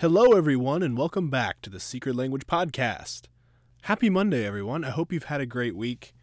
Hello, 0.00 0.32
everyone, 0.32 0.82
and 0.82 0.96
welcome 0.96 1.28
back 1.28 1.60
to 1.60 1.68
the 1.68 1.78
Secret 1.78 2.16
Language 2.16 2.46
Podcast. 2.46 3.24
Happy 3.82 4.08
Monday, 4.08 4.46
everyone. 4.46 4.82
I 4.82 4.88
hope 4.88 5.12
you've 5.12 5.24
had 5.24 5.42
a 5.42 5.44
great 5.46 5.76
week. 5.76 6.14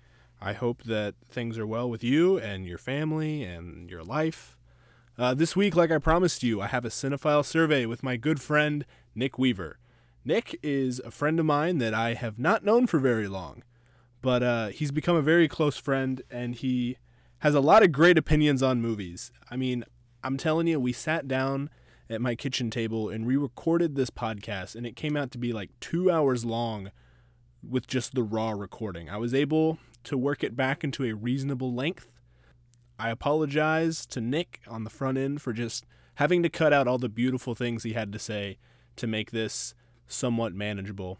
I 0.42 0.54
hope 0.54 0.82
that 0.86 1.14
things 1.30 1.60
are 1.60 1.68
well 1.68 1.88
with 1.88 2.04
you 2.04 2.40
and 2.40 2.66
your 2.66 2.80
family 2.80 3.44
and 3.44 3.88
your 3.88 4.04
life. 4.04 4.58
Uh, 5.16 5.36
this 5.36 5.56
week, 5.56 5.76
like 5.76 5.92
I 5.92 6.00
promised 6.00 6.42
you, 6.42 6.60
I 6.60 6.66
have 6.66 6.86
a 6.86 6.90
cinephile 6.90 7.46
survey 7.46 7.86
with 7.86 8.02
my 8.02 8.18
good 8.18 8.42
friend, 8.42 8.84
Nick 9.14 9.38
Weaver. 9.38 9.78
Nick 10.26 10.60
is 10.64 11.00
a 11.06 11.12
friend 11.12 11.40
of 11.40 11.46
mine 11.46 11.78
that 11.78 11.94
I 11.94 12.16
have 12.16 12.40
not 12.40 12.66
known 12.66 12.88
for 12.88 12.98
very 12.98 13.28
long, 13.28 13.62
but 14.24 14.42
uh, 14.42 14.68
he's 14.70 14.92
become 14.92 15.16
a 15.16 15.22
very 15.22 15.48
close 15.48 15.78
friend 15.78 16.24
and 16.32 16.56
he 16.56 16.98
has 17.42 17.54
a 17.54 17.62
lot 17.62 17.84
of 17.84 17.92
great 17.92 18.18
opinions 18.18 18.64
on 18.64 18.82
movies. 18.82 19.32
I 19.52 19.56
mean, 19.56 19.84
I'm 20.24 20.38
telling 20.38 20.66
you, 20.66 20.80
we 20.80 20.94
sat 20.94 21.28
down 21.28 21.70
at 22.10 22.22
my 22.22 22.36
kitchen 22.36 22.70
table 22.70 23.10
and 23.10 23.26
we 23.26 23.36
recorded 23.36 23.96
this 23.96 24.10
podcast 24.10 24.76
and 24.76 24.86
it 24.86 24.96
came 24.96 25.18
out 25.18 25.32
to 25.32 25.38
be 25.38 25.52
like 25.52 25.70
two 25.80 26.10
hours 26.10 26.46
long 26.46 26.92
with 27.68 27.88
just 27.88 28.16
the 28.16 28.24
raw 28.24 28.52
recording. 28.52 29.10
I 29.10 29.18
was 29.18 29.34
able 29.34 29.78
to 30.06 30.18
work 30.18 30.44
it 30.44 30.56
back 30.56 30.84
into 30.84 31.04
a 31.04 31.14
reasonable 31.14 31.74
length. 31.74 32.12
I 32.98 33.10
apologize 33.10 34.06
to 34.08 34.22
Nick 34.22 34.62
on 34.68 34.84
the 34.84 34.90
front 34.90 35.18
end 35.18 35.42
for 35.42 35.54
just 35.54 35.86
having 36.16 36.42
to 36.44 36.50
cut 36.50 36.74
out 36.74 36.88
all 36.88 36.98
the 36.98 37.10
beautiful 37.10 37.54
things 37.54 37.84
he 37.84 37.94
had 37.94 38.12
to 38.14 38.20
say 38.20 38.58
to 38.96 39.06
make 39.06 39.32
this 39.32 39.76
somewhat 40.08 40.54
manageable. 40.54 41.20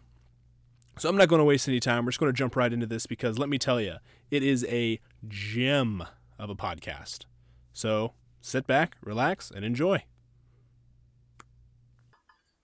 So 0.98 1.08
I'm 1.08 1.16
not 1.16 1.28
going 1.28 1.38
to 1.38 1.44
waste 1.44 1.68
any 1.68 1.78
time. 1.78 2.04
We're 2.04 2.10
just 2.10 2.18
going 2.18 2.32
to 2.32 2.36
jump 2.36 2.56
right 2.56 2.72
into 2.72 2.86
this 2.86 3.06
because 3.06 3.38
let 3.38 3.48
me 3.48 3.58
tell 3.58 3.80
you, 3.80 3.96
it 4.30 4.42
is 4.42 4.64
a 4.64 4.98
gem 5.28 6.02
of 6.38 6.50
a 6.50 6.56
podcast. 6.56 7.26
So 7.72 8.14
sit 8.40 8.66
back, 8.66 8.96
relax, 9.02 9.52
and 9.52 9.64
enjoy. 9.64 10.02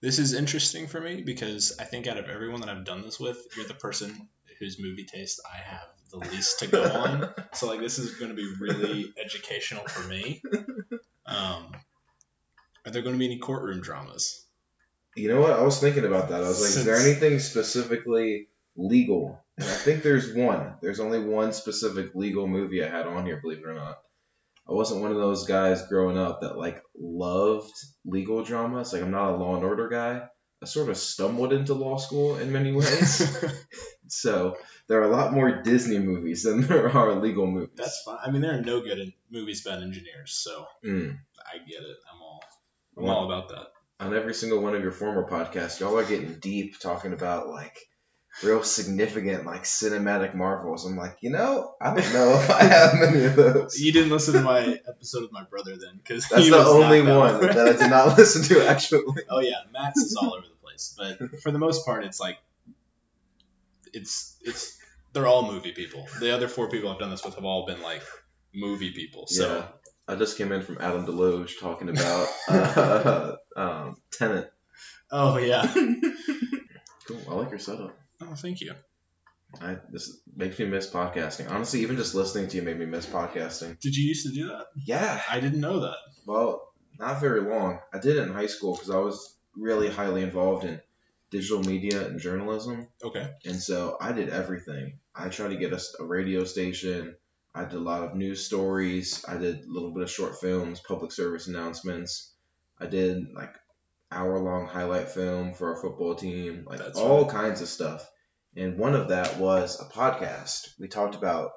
This 0.04 0.18
is 0.18 0.34
interesting 0.34 0.86
for 0.86 1.00
me 1.00 1.22
because 1.22 1.78
I 1.80 1.84
think 1.84 2.06
out 2.06 2.18
of 2.18 2.28
everyone 2.28 2.60
that 2.60 2.68
I've 2.68 2.84
done 2.84 3.00
this 3.00 3.18
with, 3.18 3.38
you're 3.56 3.64
the 3.64 3.72
person 3.72 4.28
whose 4.58 4.78
movie 4.78 5.06
taste 5.06 5.40
I 5.50 5.56
have 5.56 5.88
the 6.10 6.18
least 6.18 6.58
to 6.58 6.66
go 6.66 6.84
on. 6.84 7.30
so 7.54 7.68
like 7.68 7.80
this 7.80 7.98
is 7.98 8.16
going 8.16 8.28
to 8.28 8.36
be 8.36 8.46
really 8.60 9.14
educational 9.18 9.82
for 9.88 10.06
me. 10.06 10.42
Um, 11.24 11.72
are 12.84 12.92
there 12.92 13.00
going 13.00 13.14
to 13.14 13.18
be 13.18 13.24
any 13.24 13.38
courtroom 13.38 13.80
dramas? 13.80 14.44
You 15.16 15.28
know 15.28 15.40
what? 15.40 15.52
I 15.52 15.62
was 15.62 15.80
thinking 15.80 16.04
about 16.04 16.28
that. 16.28 16.44
I 16.44 16.48
was 16.48 16.60
like, 16.60 16.68
is 16.68 16.84
there 16.84 16.96
anything 16.96 17.38
specifically 17.38 18.48
legal? 18.76 19.42
And 19.56 19.66
I 19.66 19.72
think 19.72 20.02
there's 20.02 20.34
one. 20.34 20.74
There's 20.82 21.00
only 21.00 21.20
one 21.20 21.54
specific 21.54 22.14
legal 22.14 22.46
movie 22.46 22.84
I 22.84 22.90
had 22.90 23.06
on 23.06 23.24
here, 23.24 23.38
believe 23.40 23.60
it 23.60 23.66
or 23.66 23.72
not. 23.72 24.03
I 24.68 24.72
wasn't 24.72 25.02
one 25.02 25.10
of 25.10 25.18
those 25.18 25.46
guys 25.46 25.86
growing 25.88 26.16
up 26.18 26.40
that 26.40 26.56
like 26.56 26.82
loved 26.98 27.72
legal 28.04 28.42
dramas. 28.44 28.92
Like 28.92 29.02
I'm 29.02 29.10
not 29.10 29.32
a 29.32 29.36
Law 29.36 29.56
and 29.56 29.64
Order 29.64 29.88
guy. 29.88 30.22
I 30.62 30.66
sort 30.66 30.88
of 30.88 30.96
stumbled 30.96 31.52
into 31.52 31.74
law 31.74 31.98
school 31.98 32.38
in 32.38 32.50
many 32.50 32.72
ways. 32.72 33.36
so 34.08 34.56
there 34.88 35.00
are 35.00 35.10
a 35.10 35.14
lot 35.14 35.32
more 35.34 35.62
Disney 35.62 35.98
movies 35.98 36.44
than 36.44 36.62
there 36.62 36.88
are 36.88 37.14
legal 37.16 37.46
movies. 37.46 37.74
That's 37.76 38.02
fine. 38.02 38.18
I 38.24 38.30
mean, 38.30 38.40
there 38.40 38.56
are 38.58 38.62
no 38.62 38.80
good 38.80 38.98
in 38.98 39.12
movies 39.30 39.66
about 39.66 39.82
engineers, 39.82 40.32
so 40.32 40.66
Mm. 40.84 41.18
I 41.38 41.58
get 41.58 41.82
it. 41.82 41.96
I'm 42.12 42.22
all 42.22 42.40
I'm 42.96 43.04
all 43.04 43.24
about 43.26 43.48
that. 43.50 43.66
on 44.00 44.14
every 44.14 44.32
single 44.34 44.60
one 44.62 44.74
of 44.74 44.82
your 44.82 44.92
former 44.92 45.28
podcasts, 45.28 45.80
y'all 45.80 45.98
are 45.98 46.04
getting 46.04 46.38
deep 46.40 46.78
talking 46.80 47.12
about 47.12 47.48
like 47.48 47.76
real 48.42 48.62
significant 48.62 49.46
like 49.46 49.62
cinematic 49.64 50.34
marvels. 50.34 50.84
I'm 50.84 50.96
like, 50.96 51.18
you 51.20 51.30
know, 51.30 51.74
I 51.80 51.94
don't 51.94 52.12
know 52.12 52.34
if 52.34 52.50
I 52.50 52.64
have 52.64 52.94
many 52.94 53.24
of 53.24 53.36
those. 53.36 53.78
You 53.78 53.92
didn't 53.92 54.10
listen 54.10 54.34
to 54.34 54.42
my 54.42 54.78
episode 54.88 55.22
with 55.22 55.32
my 55.32 55.44
brother 55.44 55.76
then, 55.76 55.96
because 55.98 56.28
That's 56.28 56.48
the 56.48 56.56
only 56.56 57.02
one 57.02 57.40
that 57.40 57.58
I 57.58 57.72
did 57.72 57.90
not 57.90 58.18
listen 58.18 58.42
to 58.54 58.66
actually. 58.68 59.02
Oh 59.30 59.40
yeah, 59.40 59.60
Max 59.72 59.98
is 59.98 60.16
all 60.16 60.34
over 60.34 60.46
the 60.46 60.54
place, 60.62 60.94
but 60.98 61.40
for 61.40 61.50
the 61.52 61.58
most 61.58 61.84
part, 61.86 62.04
it's 62.04 62.20
like 62.20 62.38
it's 63.92 64.36
it's 64.42 64.78
they're 65.12 65.26
all 65.26 65.50
movie 65.50 65.72
people. 65.72 66.06
The 66.20 66.34
other 66.34 66.48
four 66.48 66.68
people 66.68 66.90
I've 66.90 66.98
done 66.98 67.10
this 67.10 67.24
with 67.24 67.36
have 67.36 67.44
all 67.44 67.66
been 67.66 67.82
like 67.82 68.02
movie 68.52 68.90
people. 68.92 69.26
So 69.26 69.56
Yeah. 69.56 69.66
I 70.06 70.16
just 70.16 70.36
came 70.36 70.52
in 70.52 70.60
from 70.62 70.78
Adam 70.80 71.06
Deloge 71.06 71.58
talking 71.60 71.88
about 71.88 72.28
uh, 72.48 73.36
um, 73.56 73.96
Tenet. 74.10 74.52
oh 75.10 75.38
yeah, 75.38 75.72
Cool. 77.06 77.20
I 77.30 77.34
like 77.34 77.50
your 77.50 77.58
setup. 77.58 77.96
Oh 78.30 78.34
thank 78.34 78.60
you. 78.60 78.74
I, 79.60 79.76
this 79.90 80.18
makes 80.34 80.58
me 80.58 80.66
miss 80.66 80.90
podcasting. 80.90 81.50
Honestly, 81.50 81.80
even 81.80 81.96
just 81.96 82.14
listening 82.14 82.48
to 82.48 82.56
you 82.56 82.62
made 82.62 82.78
me 82.78 82.86
miss 82.86 83.06
podcasting. 83.06 83.78
Did 83.80 83.94
you 83.94 84.08
used 84.08 84.26
to 84.26 84.32
do 84.32 84.48
that? 84.48 84.66
Yeah. 84.74 85.20
I 85.30 85.38
didn't 85.40 85.60
know 85.60 85.80
that. 85.80 85.96
Well, 86.26 86.72
not 86.98 87.20
very 87.20 87.40
long. 87.40 87.78
I 87.92 87.98
did 87.98 88.16
it 88.16 88.22
in 88.22 88.32
high 88.32 88.46
school 88.46 88.74
because 88.74 88.90
I 88.90 88.98
was 88.98 89.36
really 89.56 89.88
highly 89.88 90.22
involved 90.22 90.64
in 90.64 90.80
digital 91.30 91.62
media 91.62 92.06
and 92.06 92.18
journalism. 92.18 92.88
Okay. 93.02 93.28
And 93.44 93.60
so 93.60 93.96
I 94.00 94.12
did 94.12 94.28
everything. 94.28 94.98
I 95.14 95.28
tried 95.28 95.48
to 95.50 95.56
get 95.56 95.72
us 95.72 95.94
a 96.00 96.04
radio 96.04 96.44
station. 96.44 97.14
I 97.54 97.64
did 97.64 97.74
a 97.74 97.78
lot 97.80 98.02
of 98.02 98.16
news 98.16 98.44
stories. 98.44 99.24
I 99.28 99.36
did 99.36 99.64
a 99.64 99.72
little 99.72 99.92
bit 99.92 100.02
of 100.02 100.10
short 100.10 100.40
films, 100.40 100.80
public 100.80 101.12
service 101.12 101.46
announcements. 101.46 102.32
I 102.80 102.86
did 102.86 103.32
like 103.32 103.54
hour 104.10 104.38
long 104.40 104.66
highlight 104.66 105.08
film 105.10 105.54
for 105.54 105.74
our 105.74 105.80
football 105.80 106.16
team, 106.16 106.64
like 106.66 106.78
That's 106.80 106.98
all 106.98 107.22
right. 107.22 107.30
kinds 107.30 107.60
of 107.60 107.68
stuff. 107.68 108.08
And 108.56 108.78
one 108.78 108.94
of 108.94 109.08
that 109.08 109.38
was 109.38 109.80
a 109.80 109.84
podcast. 109.92 110.68
We 110.78 110.88
talked 110.88 111.14
about 111.16 111.50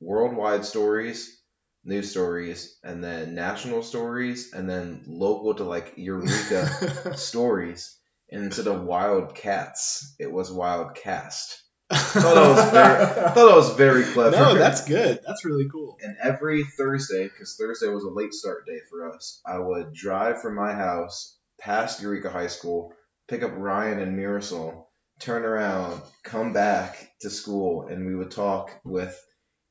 worldwide 0.00 0.64
stories, 0.64 1.40
news 1.84 2.10
stories, 2.10 2.78
and 2.84 3.02
then 3.02 3.34
national 3.34 3.82
stories, 3.82 4.52
and 4.52 4.68
then 4.68 5.02
local 5.06 5.54
to 5.54 5.64
like 5.64 5.94
Eureka 5.96 7.14
stories. 7.16 7.96
And 8.30 8.44
instead 8.44 8.66
of 8.66 8.82
wild 8.84 9.34
cats, 9.34 10.14
it 10.18 10.30
was 10.30 10.50
wild 10.50 10.94
cast. 10.94 11.58
thought 11.90 12.34
that 12.34 12.48
was 12.48 12.70
very- 12.70 13.02
I 13.02 13.04
thought 13.34 13.34
that 13.34 13.56
was 13.56 13.74
very 13.76 14.04
clever. 14.04 14.36
no, 14.36 14.54
that's 14.54 14.84
good. 14.86 15.20
That's 15.26 15.44
really 15.44 15.68
cool. 15.70 15.96
And 16.00 16.16
every 16.22 16.64
Thursday, 16.64 17.24
because 17.24 17.56
Thursday 17.58 17.88
was 17.88 18.04
a 18.04 18.10
late 18.10 18.32
start 18.32 18.66
day 18.66 18.78
for 18.90 19.10
us, 19.14 19.40
I 19.46 19.58
would 19.58 19.92
drive 19.92 20.40
from 20.40 20.54
my 20.54 20.72
house 20.72 21.38
past 21.60 22.00
Eureka 22.02 22.30
High 22.30 22.46
School, 22.46 22.92
pick 23.28 23.42
up 23.42 23.52
Ryan 23.54 23.98
and 24.00 24.18
Mirasol, 24.18 24.86
turn 25.22 25.44
around, 25.44 26.02
come 26.22 26.52
back 26.52 27.12
to 27.20 27.30
school, 27.30 27.86
and 27.86 28.06
we 28.06 28.14
would 28.14 28.30
talk 28.30 28.70
with 28.84 29.18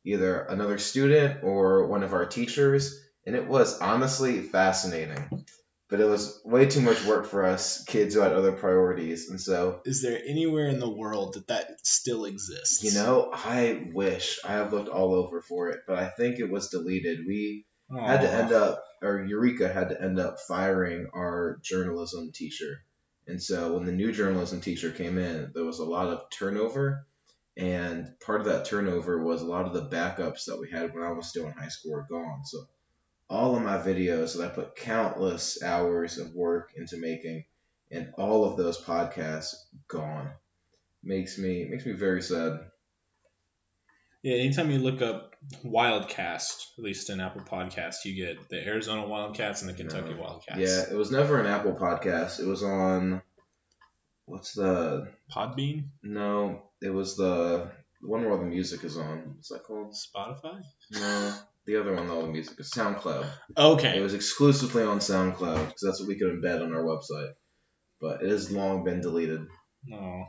either 0.06 0.42
another 0.42 0.78
student 0.78 1.44
or 1.44 1.88
one 1.88 2.04
of 2.04 2.14
our 2.14 2.26
teachers. 2.26 3.00
And 3.26 3.36
it 3.36 3.48
was 3.48 3.80
honestly 3.80 4.42
fascinating. 4.42 5.46
But 5.90 6.00
it 6.00 6.06
was 6.06 6.42
way 6.46 6.68
too 6.68 6.80
much 6.80 7.04
work 7.06 7.26
for 7.26 7.46
us 7.46 7.84
kids 7.84 8.16
who 8.16 8.22
had 8.22 8.32
other 8.32 8.54
priorities. 8.54 9.30
And 9.30 9.42
so 9.42 9.82
Is 9.84 10.02
there 10.02 10.18
anywhere 10.26 10.70
in 10.70 10.80
the 10.80 10.90
world 10.90 11.34
that 11.34 11.48
that 11.48 11.86
still 11.86 12.24
exists? 12.24 12.82
You 12.82 12.94
know, 12.94 13.30
I 13.34 13.90
wish 13.94 14.40
I 14.46 14.54
have 14.54 14.72
looked 14.72 14.88
all 14.88 15.14
over 15.14 15.42
for 15.42 15.70
it, 15.70 15.82
but 15.86 16.00
I 16.00 16.08
think 16.08 16.40
it 16.40 16.50
was 16.50 16.70
deleted. 16.70 17.20
We 17.28 17.66
had 17.94 18.22
to 18.22 18.32
end 18.32 18.54
up, 18.54 18.82
or 19.02 19.26
Eureka 19.26 19.72
had 19.72 19.90
to 19.90 20.02
end 20.02 20.18
up 20.18 20.40
firing 20.40 21.08
our 21.14 21.60
journalism 21.62 22.32
teacher. 22.34 22.86
And 23.28 23.42
so 23.42 23.74
when 23.74 23.86
the 23.86 23.92
new 23.92 24.12
journalism 24.12 24.62
teacher 24.62 24.92
came 24.92 25.18
in, 25.18 25.52
there 25.54 25.64
was 25.64 25.80
a 25.80 25.86
lot 25.86 26.08
of 26.08 26.30
turnover. 26.32 27.06
And 27.58 28.20
part 28.20 28.42
of 28.42 28.48
that 28.48 28.66
turnover 28.66 29.24
was 29.24 29.42
a 29.42 29.46
lot 29.46 29.66
of 29.66 29.74
the 29.74 29.88
backups 29.88 30.46
that 30.46 30.60
we 30.60 30.70
had 30.70 30.94
when 30.94 31.04
I 31.04 31.12
was 31.12 31.28
still 31.28 31.46
in 31.48 31.54
high 31.54 31.68
school 31.68 31.92
were 31.92 32.08
gone. 32.10 32.46
So 32.46 32.66
all 33.30 33.56
of 33.56 33.64
my 33.64 33.78
videos 33.78 34.36
that 34.36 34.52
I 34.52 34.54
put 34.54 34.76
countless 34.76 35.64
hours 35.64 36.18
of 36.18 36.34
work 36.34 36.74
into 36.76 36.98
making, 36.98 37.46
and 37.90 38.14
all 38.18 38.46
of 38.46 38.58
those 38.58 38.84
podcasts 38.84 39.56
gone. 39.88 40.32
Makes 41.04 41.38
me 41.38 41.66
makes 41.66 41.86
me 41.86 41.94
very 41.94 42.22
sad. 42.22 42.72
Yeah, 44.22 44.36
anytime 44.36 44.70
you 44.70 44.80
look 44.80 45.02
up 45.02 45.31
Wildcast, 45.64 46.54
at 46.78 46.84
least 46.84 47.10
in 47.10 47.20
Apple 47.20 47.42
Podcasts, 47.42 48.06
you 48.06 48.16
get 48.16 48.50
the 48.50 48.66
Arizona 48.66 49.08
Wildcats 49.08 49.62
and 49.62 49.70
the 49.70 49.74
Kentucky 49.74 50.14
No. 50.14 50.22
Wildcats. 50.22 50.60
Yeah, 50.60 50.84
it 50.92 50.96
was 50.96 51.12
never 51.12 51.40
an 51.40 51.48
Apple 51.48 51.74
podcast. 51.74 52.40
It 52.40 52.46
was 52.46 52.64
on 52.64 53.22
what's 54.26 54.54
the 54.54 55.08
Podbean, 55.36 55.86
no? 56.04 56.64
It 56.82 56.90
was 56.90 57.18
the 57.18 57.72
the 58.02 58.08
one 58.08 58.22
where 58.22 58.32
all 58.32 58.40
the 58.40 58.46
music 58.46 58.84
is 58.84 58.98
on. 58.98 59.36
What's 59.36 59.50
that 59.50 59.64
called? 59.64 59.94
Spotify. 59.94 60.62
No, 60.92 61.34
the 61.66 61.80
other 61.80 61.94
one, 61.94 62.10
all 62.10 62.24
the 62.24 62.28
music 62.28 62.60
is 62.60 62.72
SoundCloud. 62.72 63.26
Okay. 63.58 63.98
It 63.98 64.02
was 64.02 64.14
exclusively 64.14 64.84
on 64.84 65.00
SoundCloud 65.00 65.66
because 65.68 65.82
that's 65.84 66.00
what 66.00 66.08
we 66.08 66.18
could 66.18 66.32
embed 66.32 66.64
on 66.64 66.74
our 66.74 66.84
website. 66.84 67.34
But 68.00 68.24
it 68.24 68.30
has 68.30 68.52
long 68.52 68.84
been 68.84 69.02
deleted. 69.02 69.42
No, 69.86 70.26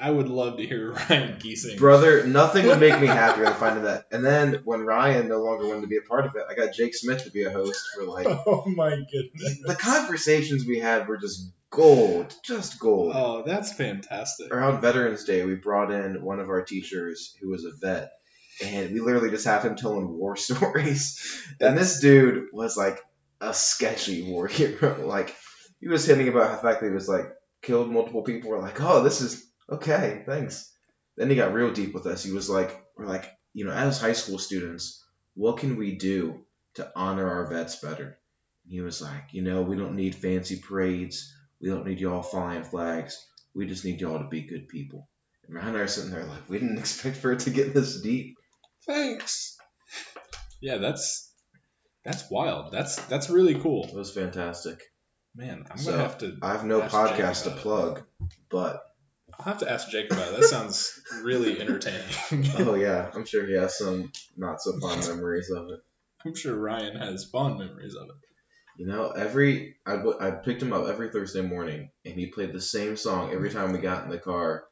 I 0.00 0.10
would 0.10 0.28
love 0.28 0.58
to 0.58 0.66
hear 0.66 0.92
Ryan 1.10 1.38
Giesing. 1.38 1.78
Brother, 1.78 2.26
nothing 2.26 2.66
would 2.66 2.80
make 2.80 3.00
me 3.00 3.06
happier 3.06 3.44
than 3.44 3.54
finding 3.54 3.84
that. 3.84 4.06
And 4.10 4.24
then 4.24 4.60
when 4.64 4.80
Ryan 4.82 5.28
no 5.28 5.42
longer 5.42 5.66
wanted 5.66 5.82
to 5.82 5.86
be 5.86 5.96
a 5.96 6.02
part 6.02 6.26
of 6.26 6.36
it, 6.36 6.42
I 6.48 6.54
got 6.54 6.74
Jake 6.74 6.94
Smith 6.94 7.24
to 7.24 7.30
be 7.30 7.44
a 7.44 7.50
host 7.50 7.80
for 7.94 8.04
like 8.04 8.26
Oh 8.46 8.64
my 8.66 8.90
goodness. 8.90 9.60
the 9.64 9.74
conversations 9.74 10.66
we 10.66 10.78
had 10.78 11.08
were 11.08 11.16
just 11.16 11.52
gold, 11.70 12.34
just 12.44 12.78
gold. 12.78 13.12
Oh, 13.14 13.42
that's 13.46 13.72
fantastic. 13.72 14.52
around 14.52 14.82
Veterans 14.82 15.24
Day, 15.24 15.44
we 15.44 15.54
brought 15.54 15.90
in 15.90 16.22
one 16.22 16.40
of 16.40 16.50
our 16.50 16.62
teachers 16.62 17.34
who 17.40 17.48
was 17.48 17.64
a 17.64 17.70
vet, 17.80 18.10
and 18.62 18.92
we 18.92 19.00
literally 19.00 19.30
just 19.30 19.46
have 19.46 19.64
him 19.64 19.76
telling 19.76 20.06
war 20.08 20.36
stories. 20.36 21.18
And 21.60 21.78
this 21.78 22.00
dude 22.00 22.48
was 22.52 22.76
like 22.76 23.00
a 23.40 23.54
sketchy 23.54 24.30
war 24.30 24.46
hero. 24.46 25.06
Like 25.06 25.34
he 25.80 25.88
was 25.88 26.04
hitting 26.04 26.28
about 26.28 26.50
the 26.50 26.58
fact 26.68 26.80
that 26.80 26.88
he 26.88 26.94
was 26.94 27.08
like 27.08 27.26
killed 27.62 27.90
multiple 27.90 28.22
people. 28.22 28.50
We're 28.50 28.60
like, 28.60 28.80
oh, 28.82 29.02
this 29.02 29.22
is 29.22 29.48
okay, 29.74 30.22
thanks. 30.26 30.70
Then 31.16 31.28
he 31.30 31.36
got 31.36 31.52
real 31.52 31.72
deep 31.72 31.94
with 31.94 32.06
us. 32.06 32.22
He 32.24 32.32
was 32.32 32.48
like, 32.48 32.82
we're 32.96 33.06
like, 33.06 33.30
you 33.54 33.64
know, 33.64 33.72
as 33.72 34.00
high 34.00 34.12
school 34.12 34.38
students, 34.38 35.04
what 35.34 35.58
can 35.58 35.76
we 35.76 35.96
do 35.96 36.44
to 36.74 36.90
honor 36.96 37.28
our 37.28 37.46
vets 37.46 37.76
better? 37.76 38.18
And 38.64 38.72
he 38.72 38.80
was 38.80 39.02
like, 39.02 39.24
you 39.32 39.42
know, 39.42 39.62
we 39.62 39.76
don't 39.76 39.96
need 39.96 40.14
fancy 40.14 40.56
parades. 40.66 41.34
We 41.60 41.68
don't 41.68 41.86
need 41.86 42.00
y'all 42.00 42.22
flying 42.22 42.64
flags. 42.64 43.24
We 43.54 43.66
just 43.66 43.84
need 43.84 44.00
y'all 44.00 44.18
to 44.18 44.28
be 44.28 44.42
good 44.42 44.68
people. 44.68 45.08
And 45.46 45.54
Ryan 45.54 45.68
and 45.68 45.76
I 45.78 45.80
are 45.80 45.86
sitting 45.86 46.10
there 46.10 46.24
like, 46.24 46.48
we 46.48 46.58
didn't 46.58 46.78
expect 46.86 47.16
for 47.16 47.32
it 47.32 47.40
to 47.40 47.50
get 47.50 47.74
this 47.74 48.00
deep. 48.00 48.36
Thanks. 48.86 49.58
Yeah, 50.60 50.78
that's 50.78 51.30
that's 52.04 52.30
wild. 52.30 52.72
That's 52.72 52.96
that's 53.06 53.28
really 53.30 53.56
cool. 53.56 53.84
It 53.84 53.94
was 53.94 54.12
fantastic. 54.12 54.80
Man, 55.34 55.64
I'm 55.70 55.78
So, 55.78 55.90
gonna 55.92 56.02
have 56.02 56.18
to. 56.18 56.36
I 56.42 56.52
have 56.52 56.64
no 56.64 56.80
podcast 56.82 57.44
to 57.44 57.50
plug, 57.50 58.02
but 58.50 58.82
I'll 59.38 59.46
have 59.46 59.58
to 59.58 59.70
ask 59.70 59.88
Jake 59.90 60.12
about 60.12 60.28
it. 60.28 60.40
That 60.40 60.44
sounds 60.44 61.00
really 61.22 61.60
entertaining. 61.60 62.02
oh 62.58 62.74
yeah, 62.74 63.10
I'm 63.14 63.24
sure 63.24 63.46
he 63.46 63.54
has 63.54 63.78
some 63.78 64.12
not 64.36 64.60
so 64.60 64.78
fond 64.78 65.00
memories 65.08 65.50
of 65.50 65.68
it. 65.70 65.80
I'm 66.24 66.34
sure 66.34 66.56
Ryan 66.56 66.96
has 66.96 67.24
fond 67.24 67.58
memories 67.58 67.94
of 67.94 68.08
it. 68.08 68.16
You 68.76 68.86
know, 68.86 69.10
every 69.10 69.76
I, 69.84 69.96
w- 69.96 70.16
I 70.18 70.30
picked 70.30 70.62
him 70.62 70.72
up 70.72 70.86
every 70.86 71.10
Thursday 71.10 71.42
morning, 71.42 71.90
and 72.04 72.14
he 72.14 72.26
played 72.26 72.52
the 72.52 72.60
same 72.60 72.96
song 72.96 73.32
every 73.32 73.50
time 73.50 73.72
we 73.72 73.78
got 73.78 74.04
in 74.04 74.10
the 74.10 74.18
car. 74.18 74.64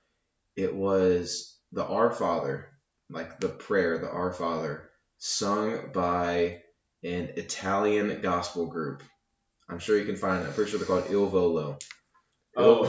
It 0.57 0.75
was 0.75 1.57
the 1.73 1.85
Our 1.85 2.11
Father, 2.13 2.69
like 3.09 3.41
the 3.41 3.49
prayer, 3.49 3.99
the 3.99 4.11
Our 4.11 4.33
Father, 4.33 4.91
sung 5.19 5.91
by 5.93 6.63
an 7.03 7.31
Italian 7.37 8.21
gospel 8.21 8.67
group. 8.67 9.03
I'm 9.69 9.79
sure 9.79 9.99
you 9.99 10.07
can 10.07 10.17
find 10.17 10.43
it. 10.43 10.49
I'm 10.49 10.53
pretty 10.55 10.71
sure 10.71 10.79
they're 10.79 10.87
called 10.87 11.11
Il 11.11 11.27
Volo. 11.27 11.79
Oh, 12.57 12.87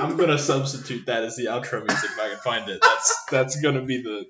I'm 0.00 0.16
gonna 0.16 0.38
substitute 0.38 1.06
that 1.06 1.24
as 1.24 1.36
the 1.36 1.46
outro 1.46 1.86
music 1.86 2.10
if 2.10 2.18
I 2.18 2.28
can 2.28 2.38
find 2.38 2.68
it. 2.70 2.80
That's 2.80 3.24
that's 3.30 3.60
gonna 3.60 3.82
be 3.82 4.02
the 4.02 4.26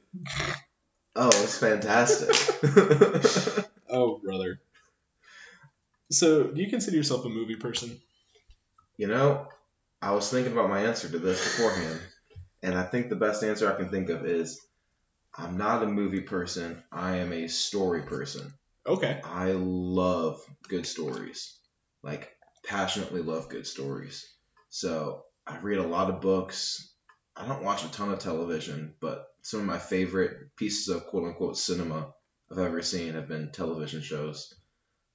oh, 1.14 1.28
it's 1.42 1.58
fantastic. 1.58 2.34
oh 3.90 4.18
brother. 4.18 4.60
So, 6.10 6.44
do 6.44 6.62
you 6.62 6.70
consider 6.70 6.96
yourself 6.96 7.24
a 7.24 7.28
movie 7.28 7.56
person? 7.56 8.00
You 8.96 9.08
know, 9.08 9.48
I 10.00 10.12
was 10.12 10.30
thinking 10.30 10.52
about 10.52 10.70
my 10.70 10.80
answer 10.84 11.08
to 11.08 11.18
this 11.18 11.42
beforehand, 11.42 12.00
and 12.62 12.74
I 12.74 12.84
think 12.84 13.08
the 13.08 13.16
best 13.16 13.42
answer 13.42 13.70
I 13.70 13.76
can 13.76 13.90
think 13.90 14.08
of 14.08 14.24
is 14.24 14.60
I'm 15.36 15.58
not 15.58 15.82
a 15.82 15.86
movie 15.86 16.22
person, 16.22 16.82
I 16.90 17.16
am 17.16 17.32
a 17.32 17.48
story 17.48 18.02
person. 18.02 18.52
Okay. 18.86 19.20
I 19.22 19.52
love 19.52 20.40
good 20.68 20.86
stories. 20.86 21.58
Like, 22.02 22.32
passionately 22.64 23.20
love 23.20 23.48
good 23.48 23.66
stories. 23.66 24.24
So, 24.76 25.24
I 25.46 25.56
read 25.60 25.78
a 25.78 25.86
lot 25.86 26.10
of 26.10 26.20
books. 26.20 26.92
I 27.34 27.48
don't 27.48 27.64
watch 27.64 27.82
a 27.82 27.90
ton 27.90 28.12
of 28.12 28.18
television, 28.18 28.92
but 29.00 29.26
some 29.40 29.60
of 29.60 29.66
my 29.66 29.78
favorite 29.78 30.54
pieces 30.54 30.94
of 30.94 31.06
quote 31.06 31.24
unquote 31.24 31.56
cinema 31.56 32.12
I've 32.52 32.58
ever 32.58 32.82
seen 32.82 33.14
have 33.14 33.26
been 33.26 33.52
television 33.52 34.02
shows. 34.02 34.54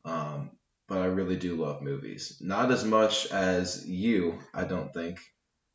Um, 0.04 0.50
but 0.88 0.98
I 0.98 1.06
really 1.06 1.36
do 1.36 1.58
love 1.58 1.84
movies. 1.84 2.38
Not 2.42 2.72
as 2.72 2.84
much 2.84 3.28
as 3.28 3.88
you, 3.88 4.40
I 4.52 4.64
don't 4.64 4.92
think. 4.92 5.20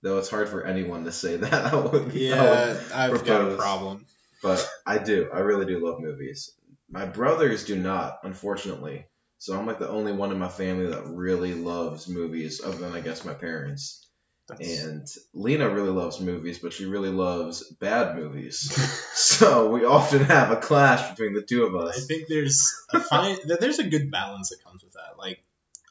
Though 0.02 0.18
it's 0.18 0.30
hard 0.30 0.48
for 0.48 0.64
anyone 0.64 1.04
to 1.04 1.12
say 1.12 1.36
that. 1.44 1.72
I 1.72 1.76
would, 1.76 2.08
I 2.08 2.12
Yeah, 2.12 2.80
I've 2.92 3.24
got 3.24 3.52
a 3.52 3.54
problem. 3.54 4.04
but 4.42 4.68
I 4.84 4.98
do. 4.98 5.30
I 5.32 5.38
really 5.38 5.64
do 5.64 5.78
love 5.78 6.00
movies. 6.00 6.50
My 6.90 7.04
brothers 7.04 7.64
do 7.64 7.76
not, 7.76 8.18
unfortunately. 8.24 9.06
So 9.38 9.58
I'm 9.58 9.66
like 9.66 9.78
the 9.78 9.88
only 9.88 10.12
one 10.12 10.32
in 10.32 10.38
my 10.38 10.48
family 10.48 10.86
that 10.86 11.06
really 11.06 11.54
loves 11.54 12.08
movies, 12.08 12.60
other 12.64 12.78
than 12.78 12.92
I 12.92 13.00
guess 13.00 13.24
my 13.24 13.34
parents. 13.34 14.02
That's- 14.48 14.84
And 14.84 15.06
Lena 15.34 15.68
really 15.68 15.90
loves 15.90 16.20
movies, 16.20 16.60
but 16.60 16.72
she 16.72 16.84
really 16.86 17.10
loves 17.10 17.68
bad 17.80 18.16
movies. 18.16 18.60
so 19.12 19.70
we 19.70 19.84
often 19.84 20.24
have 20.24 20.52
a 20.52 20.56
clash 20.56 21.10
between 21.10 21.34
the 21.34 21.42
two 21.42 21.64
of 21.64 21.74
us. 21.74 21.96
I 21.98 22.00
think 22.06 22.28
there's 22.28 22.72
a 22.92 23.00
fine 23.00 23.36
there's 23.44 23.80
a 23.80 23.88
good 23.88 24.10
balance 24.10 24.50
that 24.50 24.62
comes 24.64 24.84
with 24.84 24.92
that. 24.92 25.18
Like 25.18 25.42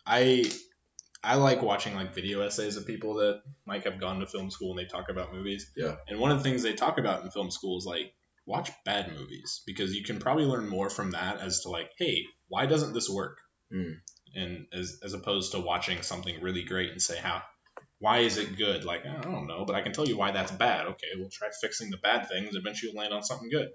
I 0.07 0.50
I 1.21 1.36
like 1.36 1.62
watching 1.62 1.95
like 1.95 2.13
video 2.15 2.41
essays 2.41 2.77
of 2.77 2.86
people 2.88 3.15
that 3.15 3.41
like 3.68 3.83
have 3.86 4.00
gone 4.00 4.19
to 4.21 4.27
film 4.27 4.50
school 4.51 4.71
and 4.71 4.80
they 4.80 4.86
talk 4.86 5.09
about 5.09 5.33
movies. 5.33 5.69
Yeah. 5.75 5.95
And 6.07 6.19
one 6.19 6.31
of 6.31 6.38
the 6.38 6.44
things 6.44 6.63
they 6.63 6.74
talk 6.74 6.98
about 6.98 7.24
in 7.24 7.31
film 7.31 7.51
school 7.51 7.77
is 7.77 7.86
like 7.86 8.13
watch 8.45 8.71
bad 8.83 9.12
movies 9.12 9.62
because 9.65 9.95
you 9.95 10.03
can 10.03 10.19
probably 10.19 10.45
learn 10.45 10.68
more 10.68 10.89
from 10.89 11.12
that 11.12 11.42
as 11.42 11.62
to 11.62 11.69
like, 11.69 11.92
hey, 11.97 12.24
why 12.47 12.65
doesn't 12.65 12.94
this 12.94 13.09
work? 13.09 13.38
Mm. 13.74 13.95
And 14.36 14.68
as 14.74 15.00
as 15.03 15.13
opposed 15.13 15.53
to 15.53 15.59
watching 15.59 16.01
something 16.01 16.42
really 16.42 16.63
great 16.63 16.92
and 16.92 17.01
say 17.01 17.18
how 17.18 17.42
why 18.00 18.19
is 18.19 18.38
it 18.38 18.57
good? 18.57 18.83
Like 18.83 19.06
I 19.06 19.21
don't 19.21 19.47
know, 19.47 19.65
but 19.65 19.75
I 19.75 19.81
can 19.81 19.94
tell 19.94 20.07
you 20.07 20.18
why 20.18 20.31
that's 20.31 20.51
bad. 20.51 20.88
Okay, 20.88 21.07
we'll 21.15 21.30
try 21.30 21.50
fixing 21.62 21.89
the 21.89 21.97
bad 21.97 22.27
things. 22.27 22.56
Eventually, 22.56 22.92
you'll 22.92 23.01
land 23.01 23.13
on 23.13 23.24
something 23.24 23.50
good. 23.50 23.69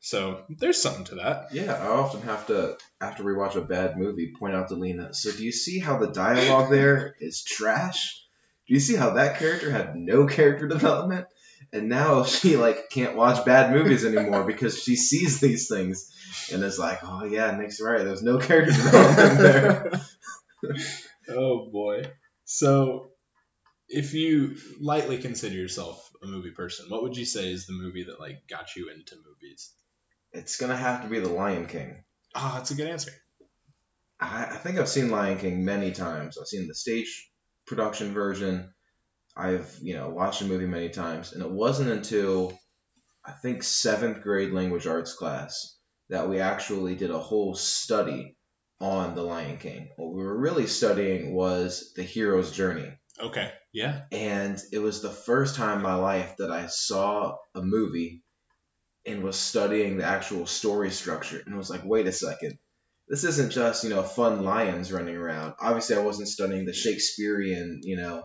So 0.00 0.44
there's 0.48 0.80
something 0.80 1.04
to 1.06 1.16
that. 1.16 1.48
Yeah, 1.52 1.74
I 1.74 1.88
often 1.88 2.22
have 2.22 2.46
to, 2.46 2.78
after 3.00 3.24
we 3.24 3.34
watch 3.34 3.56
a 3.56 3.60
bad 3.60 3.98
movie, 3.98 4.32
point 4.38 4.54
out 4.54 4.68
to 4.68 4.74
Lena. 4.74 5.12
So 5.12 5.32
do 5.32 5.42
you 5.44 5.52
see 5.52 5.80
how 5.80 5.98
the 5.98 6.06
dialogue 6.06 6.70
there 6.70 7.16
is 7.20 7.42
trash? 7.42 8.24
Do 8.68 8.74
you 8.74 8.80
see 8.80 8.94
how 8.94 9.14
that 9.14 9.38
character 9.38 9.70
had 9.70 9.96
no 9.96 10.26
character 10.26 10.68
development? 10.68 11.26
And 11.72 11.88
now 11.88 12.24
she 12.24 12.56
like 12.56 12.90
can't 12.90 13.16
watch 13.16 13.44
bad 13.44 13.72
movies 13.72 14.04
anymore 14.04 14.44
because 14.44 14.82
she 14.82 14.96
sees 14.96 15.40
these 15.40 15.68
things 15.68 16.12
and 16.52 16.62
is 16.62 16.78
like, 16.78 17.00
oh 17.02 17.24
yeah, 17.24 17.56
Nick's 17.56 17.80
right. 17.80 18.04
There's 18.04 18.22
no 18.22 18.38
character 18.38 18.72
development 18.72 19.38
there. 19.38 20.00
oh 21.30 21.68
boy. 21.70 22.02
So, 22.44 23.10
if 23.88 24.14
you 24.14 24.56
lightly 24.80 25.18
consider 25.18 25.54
yourself 25.54 26.10
a 26.22 26.26
movie 26.26 26.50
person, 26.50 26.86
what 26.88 27.02
would 27.02 27.16
you 27.16 27.24
say 27.24 27.52
is 27.52 27.66
the 27.66 27.72
movie 27.74 28.04
that 28.04 28.20
like 28.20 28.46
got 28.48 28.74
you 28.76 28.90
into 28.90 29.16
movies? 29.16 29.72
It's 30.32 30.56
gonna 30.56 30.76
have 30.76 31.02
to 31.02 31.08
be 31.08 31.20
The 31.20 31.28
Lion 31.28 31.66
King. 31.66 32.04
Ah, 32.34 32.54
that's 32.56 32.70
a 32.70 32.74
good 32.74 32.88
answer. 32.88 33.12
I, 34.20 34.44
I 34.44 34.56
think 34.56 34.78
I've 34.78 34.88
seen 34.88 35.10
Lion 35.10 35.38
King 35.38 35.64
many 35.64 35.92
times. 35.92 36.38
I've 36.38 36.46
seen 36.46 36.68
the 36.68 36.74
stage 36.74 37.30
production 37.66 38.12
version. 38.12 38.72
I've 39.38 39.78
you 39.80 39.94
know 39.94 40.08
watched 40.10 40.40
the 40.40 40.46
movie 40.46 40.66
many 40.66 40.88
times, 40.88 41.32
and 41.32 41.42
it 41.42 41.50
wasn't 41.50 41.90
until 41.90 42.58
I 43.24 43.32
think 43.32 43.62
seventh 43.62 44.22
grade 44.22 44.52
language 44.52 44.86
arts 44.86 45.14
class 45.14 45.76
that 46.08 46.28
we 46.28 46.40
actually 46.40 46.96
did 46.96 47.10
a 47.10 47.18
whole 47.18 47.54
study 47.54 48.36
on 48.80 49.14
the 49.14 49.22
Lion 49.22 49.58
King. 49.58 49.90
What 49.96 50.14
we 50.14 50.22
were 50.24 50.38
really 50.38 50.66
studying 50.66 51.34
was 51.34 51.92
the 51.94 52.02
hero's 52.02 52.50
journey, 52.52 52.92
Okay. 53.20 53.52
Yeah. 53.72 54.02
and 54.10 54.58
it 54.72 54.78
was 54.78 55.02
the 55.02 55.10
first 55.10 55.54
time 55.56 55.78
in 55.78 55.82
my 55.82 55.96
life 55.96 56.36
that 56.38 56.50
I 56.50 56.66
saw 56.66 57.36
a 57.54 57.62
movie 57.62 58.22
and 59.06 59.22
was 59.22 59.36
studying 59.36 59.98
the 59.98 60.04
actual 60.04 60.46
story 60.46 60.90
structure, 60.90 61.42
and 61.44 61.56
was 61.56 61.70
like, 61.70 61.84
wait 61.84 62.06
a 62.06 62.12
second 62.12 62.58
this 63.08 63.24
isn't 63.24 63.52
just 63.52 63.84
you 63.84 63.90
know 63.90 64.02
fun 64.02 64.42
lions 64.44 64.92
running 64.92 65.16
around. 65.16 65.54
Obviously, 65.60 65.96
I 65.96 66.00
wasn't 66.00 66.28
studying 66.28 66.66
the 66.66 66.74
Shakespearean 66.74 67.80
you 67.82 67.96
know 67.96 68.22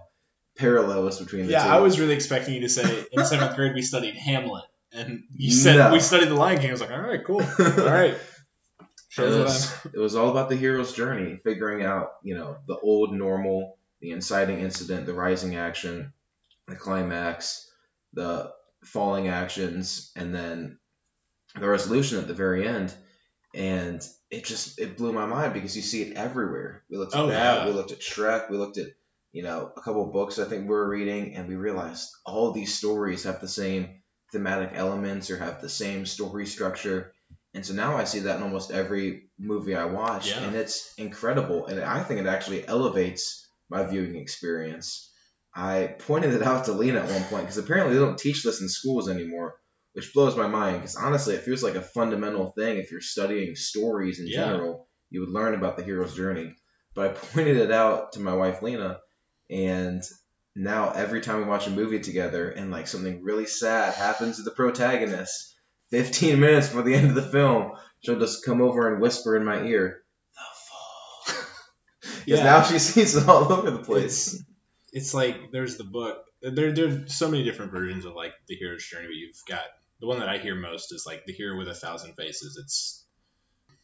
parallels 0.58 1.20
between 1.20 1.46
the 1.48 1.52
Yeah, 1.54 1.64
two. 1.64 1.70
I 1.70 1.80
was 1.80 2.00
really 2.00 2.14
expecting 2.14 2.54
you 2.56 2.62
to 2.62 2.70
say 2.70 3.06
in 3.12 3.26
seventh 3.26 3.56
grade 3.56 3.74
we 3.74 3.82
studied 3.82 4.16
Hamlet, 4.16 4.66
and 4.92 5.24
you 5.36 5.52
said 5.52 5.78
No. 5.78 5.92
we 5.94 6.00
studied 6.00 6.30
The 6.30 6.36
Lion 6.36 6.60
King. 6.60 6.70
I 6.70 6.72
was 6.74 6.82
like, 6.82 6.92
all 6.92 7.02
right, 7.02 7.24
cool. 7.24 7.42
All 7.42 7.86
right. 7.86 8.16
It 9.16 9.22
was, 9.22 9.72
it 9.94 10.00
was 10.00 10.16
all 10.16 10.30
about 10.32 10.50
the 10.50 10.56
hero's 10.56 10.94
journey, 10.94 11.40
figuring 11.44 11.84
out 11.86 12.14
you 12.24 12.36
know 12.36 12.58
the 12.68 12.76
old 12.78 13.14
normal, 13.14 13.78
the 14.02 14.10
inciting 14.12 14.60
incident, 14.60 15.06
the 15.06 15.14
rising 15.14 15.56
action, 15.56 16.14
the 16.68 16.76
climax, 16.76 17.70
the 18.14 18.52
falling 18.86 19.28
actions, 19.28 20.12
and 20.16 20.34
then 20.34 20.80
the 21.60 21.68
resolution 21.68 22.18
at 22.18 22.28
the 22.28 22.34
very 22.34 22.68
end. 22.68 22.92
And 23.54 24.02
it 24.32 24.46
just 24.46 24.80
it 24.80 24.98
blew 24.98 25.14
my 25.14 25.28
mind 25.28 25.54
because 25.54 25.76
you 25.76 25.84
see 25.84 26.02
it 26.02 26.18
everywhere. 26.18 26.82
We 26.90 26.98
looked 26.98 27.14
at 27.14 27.22
Oh, 27.22 27.28
that. 27.28 27.60
yeah. 27.60 27.66
We 27.68 27.74
looked 27.74 27.92
at 27.92 28.00
Shrek. 28.00 28.50
We 28.50 28.58
looked 28.58 28.80
at 28.80 28.88
you 29.34 29.44
know 29.44 29.72
a 29.76 29.82
couple 29.82 30.06
of 30.06 30.14
books 30.14 30.40
I 30.40 30.46
think 30.46 30.64
we 30.64 30.70
were 30.76 30.88
reading, 30.88 31.36
and 31.36 31.48
we 31.48 31.56
realized 31.56 32.10
all 32.26 32.52
these 32.52 32.74
stories 32.78 33.24
have 33.24 33.42
the 33.42 33.48
same 33.48 34.02
thematic 34.32 34.72
elements 34.74 35.30
or 35.30 35.38
have 35.38 35.62
the 35.62 35.70
same 35.70 36.06
story 36.06 36.46
structure. 36.46 37.12
And 37.56 37.64
so 37.66 37.74
now 37.74 37.98
I 37.98 38.06
see 38.06 38.20
that 38.20 38.38
in 38.38 38.44
almost 38.44 38.72
every 38.72 39.30
movie 39.38 39.76
I 39.76 39.86
watch, 39.86 40.30
Yeah. 40.30 40.48
and 40.48 40.56
it's 40.56 40.92
incredible. 40.98 41.68
And 41.68 41.80
I 41.82 42.02
think 42.04 42.20
it 42.20 42.26
actually 42.26 42.68
elevates 42.68 43.48
my 43.70 43.84
viewing 43.84 44.16
experience. 44.16 45.12
I 45.56 45.96
pointed 46.00 46.34
it 46.34 46.42
out 46.42 46.66
to 46.66 46.74
Lena 46.74 47.02
at 47.02 47.12
one 47.12 47.24
point 47.26 47.44
because 47.44 47.60
apparently 47.60 47.94
they 47.94 48.04
don't 48.04 48.18
teach 48.18 48.42
this 48.44 48.62
in 48.62 48.70
schools 48.70 49.08
anymore, 49.08 49.56
which 49.94 50.14
blows 50.14 50.36
my 50.36 50.48
mind. 50.48 50.78
Because 50.78 50.96
honestly, 50.96 51.36
it 51.36 51.44
feels 51.44 51.62
like 51.62 51.76
a 51.76 51.82
fundamental 51.82 52.54
thing 52.58 52.78
if 52.78 52.92
you're 52.92 53.02
studying 53.02 53.56
stories 53.56 54.20
in 54.20 54.28
Yeah. 54.28 54.48
general, 54.48 54.88
you 55.12 55.20
would 55.20 55.30
learn 55.30 55.54
about 55.54 55.78
the 55.78 55.84
hero's 55.84 56.16
journey. 56.16 56.56
But 56.96 57.12
I 57.12 57.14
pointed 57.14 57.58
it 57.58 57.72
out 57.72 58.14
to 58.14 58.20
my 58.20 58.34
wife 58.34 58.64
Lena, 58.64 59.00
and 59.50 60.04
now 60.56 60.92
every 60.92 61.22
time 61.22 61.38
we 61.38 61.44
watch 61.46 61.68
a 61.68 61.72
movie 61.72 62.00
together 62.00 62.50
and 62.50 62.72
like 62.72 62.88
something 62.88 63.24
really 63.24 63.46
sad 63.46 63.94
happens 63.94 64.38
to 64.38 64.44
the 64.44 64.52
protagonist, 64.52 65.56
15 65.92 66.40
minutes 66.40 66.68
before 66.68 66.84
the 66.84 66.96
end 66.96 67.10
of 67.10 67.16
the 67.16 67.22
film, 67.22 67.72
she'll 68.02 68.20
just 68.20 68.46
come 68.46 68.62
over 68.62 68.92
and 68.92 69.02
whisper 69.02 69.36
in 69.36 69.46
my 69.46 69.64
ear, 69.64 70.04
"The 70.36 70.42
fall," 70.70 72.16
Yeah. 72.26 72.44
now 72.44 72.64
she 72.64 72.80
sees 72.80 73.16
it 73.16 73.28
all 73.28 73.52
over 73.52 73.72
the 73.72 73.80
place. 73.84 74.34
It's, 74.34 74.44
it's 74.92 75.14
like 75.14 75.52
there's 75.52 75.78
the 75.78 75.84
book. 75.84 76.26
There 76.42 76.72
there's 76.72 77.16
so 77.16 77.30
many 77.30 77.44
different 77.44 77.72
versions 77.72 78.06
of 78.06 78.14
like 78.16 78.34
the 78.48 78.56
hero's 78.56 78.86
journey, 78.86 79.08
but 79.08 79.16
you've 79.16 79.42
got 79.48 79.64
the 80.00 80.08
one 80.08 80.20
that 80.20 80.30
I 80.30 80.38
hear 80.38 80.56
most 80.56 80.92
is 80.94 81.06
like 81.06 81.26
the 81.26 81.34
hero 81.34 81.58
with 81.58 81.68
a 81.68 81.74
thousand 81.74 82.16
faces. 82.16 82.58
It's 82.62 83.06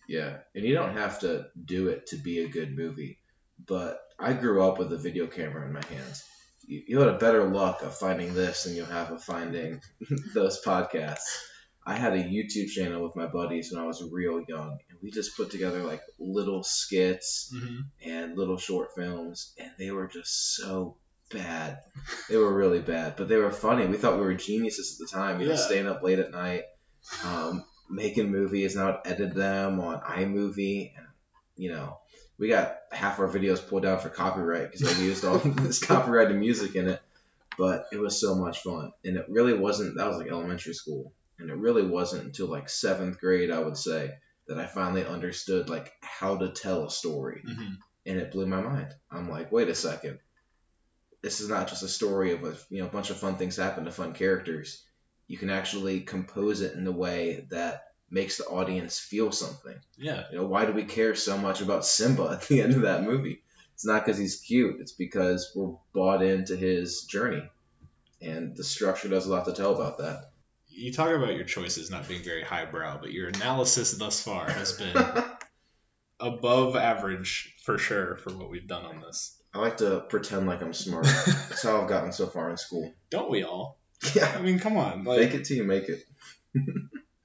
Yeah, 0.08 0.40
and 0.54 0.66
you 0.66 0.74
don't 0.76 0.98
have 0.98 1.20
to 1.20 1.48
do 1.64 1.88
it 1.88 2.08
to 2.08 2.18
be 2.18 2.40
a 2.44 2.50
good 2.50 2.76
movie. 2.76 3.20
But 3.66 4.00
I 4.20 4.34
grew 4.34 4.64
up 4.64 4.78
with 4.80 4.92
a 4.92 4.98
video 4.98 5.28
camera 5.28 5.66
in 5.66 5.74
my 5.74 5.84
hands. 5.86 6.24
You, 6.68 6.84
you 6.88 7.00
had 7.00 7.10
a 7.10 7.18
better 7.18 7.46
luck 7.46 7.82
of 7.84 7.98
finding 7.98 8.34
this 8.34 8.64
than 8.64 8.76
you'll 8.76 8.86
have 8.86 9.12
of 9.12 9.24
finding 9.24 9.82
those 10.34 10.62
podcasts. 10.64 11.38
I 11.86 11.96
had 11.96 12.14
a 12.14 12.24
YouTube 12.24 12.68
channel 12.70 13.02
with 13.04 13.16
my 13.16 13.26
buddies 13.26 13.72
when 13.72 13.82
I 13.82 13.88
was 13.88 14.04
real 14.12 14.42
young, 14.48 14.78
and 14.90 15.00
we 15.02 15.10
just 15.10 15.36
put 15.38 15.50
together 15.50 15.82
like 15.84 16.02
little 16.20 16.64
skits 16.64 17.52
and 18.06 18.38
little 18.38 18.58
short 18.58 18.90
films, 18.96 19.54
and 19.58 19.72
they 19.80 19.90
were 19.90 20.08
just 20.08 20.56
so 20.56 20.98
bad. 21.32 21.80
They 22.30 22.38
were 22.38 22.54
really 22.54 22.82
bad, 22.82 23.16
but 23.16 23.28
they 23.28 23.38
were 23.38 23.50
funny. 23.52 23.88
We 23.88 23.98
thought 23.98 24.20
we 24.20 24.26
were 24.26 24.34
geniuses 24.36 25.00
at 25.00 25.08
the 25.08 25.18
time, 25.18 25.40
you 25.40 25.48
know, 25.48 25.54
Yeah. 25.54 25.60
staying 25.60 25.88
up 25.88 26.04
late 26.04 26.20
at 26.20 26.32
night, 26.32 26.64
um, 27.24 27.64
making 27.90 28.30
movies, 28.30 28.76
and 28.76 28.84
I 28.84 28.92
would 28.92 29.00
edit 29.06 29.34
them 29.34 29.80
on 29.80 30.02
iMovie, 30.02 30.92
and 30.96 31.08
you 31.56 31.72
know, 31.72 31.98
we 32.40 32.48
got 32.48 32.78
half 32.92 33.20
our 33.20 33.28
videos 33.28 33.66
pulled 33.68 33.84
down 33.84 34.00
for 34.00 34.10
copyright 34.10 34.72
because 34.72 34.98
I 34.98 35.04
used 35.04 35.26
all 35.26 35.38
this 35.44 35.84
copyrighted 35.84 36.38
music 36.38 36.76
in 36.76 36.88
it. 36.88 37.02
But 37.58 37.88
it 37.92 38.00
was 38.00 38.22
so 38.22 38.36
much 38.36 38.60
fun, 38.62 38.94
and 39.04 39.18
it 39.18 39.26
really 39.28 39.54
wasn't. 39.54 39.98
That 39.98 40.08
was 40.08 40.18
like 40.18 40.30
elementary 40.30 40.74
school, 40.74 41.12
and 41.38 41.50
it 41.50 41.58
really 41.58 41.86
wasn't 41.86 42.24
until 42.24 42.48
like 42.48 42.70
seventh 42.70 43.20
grade, 43.20 43.52
I 43.52 43.60
would 43.60 43.76
say, 43.76 44.14
that 44.48 44.58
I 44.58 44.66
finally 44.66 45.06
understood 45.06 45.68
like 45.70 45.92
how 46.02 46.38
to 46.38 46.50
tell 46.52 46.86
a 46.86 46.90
story 46.90 47.44
Mhm. 47.46 47.76
and 48.06 48.18
it 48.18 48.32
blew 48.32 48.46
my 48.46 48.62
mind. 48.62 48.94
I'm 49.12 49.30
like, 49.30 49.52
wait 49.52 49.68
a 49.68 49.76
second, 49.76 50.20
this 51.22 51.42
is 51.42 51.50
not 51.50 51.68
just 51.68 51.84
a 51.84 51.88
story 51.90 52.32
of 52.32 52.44
a 52.46 52.56
you 52.70 52.82
know 52.82 52.88
a 52.88 52.92
bunch 52.92 53.10
of 53.10 53.18
fun 53.18 53.36
things 53.36 53.58
happen 53.58 53.86
to 53.86 53.92
fun 53.92 54.14
characters. 54.14 54.84
You 55.28 55.38
can 55.38 55.50
actually 55.50 56.02
compose 56.02 56.62
it 56.62 56.76
in 56.76 56.86
the 56.86 56.92
way 56.94 57.46
that 57.52 57.82
makes 58.12 58.38
the 58.38 58.46
audience 58.46 59.00
feel 59.00 59.32
something. 59.32 59.80
yeah. 59.98 60.24
You 60.32 60.40
know, 60.40 60.46
why 60.46 60.66
do 60.66 60.72
we 60.74 60.84
care 60.84 61.16
so 61.16 61.38
much 61.38 61.62
about 61.62 61.86
Simba 61.86 62.24
at 62.42 62.48
the 62.48 62.62
end 62.62 62.74
of 62.76 62.82
that 62.82 63.04
movie? 63.04 63.42
It's 63.74 63.86
not 63.86 64.06
because 64.06 64.18
he's 64.18 64.42
cute. 64.42 64.82
It's 64.82 64.92
because 64.92 65.52
we're 65.56 65.76
bought 65.94 66.22
into 66.22 66.58
his 66.58 67.04
journey, 67.04 67.44
and 68.22 68.56
the 68.58 68.64
structure 68.64 69.08
does 69.08 69.26
a 69.26 69.32
lot 69.32 69.46
to 69.46 69.54
tell 69.54 69.74
about 69.74 70.00
that. 70.00 70.32
You 70.68 70.92
talk 70.92 71.10
about 71.12 71.36
your 71.36 71.46
choices 71.46 71.90
not 71.90 72.08
being 72.08 72.24
very 72.24 72.44
highbrow, 72.44 73.00
but 73.00 73.12
your 73.12 73.30
analysis 73.30 73.94
thus 73.98 74.22
far 74.22 74.50
has 74.50 74.74
been 74.74 74.96
above 76.20 76.76
average 76.76 77.56
for 77.64 77.78
sure 77.78 78.18
for 78.18 78.34
what 78.34 78.50
we've 78.50 78.68
done 78.68 78.86
on 78.86 79.02
this. 79.02 79.38
I 79.54 79.60
like 79.60 79.78
to 79.78 80.02
pretend 80.02 80.46
like 80.48 80.62
I'm 80.62 80.74
smart. 80.74 81.06
That's 81.26 81.64
how 81.64 81.82
I've 81.82 81.90
gotten 81.90 82.12
so 82.12 82.28
far 82.28 82.50
in 82.50 82.58
school. 82.58 82.94
Don't 83.10 83.32
we 83.32 83.44
all? 83.44 83.80
Yeah, 84.14 84.32
I 84.38 84.42
mean, 84.42 84.60
come 84.60 84.78
on. 84.78 85.04
Like, 85.06 85.20
fake 85.20 85.34
it 85.34 85.46
till 85.46 85.58
you 85.58 85.64
make 85.64 85.90
it. 85.90 86.04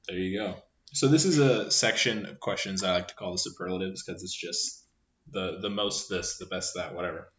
There 0.08 0.16
you 0.16 0.38
go. 0.38 0.54
So 0.94 1.08
this 1.08 1.24
is 1.24 1.38
a 1.38 1.72
section 1.72 2.24
of 2.26 2.38
questions 2.38 2.84
I 2.84 2.92
like 2.92 3.08
to 3.08 3.16
call 3.16 3.32
the 3.32 3.38
superlatives 3.38 4.04
because 4.04 4.22
it's 4.22 4.32
just 4.32 4.86
the 5.28 5.58
the 5.60 5.68
most 5.68 6.08
this, 6.08 6.38
the 6.38 6.46
best 6.46 6.74
that, 6.76 6.94
whatever. 6.94 7.32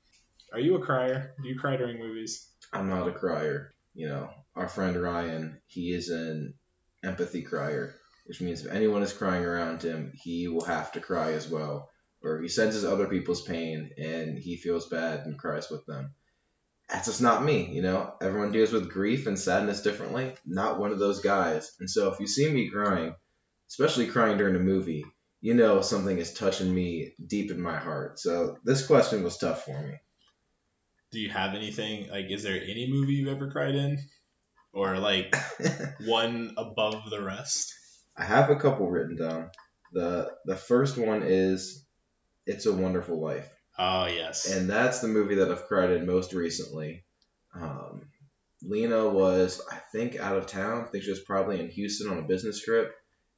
Are 0.51 0.59
you 0.59 0.75
a 0.75 0.81
crier? 0.85 1.33
Do 1.41 1.47
you 1.47 1.57
cry 1.57 1.77
during 1.77 1.97
movies? 1.97 2.50
I'm 2.74 2.89
not 2.89 3.07
a 3.07 3.13
crier. 3.13 3.74
You 3.93 4.09
know, 4.09 4.29
our 4.57 4.67
friend 4.67 5.01
Ryan, 5.01 5.62
he 5.67 5.93
is 5.93 6.09
an 6.09 6.55
empathy 7.01 7.43
crier, 7.43 7.95
which 8.25 8.41
means 8.41 8.65
if 8.65 8.71
anyone 8.74 9.03
is 9.03 9.13
crying 9.13 9.45
around 9.45 9.81
him, 9.81 10.12
he 10.15 10.50
will 10.50 10.65
have 10.65 10.91
to 10.91 11.00
cry 11.00 11.31
as 11.31 11.47
well. 11.47 11.89
Or 12.21 12.41
he 12.41 12.50
senses 12.50 12.83
other 12.83 13.07
people's 13.07 13.43
pain 13.43 13.91
and 13.97 14.38
he 14.38 14.57
feels 14.57 14.89
bad 14.89 15.25
and 15.25 15.39
cries 15.39 15.69
with 15.69 15.85
them. 15.85 16.13
That's 16.89 17.07
just 17.07 17.21
not 17.21 17.45
me, 17.45 17.71
you 17.71 17.81
know. 17.81 18.15
Everyone 18.21 18.51
deals 18.51 18.74
with 18.74 18.91
grief 18.91 19.27
and 19.27 19.39
sadness 19.39 19.81
differently. 19.81 20.33
Not 20.45 20.77
one 20.77 20.91
of 20.91 21.00
those 21.00 21.21
guys. 21.21 21.71
And 21.79 21.89
so 21.89 22.12
if 22.12 22.19
you 22.19 22.27
see 22.27 22.51
me 22.51 22.69
crying, 22.69 23.15
especially 23.69 24.07
crying 24.07 24.38
during 24.38 24.55
a 24.55 24.60
movie, 24.60 25.05
you 25.41 25.53
know 25.53 25.81
something 25.81 26.17
is 26.17 26.34
touching 26.34 26.74
me 26.74 27.13
deep 27.25 27.51
in 27.51 27.62
my 27.62 27.77
heart. 27.77 28.19
So 28.19 28.57
this 28.63 28.86
question 28.86 29.24
was 29.24 29.38
tough 29.38 29.65
for 29.65 29.79
me. 29.81 29.95
Do 31.12 31.19
you 31.19 31.29
have 31.29 31.53
anything 31.53 32.10
like? 32.10 32.25
Is 32.29 32.43
there 32.43 32.62
any 32.62 32.89
movie 32.89 33.13
you've 33.13 33.36
ever 33.36 33.51
cried 33.51 33.75
in, 33.75 34.00
or 34.74 34.98
like 34.98 35.36
one 36.05 36.55
above 36.57 37.10
the 37.10 37.22
rest? 37.22 37.74
I 38.17 38.24
have 38.24 38.50
a 38.50 38.55
couple 38.55 38.89
written 38.89 39.15
down. 39.15 39.51
The 39.93 40.31
the 40.45 40.55
first 40.55 40.98
one 40.98 41.24
is 41.24 41.86
It's 42.45 42.65
a 42.65 42.74
Wonderful 42.74 43.22
Life. 43.22 43.50
Oh 43.77 44.07
yes. 44.07 44.51
And 44.51 44.69
that's 44.69 45.00
the 45.00 45.07
movie 45.07 45.36
that 45.36 45.51
I've 45.51 45.67
cried 45.67 45.91
in 45.91 46.05
most 46.05 46.34
recently. 46.34 47.03
Um, 47.53 48.07
Lena 48.62 49.07
was, 49.07 49.62
I 49.72 49.75
think, 49.91 50.17
out 50.17 50.38
of 50.38 50.48
town. 50.48 50.84
I 50.84 50.88
think 50.88 51.03
she 51.03 51.12
was 51.12 51.19
probably 51.19 51.60
in 51.60 51.69
Houston 51.69 52.10
on 52.10 52.17
a 52.17 52.27
business 52.27 52.62
trip. 52.62 52.93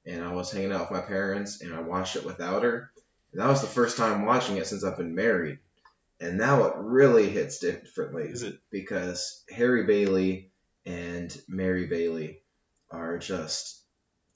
And 0.08 0.24
I 0.24 0.34
was 0.34 0.52
hanging 0.52 0.72
out 0.72 0.90
with 0.90 1.00
my 1.00 1.06
parents 1.06 1.62
and 1.62 1.74
I 1.74 1.82
watched 1.82 2.16
it 2.16 2.26
without 2.26 2.64
her. 2.64 2.90
And 3.32 3.42
that 3.42 3.50
was 3.50 3.62
the 3.62 3.68
first 3.68 3.98
time 3.98 4.26
watching 4.26 4.58
it 4.58 4.66
since 4.66 4.84
I've 4.84 4.98
been 4.98 5.16
married. 5.16 5.60
And 6.20 6.38
now 6.38 6.64
it 6.66 6.74
really 6.78 7.30
hits 7.30 7.60
differently 7.60 8.34
because 8.72 9.44
Harry 9.50 9.84
Bailey 9.84 10.52
and 10.86 11.36
Mary 11.48 11.86
Bailey 11.86 12.42
are 12.90 13.18
just 13.18 13.84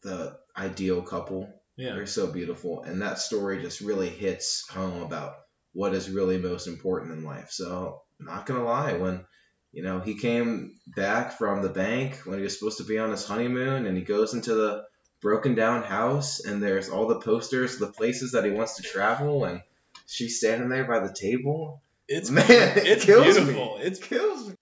the 0.04 0.38
ideal 0.56 1.02
couple. 1.02 1.52
Yeah. 1.78 1.94
They're 1.94 2.06
so 2.06 2.28
beautiful, 2.28 2.84
and 2.84 3.02
that 3.02 3.18
story 3.18 3.62
just 3.62 3.82
really 3.82 4.10
hits 4.10 4.68
home 4.70 5.02
about 5.02 5.36
what 5.74 5.94
is 5.94 6.10
really 6.10 6.38
most 6.38 6.68
important 6.68 7.14
in 7.14 7.24
life. 7.24 7.50
So, 7.50 8.02
not 8.20 8.46
gonna 8.46 8.64
lie, 8.64 8.94
when 8.94 9.26
you 9.72 9.82
know 9.82 10.00
he 10.00 10.16
came 10.16 10.80
back 10.96 11.38
from 11.38 11.62
the 11.62 11.70
bank 11.70 12.18
when 12.26 12.38
he 12.38 12.44
was 12.44 12.60
supposed 12.60 12.78
to 12.80 12.84
be 12.84 13.00
on 13.00 13.10
his 13.10 13.26
honeymoon, 13.26 13.86
and 13.86 13.98
he 13.98 14.04
goes 14.04 14.34
into 14.34 14.54
the 14.54 14.84
broken 15.22 15.56
down 15.56 15.84
house, 15.84 16.40
and 16.44 16.62
there's 16.62 16.90
all 16.90 17.08
the 17.08 17.20
posters, 17.20 17.78
the 17.78 17.88
places 17.88 18.32
that 18.32 18.46
he 18.46 18.52
wants 18.52 18.78
to 18.78 18.84
travel, 18.84 19.46
and 19.46 19.62
she's 20.08 20.38
standing 20.38 20.70
there 20.70 20.86
by 20.86 21.00
the 21.00 21.14
table. 21.14 21.82
It's 22.08 22.30
Man, 22.30 22.46
it 22.50 22.86
it's 22.88 23.06
kills 23.06 23.38
me. 23.38 23.44
beautiful. 23.44 23.78
It's 23.80 24.00
kills 24.00 24.50
me. 24.50 24.56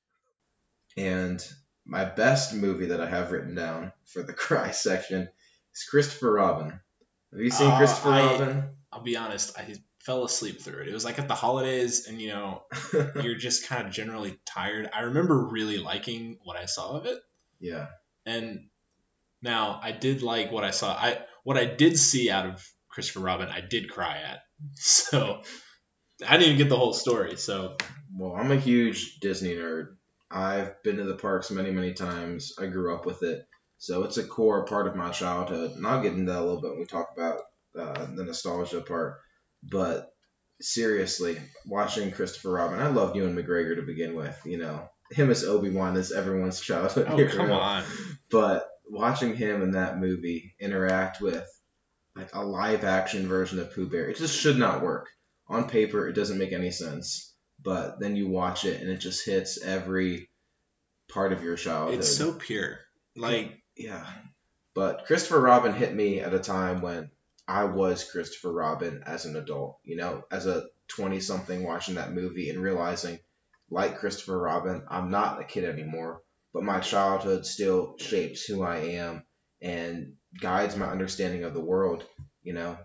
And 0.98 1.44
my 1.86 2.06
best 2.06 2.54
movie 2.54 2.88
that 2.88 3.02
I 3.02 3.08
have 3.10 3.32
written 3.32 3.56
down 3.56 3.92
for 4.06 4.22
the 4.24 4.34
cry 4.46 4.72
section 4.72 5.30
is 5.74 5.84
Christopher 5.90 6.34
Robin. 6.34 6.80
Have 7.32 7.40
you 7.42 7.52
seen 7.52 7.72
Uh, 7.72 7.78
Christopher 7.78 8.10
I- 8.10 8.26
Robin? 8.26 8.64
I'll 8.92 9.02
be 9.04 9.18
honest. 9.18 9.58
I 9.58 9.76
fell 10.00 10.24
asleep 10.26 10.62
through 10.62 10.82
it. 10.82 10.88
It 10.88 10.94
was 10.94 11.06
like 11.06 11.20
at 11.20 11.28
the 11.28 11.36
holidays, 11.36 12.08
and 12.08 12.20
you 12.20 12.30
know, 12.30 12.64
you're 13.22 13.36
just 13.36 13.68
kind 13.68 13.86
of 13.88 13.94
generally 13.94 14.40
tired. 14.46 14.90
I 14.92 15.02
remember 15.02 15.38
really 15.40 15.78
liking 15.78 16.40
what 16.44 16.58
I 16.58 16.66
saw 16.66 16.98
of 16.98 17.06
it. 17.06 17.20
yeah. 17.60 17.88
And 18.26 18.68
now 19.42 19.80
I 19.82 19.92
did 19.92 20.22
like 20.22 20.52
what 20.52 20.64
I 20.64 20.72
saw. 20.72 20.94
I 20.94 21.20
what 21.44 21.58
I 21.58 21.66
did 21.66 21.98
see 21.98 22.30
out 22.30 22.46
of 22.46 22.66
Christopher 22.90 23.22
Robin, 23.22 23.48
I 23.48 23.62
did 23.62 23.90
cry 23.90 24.18
at. 24.18 24.40
So 24.76 25.42
I 26.28 26.34
didn't 26.34 26.48
even 26.48 26.58
get 26.58 26.70
the 26.70 26.78
whole 26.78 26.94
story. 26.94 27.38
So 27.38 27.78
Well, 28.14 28.36
I'm 28.36 28.52
a 28.52 28.58
huge 28.58 29.20
Disney 29.20 29.56
nerd. 29.56 29.96
I've 30.30 30.82
been 30.84 30.98
to 30.98 31.06
the 31.06 31.16
parks 31.16 31.50
many, 31.50 31.72
many 31.72 31.94
times. 31.94 32.54
I 32.60 32.66
grew 32.68 32.94
up 32.94 33.06
with 33.06 33.24
it. 33.24 33.46
So 33.78 34.04
it's 34.04 34.18
a 34.18 34.24
core 34.24 34.66
part 34.66 34.88
of 34.88 34.96
my 34.96 35.12
childhood. 35.12 35.72
And 35.72 35.88
I'll 35.88 36.04
get 36.04 36.14
into 36.14 36.32
that 36.32 36.40
a 36.40 36.44
little 36.44 36.62
bit 36.62 36.72
when 36.72 36.80
we 36.80 36.86
talk 36.86 37.10
about 37.16 37.40
uh, 37.78 38.08
the 38.14 38.26
nostalgia 38.26 38.82
part. 38.82 39.16
But 39.64 40.10
seriously, 40.62 41.38
watching 41.66 42.12
Christopher 42.12 42.52
Robin, 42.52 42.80
I 42.80 42.88
loved 42.88 43.16
Ewan 43.16 43.36
McGregor 43.36 43.76
to 43.78 43.82
begin 43.82 44.16
with. 44.16 44.38
You 44.46 44.58
know, 44.58 44.90
him 45.12 45.32
as 45.32 45.44
Obi 45.44 45.70
Wan 45.70 45.96
is 45.96 46.12
everyone's 46.12 46.60
childhood 46.60 47.08
oh 47.10 47.16
hero. 47.16 47.32
come 47.32 47.52
on, 47.52 47.84
But 48.30 48.69
watching 48.90 49.36
him 49.36 49.62
in 49.62 49.72
that 49.72 50.00
movie 50.00 50.56
interact 50.60 51.22
with 51.22 51.48
like 52.16 52.34
a 52.34 52.44
live 52.44 52.84
action 52.84 53.28
version 53.28 53.60
of 53.60 53.74
Pooh 53.74 53.90
Bear, 53.90 54.10
it 54.10 54.18
just 54.18 54.38
should 54.38 54.58
not 54.58 54.82
work. 54.82 55.08
On 55.48 55.68
paper, 55.68 56.08
it 56.08 56.14
doesn't 56.14 56.38
make 56.38 56.52
any 56.52 56.72
sense. 56.72 57.34
But 57.62 58.00
then 58.00 58.16
you 58.16 58.28
watch 58.28 58.66
it 58.66 58.82
and 58.82 58.90
it 58.90 58.98
just 58.98 59.26
hits 59.26 59.62
every 59.62 60.30
part 61.10 61.34
of 61.34 61.44
your 61.44 61.56
childhood. 61.56 62.00
it's 62.00 62.16
so 62.16 62.34
pure. 62.34 62.80
Like 63.16 63.62
yeah. 63.76 64.06
But 64.74 65.06
Christopher 65.06 65.42
Robin 65.42 65.74
hit 65.74 65.94
me 65.94 66.20
at 66.22 66.34
a 66.34 66.40
time 66.40 66.82
when 66.82 67.10
I 67.48 67.66
was 67.66 68.10
Christopher 68.10 68.54
Robin 68.54 69.04
as 69.06 69.26
an 69.26 69.36
adult, 69.36 69.80
you 69.84 69.98
know, 69.98 70.24
as 70.32 70.46
a 70.46 70.68
20 70.90 71.20
something 71.20 71.64
watching 71.64 71.96
that 71.96 72.14
movie 72.14 72.50
and 72.50 72.62
realizing, 72.62 73.20
like 73.70 73.98
Christopher 73.98 74.38
Robin, 74.38 74.84
I'm 74.90 75.10
not 75.10 75.42
a 75.42 75.44
kid 75.44 75.66
anymore, 75.66 76.22
but 76.54 76.64
my 76.64 76.80
childhood 76.80 77.46
still 77.46 77.96
shapes 77.98 78.44
who 78.44 78.64
I 78.64 78.78
am 78.78 79.24
and 79.62 80.14
guides 80.40 80.76
my 80.76 80.88
understanding 80.88 81.44
of 81.44 81.54
the 81.54 81.60
world. 81.62 82.04
You 82.44 82.54
know, 82.54 82.78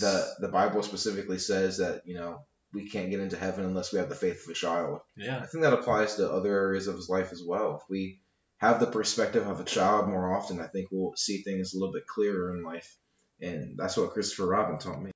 the 0.00 0.26
the 0.40 0.48
Bible 0.48 0.82
specifically 0.82 1.38
says 1.38 1.78
that 1.78 2.02
you 2.06 2.14
know 2.14 2.44
we 2.72 2.88
can't 2.88 3.10
get 3.10 3.20
into 3.20 3.36
heaven 3.36 3.64
unless 3.64 3.92
we 3.92 3.98
have 3.98 4.08
the 4.08 4.14
faith 4.14 4.44
of 4.44 4.50
a 4.50 4.54
child. 4.54 5.00
yeah, 5.16 5.38
I 5.38 5.46
think 5.46 5.62
that 5.62 5.74
applies 5.74 6.16
to 6.16 6.30
other 6.30 6.52
areas 6.52 6.86
of 6.86 6.96
his 6.96 7.08
life 7.08 7.32
as 7.32 7.42
well. 7.46 7.80
If 7.82 7.90
we 7.90 8.20
have 8.58 8.80
the 8.80 8.86
perspective 8.86 9.46
of 9.46 9.60
a 9.60 9.64
child 9.64 10.08
more 10.08 10.34
often, 10.34 10.60
I 10.60 10.66
think 10.68 10.88
we'll 10.90 11.14
see 11.16 11.42
things 11.42 11.74
a 11.74 11.78
little 11.78 11.92
bit 11.92 12.06
clearer 12.06 12.56
in 12.56 12.62
life. 12.62 12.96
And 13.40 13.76
that's 13.76 13.96
what 13.96 14.12
Christopher 14.12 14.46
Robin 14.46 14.78
taught 14.78 15.02
me. 15.02 15.10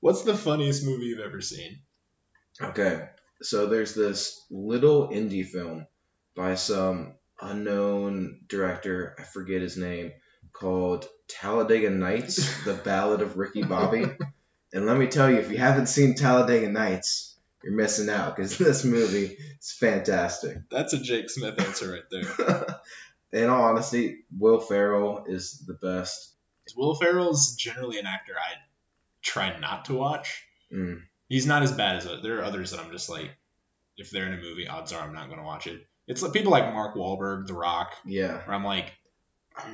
What's 0.00 0.22
the 0.22 0.36
funniest 0.36 0.84
movie 0.84 1.06
you've 1.06 1.26
ever 1.26 1.40
seen? 1.40 1.80
Okay, 2.60 3.08
so 3.42 3.66
there's 3.66 3.94
this 3.94 4.40
little 4.50 5.08
indie 5.08 5.46
film 5.46 5.86
by 6.34 6.54
some 6.54 7.14
unknown 7.40 8.40
director, 8.48 9.14
I 9.18 9.22
forget 9.22 9.62
his 9.62 9.76
name, 9.76 10.12
called 10.52 11.06
Talladega 11.28 11.90
Nights: 11.90 12.64
The 12.64 12.74
Ballad 12.74 13.22
of 13.22 13.36
Ricky 13.36 13.62
Bobby. 13.62 14.04
and 14.72 14.86
let 14.86 14.96
me 14.96 15.06
tell 15.06 15.30
you, 15.30 15.38
if 15.38 15.50
you 15.50 15.58
haven't 15.58 15.86
seen 15.86 16.14
Talladega 16.14 16.68
Nights, 16.68 17.36
you're 17.62 17.74
missing 17.74 18.08
out 18.08 18.36
because 18.36 18.58
this 18.58 18.84
movie 18.84 19.36
is 19.60 19.72
fantastic. 19.72 20.58
That's 20.70 20.92
a 20.92 20.98
Jake 20.98 21.30
Smith 21.30 21.60
answer 21.60 21.92
right 21.92 22.02
there. 22.10 22.80
In 23.32 23.50
all 23.50 23.64
honesty, 23.64 24.18
Will 24.38 24.60
Ferrell 24.60 25.24
is 25.26 25.64
the 25.66 25.74
best. 25.74 26.34
Will 26.76 26.94
Ferrell's 26.94 27.56
generally 27.56 27.98
an 27.98 28.06
actor 28.06 28.34
I 28.38 28.54
try 29.22 29.58
not 29.58 29.86
to 29.86 29.94
watch. 29.94 30.44
Mm. 30.72 31.02
He's 31.28 31.46
not 31.46 31.62
as 31.62 31.72
bad 31.72 31.96
as 31.96 32.08
there 32.22 32.38
are 32.38 32.44
others 32.44 32.70
that 32.70 32.80
I'm 32.80 32.92
just 32.92 33.08
like, 33.08 33.30
if 33.96 34.10
they're 34.10 34.26
in 34.26 34.34
a 34.34 34.42
movie, 34.42 34.68
odds 34.68 34.92
are 34.92 35.02
I'm 35.02 35.14
not 35.14 35.26
going 35.26 35.40
to 35.40 35.44
watch 35.44 35.66
it. 35.66 35.84
It's 36.06 36.22
like 36.22 36.32
people 36.32 36.52
like 36.52 36.72
Mark 36.72 36.96
Wahlberg, 36.96 37.46
The 37.46 37.54
Rock, 37.54 37.94
Yeah. 38.04 38.38
where 38.44 38.54
I'm 38.54 38.64
like, 38.64 38.92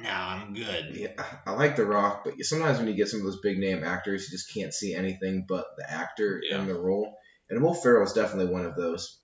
no, 0.02 0.10
I'm 0.10 0.54
good. 0.54 0.94
Yeah, 0.94 1.24
I 1.46 1.52
like 1.52 1.76
The 1.76 1.84
Rock, 1.84 2.24
but 2.24 2.34
sometimes 2.44 2.78
when 2.78 2.86
you 2.88 2.94
get 2.94 3.08
some 3.08 3.20
of 3.20 3.26
those 3.26 3.40
big 3.40 3.58
name 3.58 3.82
actors, 3.82 4.28
you 4.28 4.36
just 4.36 4.52
can't 4.54 4.72
see 4.74 4.94
anything 4.94 5.46
but 5.48 5.64
the 5.78 5.90
actor 5.90 6.40
Yeah. 6.42 6.60
in 6.60 6.66
the 6.66 6.74
role. 6.74 7.16
And 7.48 7.62
Will 7.62 7.74
Ferrell 7.74 8.04
is 8.06 8.12
definitely 8.12 8.52
one 8.52 8.64
of 8.66 8.76
those. 8.76 9.18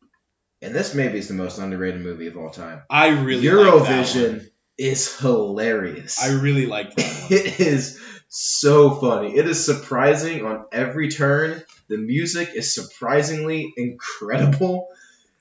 And 0.63 0.75
this 0.75 0.95
maybe 0.95 1.19
is 1.19 1.29
the 1.29 1.35
most 1.35 1.59
underrated 1.59 2.01
movie 2.01 2.27
of 2.27 2.37
all 2.37 2.51
time. 2.51 2.83
I 2.91 3.09
really 3.09 3.49
like 3.49 3.85
that 3.85 4.07
Eurovision 4.07 4.49
is 4.79 5.17
hilarious. 5.19 6.21
I 6.21 6.33
really 6.41 6.67
like 6.67 6.97
that 6.97 7.05
one. 7.31 7.33
it 7.39 7.61
is 7.61 8.01
so 8.29 8.91
funny. 8.95 9.37
It 9.37 9.47
is 9.47 9.65
surprising 9.65 10.45
on 10.45 10.65
every 10.73 11.09
turn. 11.11 11.63
The 11.89 11.99
music 11.99 12.51
is 12.55 12.75
surprisingly 12.75 13.73
incredible. 13.77 14.89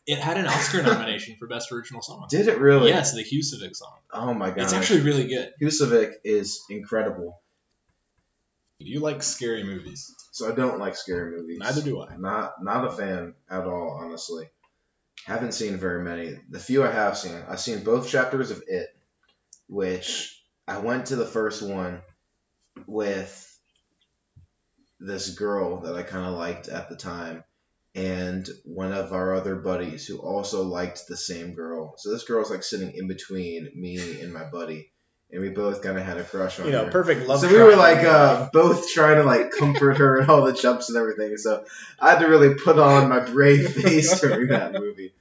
It 0.08 0.20
had 0.20 0.38
an 0.38 0.46
Oscar 0.46 0.84
nomination 0.84 1.36
for 1.40 1.48
Best 1.48 1.72
Original 1.72 2.02
Song. 2.02 2.28
Did 2.30 2.48
it 2.48 2.60
really? 2.60 2.90
Yes, 2.90 3.14
the 3.14 3.24
Husavik 3.24 3.76
song. 3.76 3.98
Oh 4.14 4.34
my 4.34 4.50
god. 4.50 4.60
It's 4.60 4.74
actually 4.74 5.02
really 5.02 5.28
good. 5.28 5.52
Husavik 5.62 6.14
is 6.24 6.62
incredible. 6.70 7.42
Do 8.80 8.86
you 8.88 9.00
like 9.00 9.24
scary 9.24 9.64
movies. 9.64 10.14
So 10.32 10.52
I 10.52 10.56
don't 10.56 10.80
like 10.80 10.96
scary 10.96 11.32
movies. 11.38 11.60
Neither 11.60 11.82
do 11.82 12.02
I. 12.02 12.18
Not 12.18 12.62
not 12.62 12.86
a 12.86 12.92
fan 12.92 13.34
at 13.50 13.66
all, 13.66 14.00
honestly. 14.02 14.50
Haven't 15.26 15.54
seen 15.54 15.78
very 15.78 16.04
many. 16.04 16.38
The 16.50 16.60
few 16.60 16.84
I 16.84 16.92
have 16.92 17.18
seen, 17.18 17.42
I've 17.48 17.60
seen 17.60 17.84
both 17.84 18.10
chapters 18.10 18.52
of 18.52 18.62
It, 18.68 18.96
which 19.68 20.40
I 20.68 20.80
went 20.80 21.08
to 21.08 21.16
the 21.16 21.26
first 21.26 21.64
one 21.64 22.02
with 22.86 23.42
this 25.00 25.36
girl 25.36 25.82
that 25.82 25.96
I 25.96 26.04
kind 26.04 26.26
of 26.26 26.34
liked 26.34 26.68
at 26.68 26.90
the 26.90 26.96
time, 26.96 27.44
and 27.96 28.48
one 28.66 28.92
of 28.92 29.14
our 29.14 29.34
other 29.34 29.56
buddies 29.56 30.06
who 30.06 30.18
also 30.18 30.64
liked 30.64 31.08
the 31.08 31.18
same 31.18 31.54
girl. 31.54 31.96
So 31.98 32.12
this 32.12 32.24
girl 32.26 32.40
was 32.40 32.50
like 32.52 32.64
sitting 32.64 32.92
in 32.96 33.08
between 33.08 33.72
me 33.74 34.20
and 34.22 34.34
my 34.34 34.44
buddy, 34.44 34.92
and 35.32 35.42
we 35.42 35.50
both 35.50 35.82
kind 35.82 35.98
of 35.98 36.04
had 36.06 36.18
a 36.18 36.24
crush 36.24 36.60
on 36.60 36.66
her. 36.66 36.72
You 36.72 36.78
know, 36.78 36.86
her 36.86 36.92
perfect 36.92 37.28
love. 37.28 37.40
so 37.40 37.48
we 37.48 37.58
were 37.58 37.76
like 37.76 38.04
uh, 38.06 38.50
both 38.52 38.92
trying 38.92 39.16
to 39.18 39.24
like 39.24 39.52
comfort 39.52 39.98
her 39.98 40.20
and 40.20 40.30
all 40.30 40.44
the 40.44 40.54
jumps 40.54 40.90
and 40.90 40.98
everything. 40.98 41.38
So 41.38 41.66
I 42.00 42.12
had 42.12 42.20
to 42.20 42.28
really 42.28 42.56
put 42.56 42.78
on 42.78 43.10
my 43.10 43.22
brave 43.22 43.70
face 43.74 44.20
during 44.20 44.50
that 44.50 44.74
movie. 44.74 45.14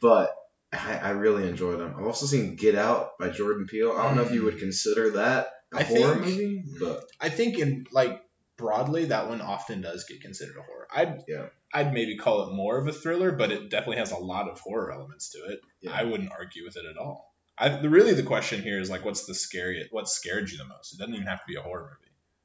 But 0.00 0.34
I, 0.72 0.98
I 0.98 1.10
really 1.10 1.48
enjoyed 1.48 1.78
them. 1.80 1.94
I've 1.98 2.04
also 2.06 2.26
seen 2.26 2.56
Get 2.56 2.74
Out 2.74 3.16
by 3.18 3.30
Jordan 3.30 3.66
Peele. 3.66 3.92
I 3.92 4.02
don't 4.04 4.16
know 4.16 4.22
if 4.22 4.32
you 4.32 4.44
would 4.44 4.58
consider 4.58 5.10
that 5.12 5.50
a 5.72 5.78
I 5.78 5.82
horror 5.84 6.14
think- 6.14 6.26
movie, 6.26 6.64
but 6.80 7.04
I 7.20 7.28
think 7.30 7.58
in 7.58 7.86
like 7.92 8.22
broadly 8.58 9.06
that 9.06 9.28
one 9.28 9.40
often 9.40 9.80
does 9.80 10.04
get 10.04 10.20
considered 10.20 10.56
a 10.58 10.62
horror. 10.62 10.86
I'd 10.92 11.22
Yeah. 11.26 11.46
I'd 11.72 11.92
maybe 11.94 12.16
call 12.16 12.48
it 12.48 12.54
more 12.54 12.78
of 12.78 12.86
a 12.88 12.92
thriller, 12.92 13.32
but 13.32 13.50
it 13.52 13.70
definitely 13.70 13.98
has 13.98 14.10
a 14.12 14.16
lot 14.18 14.48
of 14.48 14.58
horror 14.60 14.92
elements 14.92 15.30
to 15.32 15.38
it. 15.52 15.60
Yeah. 15.80 15.92
I 15.92 16.04
wouldn't 16.04 16.32
argue 16.32 16.64
with 16.64 16.76
it 16.76 16.84
at 16.84 16.96
all. 16.98 17.34
I, 17.58 17.68
the, 17.70 17.88
really, 17.90 18.14
the 18.14 18.22
question 18.22 18.62
here 18.62 18.78
is 18.80 18.88
like, 18.90 19.04
what's 19.04 19.26
the 19.26 19.34
scary? 19.34 19.86
What 19.90 20.08
scared 20.08 20.50
you 20.50 20.58
the 20.58 20.64
most? 20.64 20.92
It 20.94 20.98
doesn't 20.98 21.14
even 21.14 21.26
have 21.26 21.38
to 21.40 21.44
be 21.48 21.56
a 21.56 21.60
horror 21.62 21.98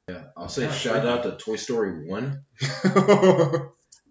movie. 0.08 0.18
yeah, 0.20 0.26
I'll 0.36 0.48
say 0.48 0.62
Yeah, 0.64 0.72
shout 0.72 0.96
right. 0.96 1.06
out 1.06 1.22
to 1.24 1.36
Toy 1.36 1.56
Story 1.56 2.06
One. 2.08 2.44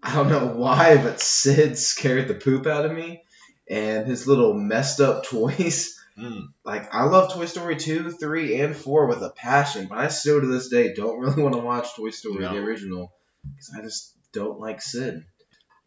I 0.06 0.14
don't 0.14 0.28
know 0.28 0.48
why, 0.56 0.96
but 0.96 1.20
Sid 1.20 1.78
scared 1.78 2.28
the 2.28 2.34
poop 2.34 2.66
out 2.66 2.84
of 2.86 2.92
me, 2.92 3.22
and 3.68 4.06
his 4.06 4.26
little 4.26 4.54
messed 4.54 5.00
up 5.00 5.24
toys. 5.28 5.98
Mm. 6.18 6.52
like 6.64 6.94
I 6.94 7.04
love 7.04 7.32
Toy 7.32 7.46
Story 7.46 7.76
2, 7.76 8.10
3, 8.12 8.60
and 8.60 8.76
4 8.76 9.06
with 9.08 9.22
a 9.22 9.30
passion, 9.30 9.86
but 9.88 9.98
I 9.98 10.08
still 10.08 10.40
to 10.40 10.46
this 10.46 10.68
day 10.68 10.94
don't 10.94 11.18
really 11.20 11.42
want 11.42 11.54
to 11.54 11.60
watch 11.60 11.94
Toy 11.96 12.10
Story 12.10 12.38
No. 12.44 12.52
the 12.54 12.60
original 12.60 13.12
because 13.42 13.72
I 13.76 13.82
just 13.82 14.14
don't 14.32 14.60
like 14.60 14.80
Sid. 14.80 15.24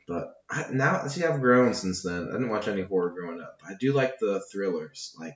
But 0.07 0.33
I, 0.49 0.65
now, 0.71 1.05
see, 1.07 1.23
I've 1.25 1.41
grown 1.41 1.73
since 1.73 2.01
then. 2.03 2.27
I 2.29 2.33
didn't 2.33 2.49
watch 2.49 2.67
any 2.67 2.81
horror 2.81 3.09
growing 3.09 3.41
up. 3.41 3.59
I 3.67 3.73
do 3.79 3.93
like 3.93 4.19
the 4.19 4.41
thrillers. 4.51 5.13
Like 5.19 5.35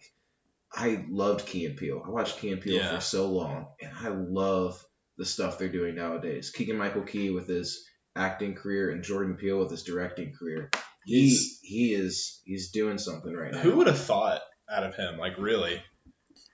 I 0.73 1.05
loved 1.09 1.45
Key 1.45 1.65
and 1.65 1.75
Peele. 1.77 2.01
I 2.05 2.09
watched 2.09 2.37
Key 2.39 2.51
and 2.51 2.61
Peele 2.61 2.75
Yeah. 2.75 2.95
for 2.95 3.01
so 3.01 3.29
long, 3.29 3.67
and 3.81 3.91
I 3.97 4.09
love 4.09 4.81
the 5.17 5.25
stuff 5.25 5.57
they're 5.57 5.67
doing 5.69 5.95
nowadays. 5.95 6.51
Keegan 6.51 6.77
Michael 6.77 7.01
Key 7.03 7.29
with 7.31 7.47
his 7.47 7.85
acting 8.15 8.55
career 8.55 8.91
and 8.91 9.03
Jordan 9.03 9.35
Peele 9.35 9.59
with 9.59 9.71
his 9.71 9.83
directing 9.83 10.33
career. 10.33 10.69
He 11.05 11.29
He's- 11.29 11.59
he 11.61 11.93
is 11.93 12.41
he's 12.45 12.71
doing 12.71 12.97
something 12.97 13.33
right 13.33 13.51
now. 13.51 13.59
Who 13.59 13.77
would 13.77 13.87
have 13.87 13.99
thought 13.99 14.41
out 14.71 14.83
of 14.83 14.95
him? 14.95 15.17
Like 15.17 15.37
really? 15.37 15.81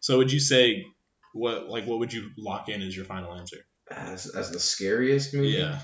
So 0.02 0.18
would 0.18 0.32
you 0.32 0.40
say 0.40 0.86
what? 1.34 1.68
Like 1.70 1.86
what 1.86 2.00
would 2.00 2.14
you 2.14 2.30
lock 2.38 2.70
in 2.70 2.82
as 2.82 2.96
your 2.96 3.06
final 3.06 3.34
answer? 3.34 3.58
as 3.90 4.26
as 4.28 4.52
the 4.52 4.60
scariest 4.60 5.34
movie. 5.34 5.50
Yeah. 5.50 5.80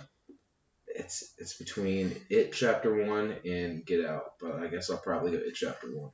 It's 0.88 1.34
it's 1.38 1.58
between 1.58 2.16
It 2.30 2.54
Chapter 2.54 2.94
One 3.08 3.36
and 3.46 3.86
Get 3.86 4.06
Out, 4.06 4.34
but 4.40 4.56
I 4.56 4.68
guess 4.68 4.90
I'll 4.92 4.98
probably 4.98 5.32
go 5.32 5.38
It 5.38 5.56
Chapter 5.56 5.88
One. 5.88 6.12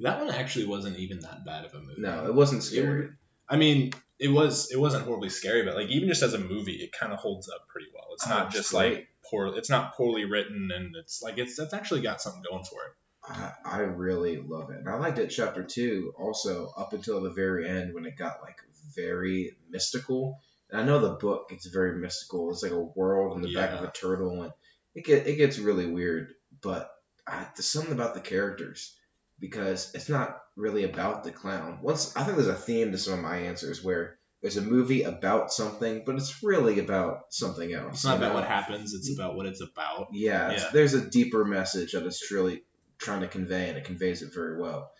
That 0.00 0.18
one 0.22 0.34
actually 0.34 0.66
wasn't 0.66 0.98
even 0.98 1.20
that 1.20 1.46
bad 1.46 1.64
of 1.64 1.72
a 1.74 1.80
movie. 1.80 1.94
No, 2.02 2.26
it 2.26 2.34
wasn't 2.34 2.62
scary. 2.62 3.08
I 3.48 3.56
mean, 3.56 3.92
it 4.18 4.28
was 4.28 4.70
it 4.70 4.78
wasn't 4.78 5.04
horribly 5.04 5.30
scary, 5.30 5.64
but 5.64 5.74
like 5.76 5.88
even 5.88 6.08
just 6.08 6.22
as 6.22 6.34
a 6.34 6.38
movie, 6.38 6.74
it 6.74 6.92
kind 6.92 7.12
of 7.12 7.18
holds 7.20 7.48
up 7.48 7.68
pretty 7.68 7.86
well. 7.94 8.08
It's 8.12 8.26
Oh, 8.26 8.30
not 8.30 8.46
it's 8.48 8.56
just 8.56 8.70
great. 8.72 8.92
like 8.94 9.08
poor. 9.30 9.56
It's 9.56 9.70
not 9.70 9.94
poorly 9.94 10.24
written, 10.26 10.70
and 10.74 10.94
it's 10.96 11.22
like 11.22 11.38
it's 11.38 11.58
it's 11.58 11.72
actually 11.72 12.02
got 12.02 12.20
something 12.20 12.42
going 12.50 12.64
for 12.64 12.82
it. 12.84 12.92
I, 13.28 13.52
I 13.64 13.78
really 13.80 14.38
love 14.38 14.70
it. 14.70 14.78
And 14.78 14.88
I 14.88 14.96
liked 14.96 15.18
It 15.18 15.28
Chapter 15.28 15.62
Two 15.64 16.12
also 16.18 16.72
up 16.76 16.92
until 16.92 17.20
the 17.20 17.30
very 17.30 17.68
end 17.68 17.94
when 17.94 18.06
it 18.06 18.16
got 18.16 18.42
like 18.42 18.58
very 18.94 19.56
mystical. 19.70 20.40
And 20.70 20.80
I 20.80 20.84
know 20.84 20.98
the 20.98 21.10
book 21.14 21.50
gets 21.50 21.66
very 21.66 21.96
mystical. 21.98 22.50
It's 22.50 22.62
like 22.62 22.72
a 22.72 22.80
world 22.80 23.36
in 23.36 23.42
the 23.42 23.54
back 23.54 23.70
of 23.70 23.84
a 23.84 23.90
turtle, 23.90 24.42
and 24.42 24.52
it 24.94 25.04
get 25.04 25.26
it 25.26 25.36
gets 25.36 25.58
really 25.58 25.86
weird. 25.86 26.34
But 26.60 26.90
I, 27.26 27.46
there's 27.56 27.66
something 27.68 27.92
about 27.92 28.14
the 28.14 28.20
characters 28.20 28.96
because 29.38 29.92
it's 29.94 30.08
not 30.08 30.40
really 30.56 30.84
about 30.84 31.24
the 31.24 31.30
clown. 31.30 31.80
Once 31.82 32.16
I 32.16 32.24
think 32.24 32.36
there's 32.36 32.48
a 32.48 32.54
theme 32.54 32.92
to 32.92 32.98
some 32.98 33.14
of 33.14 33.20
my 33.20 33.38
answers 33.38 33.82
where 33.82 34.18
there's 34.42 34.56
a 34.56 34.62
movie 34.62 35.02
about 35.02 35.52
something, 35.52 36.02
but 36.04 36.14
it's 36.16 36.42
really 36.42 36.78
about 36.78 37.26
something 37.30 37.72
else. 37.72 37.94
It's 37.94 38.04
not 38.04 38.16
about 38.18 38.28
know? 38.28 38.34
what 38.34 38.44
happens; 38.48 38.94
it's 38.94 39.12
about 39.12 39.36
what 39.36 39.46
it's 39.46 39.60
about. 39.60 40.08
Yeah, 40.12 40.46
it's- 40.50 40.62
Yeah. 40.62 40.70
there's 40.72 40.94
a 40.94 41.08
deeper 41.10 41.44
message 41.44 41.92
that 41.92 42.06
it's 42.06 42.26
truly 42.26 42.62
trying 42.98 43.20
to 43.20 43.28
convey, 43.28 43.68
and 43.68 43.78
it 43.78 43.84
conveys 43.84 44.22
it 44.22 44.32
very 44.34 44.58
well. 44.60 44.90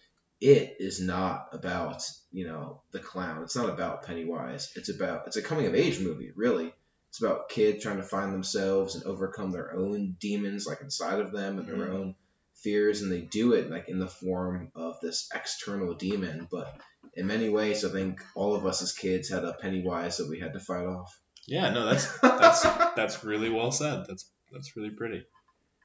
It 0.40 0.76
is 0.80 1.00
not 1.00 1.48
about 1.52 2.02
you 2.30 2.46
know 2.46 2.82
the 2.92 2.98
clown. 2.98 3.42
It's 3.42 3.56
not 3.56 3.70
about 3.70 4.04
Pennywise. 4.04 4.70
It's 4.76 4.90
about 4.90 5.26
it's 5.26 5.36
a 5.36 5.42
coming 5.42 5.66
of 5.66 5.74
age 5.74 6.00
movie, 6.00 6.32
really. 6.34 6.72
It's 7.08 7.22
about 7.22 7.48
kids 7.48 7.82
trying 7.82 7.96
to 7.96 8.02
find 8.02 8.34
themselves 8.34 8.94
and 8.94 9.04
overcome 9.04 9.50
their 9.50 9.72
own 9.72 10.16
demons, 10.20 10.66
like 10.66 10.82
inside 10.82 11.20
of 11.20 11.32
them, 11.32 11.58
and 11.58 11.66
their 11.66 11.86
Mhm. 11.86 11.94
own 11.94 12.14
fears, 12.62 13.00
and 13.00 13.10
they 13.10 13.22
do 13.22 13.54
it 13.54 13.70
like 13.70 13.88
in 13.88 13.98
the 13.98 14.08
form 14.08 14.70
of 14.74 15.00
this 15.00 15.28
external 15.34 15.94
demon. 15.94 16.46
But 16.50 16.78
in 17.14 17.26
many 17.26 17.48
ways, 17.48 17.84
I 17.84 17.90
think 17.90 18.22
all 18.34 18.54
of 18.54 18.66
us 18.66 18.82
as 18.82 18.92
kids 18.92 19.30
had 19.30 19.44
a 19.44 19.54
Pennywise 19.54 20.18
that 20.18 20.28
we 20.28 20.40
had 20.40 20.52
to 20.52 20.60
fight 20.60 20.84
off. 20.84 21.18
Yeah, 21.46 21.70
no, 21.70 21.86
that's 21.86 22.18
that's 22.20 22.62
that's 22.94 23.24
really 23.24 23.48
well 23.48 23.72
said. 23.72 24.04
That's 24.06 24.28
that's 24.52 24.76
really 24.76 24.90
pretty. 24.90 25.24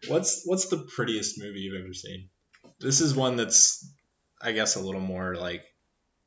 What's 0.08 0.44
what's 0.46 0.68
the 0.68 0.78
prettiest 0.96 1.40
movie 1.40 1.60
you've 1.60 1.82
ever 1.84 1.94
seen? 1.94 2.30
This 2.80 3.02
is 3.02 3.16
one 3.16 3.36
that's, 3.36 3.94
I 4.42 4.52
guess, 4.52 4.76
a 4.76 4.82
little 4.82 5.02
more 5.02 5.36
like. 5.36 5.64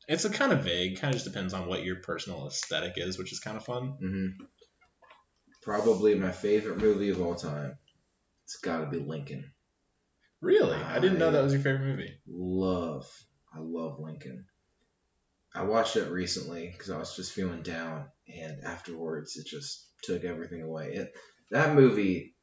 It's 0.06 0.24
a 0.24 0.30
kind 0.30 0.52
of 0.52 0.64
vague. 0.64 1.00
Kind 1.00 1.14
of 1.14 1.20
just 1.20 1.32
depends 1.32 1.54
on 1.54 1.66
what 1.66 1.82
your 1.82 1.96
personal 1.96 2.46
aesthetic 2.46 2.94
is, 2.96 3.18
which 3.18 3.32
is 3.32 3.40
kind 3.40 3.56
of 3.56 3.64
fun. 3.64 3.96
hmm 4.00 4.44
Probably 5.62 6.14
my 6.14 6.30
favorite 6.30 6.76
movie 6.76 7.08
of 7.08 7.22
all 7.22 7.34
time. 7.34 7.78
It's 8.44 8.58
got 8.58 8.80
to 8.80 8.86
be 8.86 8.98
Lincoln. 8.98 9.50
Really, 10.42 10.76
I 10.76 10.98
didn't 10.98 11.18
know 11.18 11.30
that 11.30 11.42
was 11.42 11.54
your 11.54 11.62
favorite 11.62 11.86
movie. 11.86 12.18
Love, 12.28 13.10
I 13.54 13.60
love 13.60 13.98
Lincoln. 13.98 14.44
I 15.54 15.62
watched 15.62 15.96
it 15.96 16.10
recently 16.10 16.68
because 16.70 16.90
I 16.90 16.98
was 16.98 17.16
just 17.16 17.32
feeling 17.32 17.62
down, 17.62 18.10
and 18.28 18.62
afterwards 18.62 19.38
it 19.38 19.46
just 19.46 19.88
took 20.02 20.24
everything 20.24 20.62
away. 20.62 20.92
It 20.92 21.14
that 21.50 21.74
movie, 21.74 22.33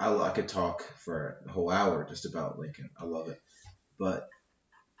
I, 0.00 0.14
I 0.14 0.30
could 0.30 0.48
talk 0.48 0.82
for 1.04 1.38
a 1.46 1.52
whole 1.52 1.70
hour 1.70 2.06
just 2.08 2.26
about 2.26 2.58
Lincoln. 2.58 2.90
I 3.00 3.04
love 3.04 3.28
it, 3.28 3.40
but 3.98 4.28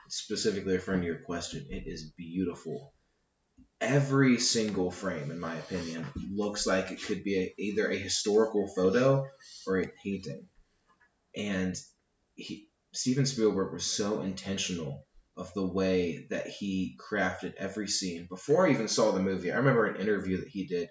specifically 0.08 0.74
referring 0.74 1.00
to 1.00 1.06
your 1.06 1.22
question, 1.24 1.66
it 1.70 1.84
is 1.86 2.12
beautiful. 2.16 2.92
every 3.80 4.38
single 4.38 4.90
frame, 4.90 5.30
in 5.30 5.38
my 5.38 5.54
opinion, 5.56 6.06
looks 6.32 6.66
like 6.66 6.90
it 6.90 7.02
could 7.02 7.22
be 7.24 7.38
a, 7.38 7.54
either 7.58 7.88
a 7.90 7.96
historical 7.96 8.68
photo 8.74 9.26
or 9.66 9.78
a 9.80 9.90
painting. 10.04 10.48
And 11.36 11.76
he, 12.34 12.68
Steven 12.92 13.26
Spielberg 13.26 13.72
was 13.72 13.84
so 13.84 14.22
intentional 14.22 15.06
of 15.36 15.52
the 15.54 15.66
way 15.66 16.26
that 16.30 16.46
he 16.46 16.96
crafted 16.98 17.54
every 17.58 17.88
scene. 17.88 18.26
Before 18.28 18.66
I 18.66 18.72
even 18.72 18.88
saw 18.88 19.10
the 19.12 19.22
movie, 19.22 19.52
I 19.52 19.56
remember 19.56 19.86
an 19.86 20.00
interview 20.00 20.38
that 20.38 20.48
he 20.48 20.66
did 20.66 20.88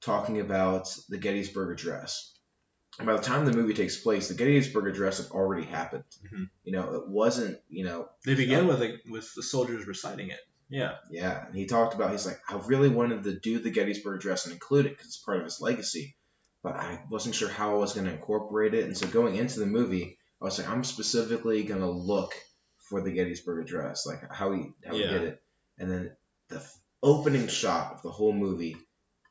talking 0.00 0.40
about 0.40 0.88
the 1.08 1.18
Gettysburg 1.18 1.78
Address. 1.78 2.32
And 3.00 3.06
by 3.06 3.16
the 3.16 3.22
time 3.22 3.44
the 3.46 3.52
movie 3.56 3.74
takes 3.74 3.96
place, 3.96 4.28
the 4.28 4.34
Gettysburg 4.34 4.86
Address 4.86 5.18
had 5.18 5.30
already 5.32 5.64
happened. 5.66 6.04
Mhm. 6.32 6.50
You 6.64 6.72
know, 6.72 6.94
it 6.96 7.08
wasn't, 7.08 7.58
you 7.68 7.84
know, 7.84 8.08
They 8.26 8.34
begin 8.34 8.66
with 8.66 8.82
a, 8.82 8.98
with 9.08 9.34
the 9.34 9.42
soldiers 9.42 9.86
reciting 9.86 10.28
it. 10.30 10.38
Yeah. 10.68 10.96
yeah, 11.10 11.46
and 11.46 11.56
he 11.56 11.66
talked 11.66 11.94
about 11.94 12.12
he's 12.12 12.26
like, 12.26 12.38
I 12.48 12.54
really 12.66 12.90
wanted 12.90 13.24
to 13.24 13.40
do 13.40 13.58
the 13.58 13.70
Gettysburg 13.70 14.20
Address 14.20 14.44
and 14.44 14.52
include 14.52 14.86
it 14.86 14.90
because 14.90 15.06
it's 15.06 15.16
part 15.16 15.38
of 15.38 15.44
his 15.44 15.60
legacy, 15.60 16.14
but 16.62 16.76
I 16.76 17.02
wasn't 17.10 17.34
sure 17.34 17.48
how 17.48 17.74
I 17.74 17.78
was 17.78 17.94
going 17.94 18.06
to 18.06 18.12
incorporate 18.12 18.74
it. 18.74 18.84
And 18.84 18.96
so 18.96 19.08
going 19.08 19.34
into 19.34 19.58
the 19.58 19.66
movie, 19.66 20.18
I 20.40 20.44
was 20.44 20.58
like, 20.58 20.68
I'm 20.68 20.84
specifically 20.84 21.64
going 21.64 21.80
to 21.80 21.90
look 21.90 22.34
for 22.88 23.00
the 23.00 23.10
Gettysburg 23.12 23.64
Address, 23.64 24.06
like 24.06 24.30
how 24.32 24.52
he 24.52 24.72
how 24.86 24.94
Yeah. 24.94 25.06
he 25.08 25.12
did 25.14 25.22
it. 25.24 25.42
And 25.78 25.90
then 25.90 26.16
the 26.50 26.56
f- 26.58 26.78
opening 27.02 27.48
shot 27.48 27.94
of 27.94 28.02
the 28.02 28.10
whole 28.12 28.32
movie, 28.34 28.76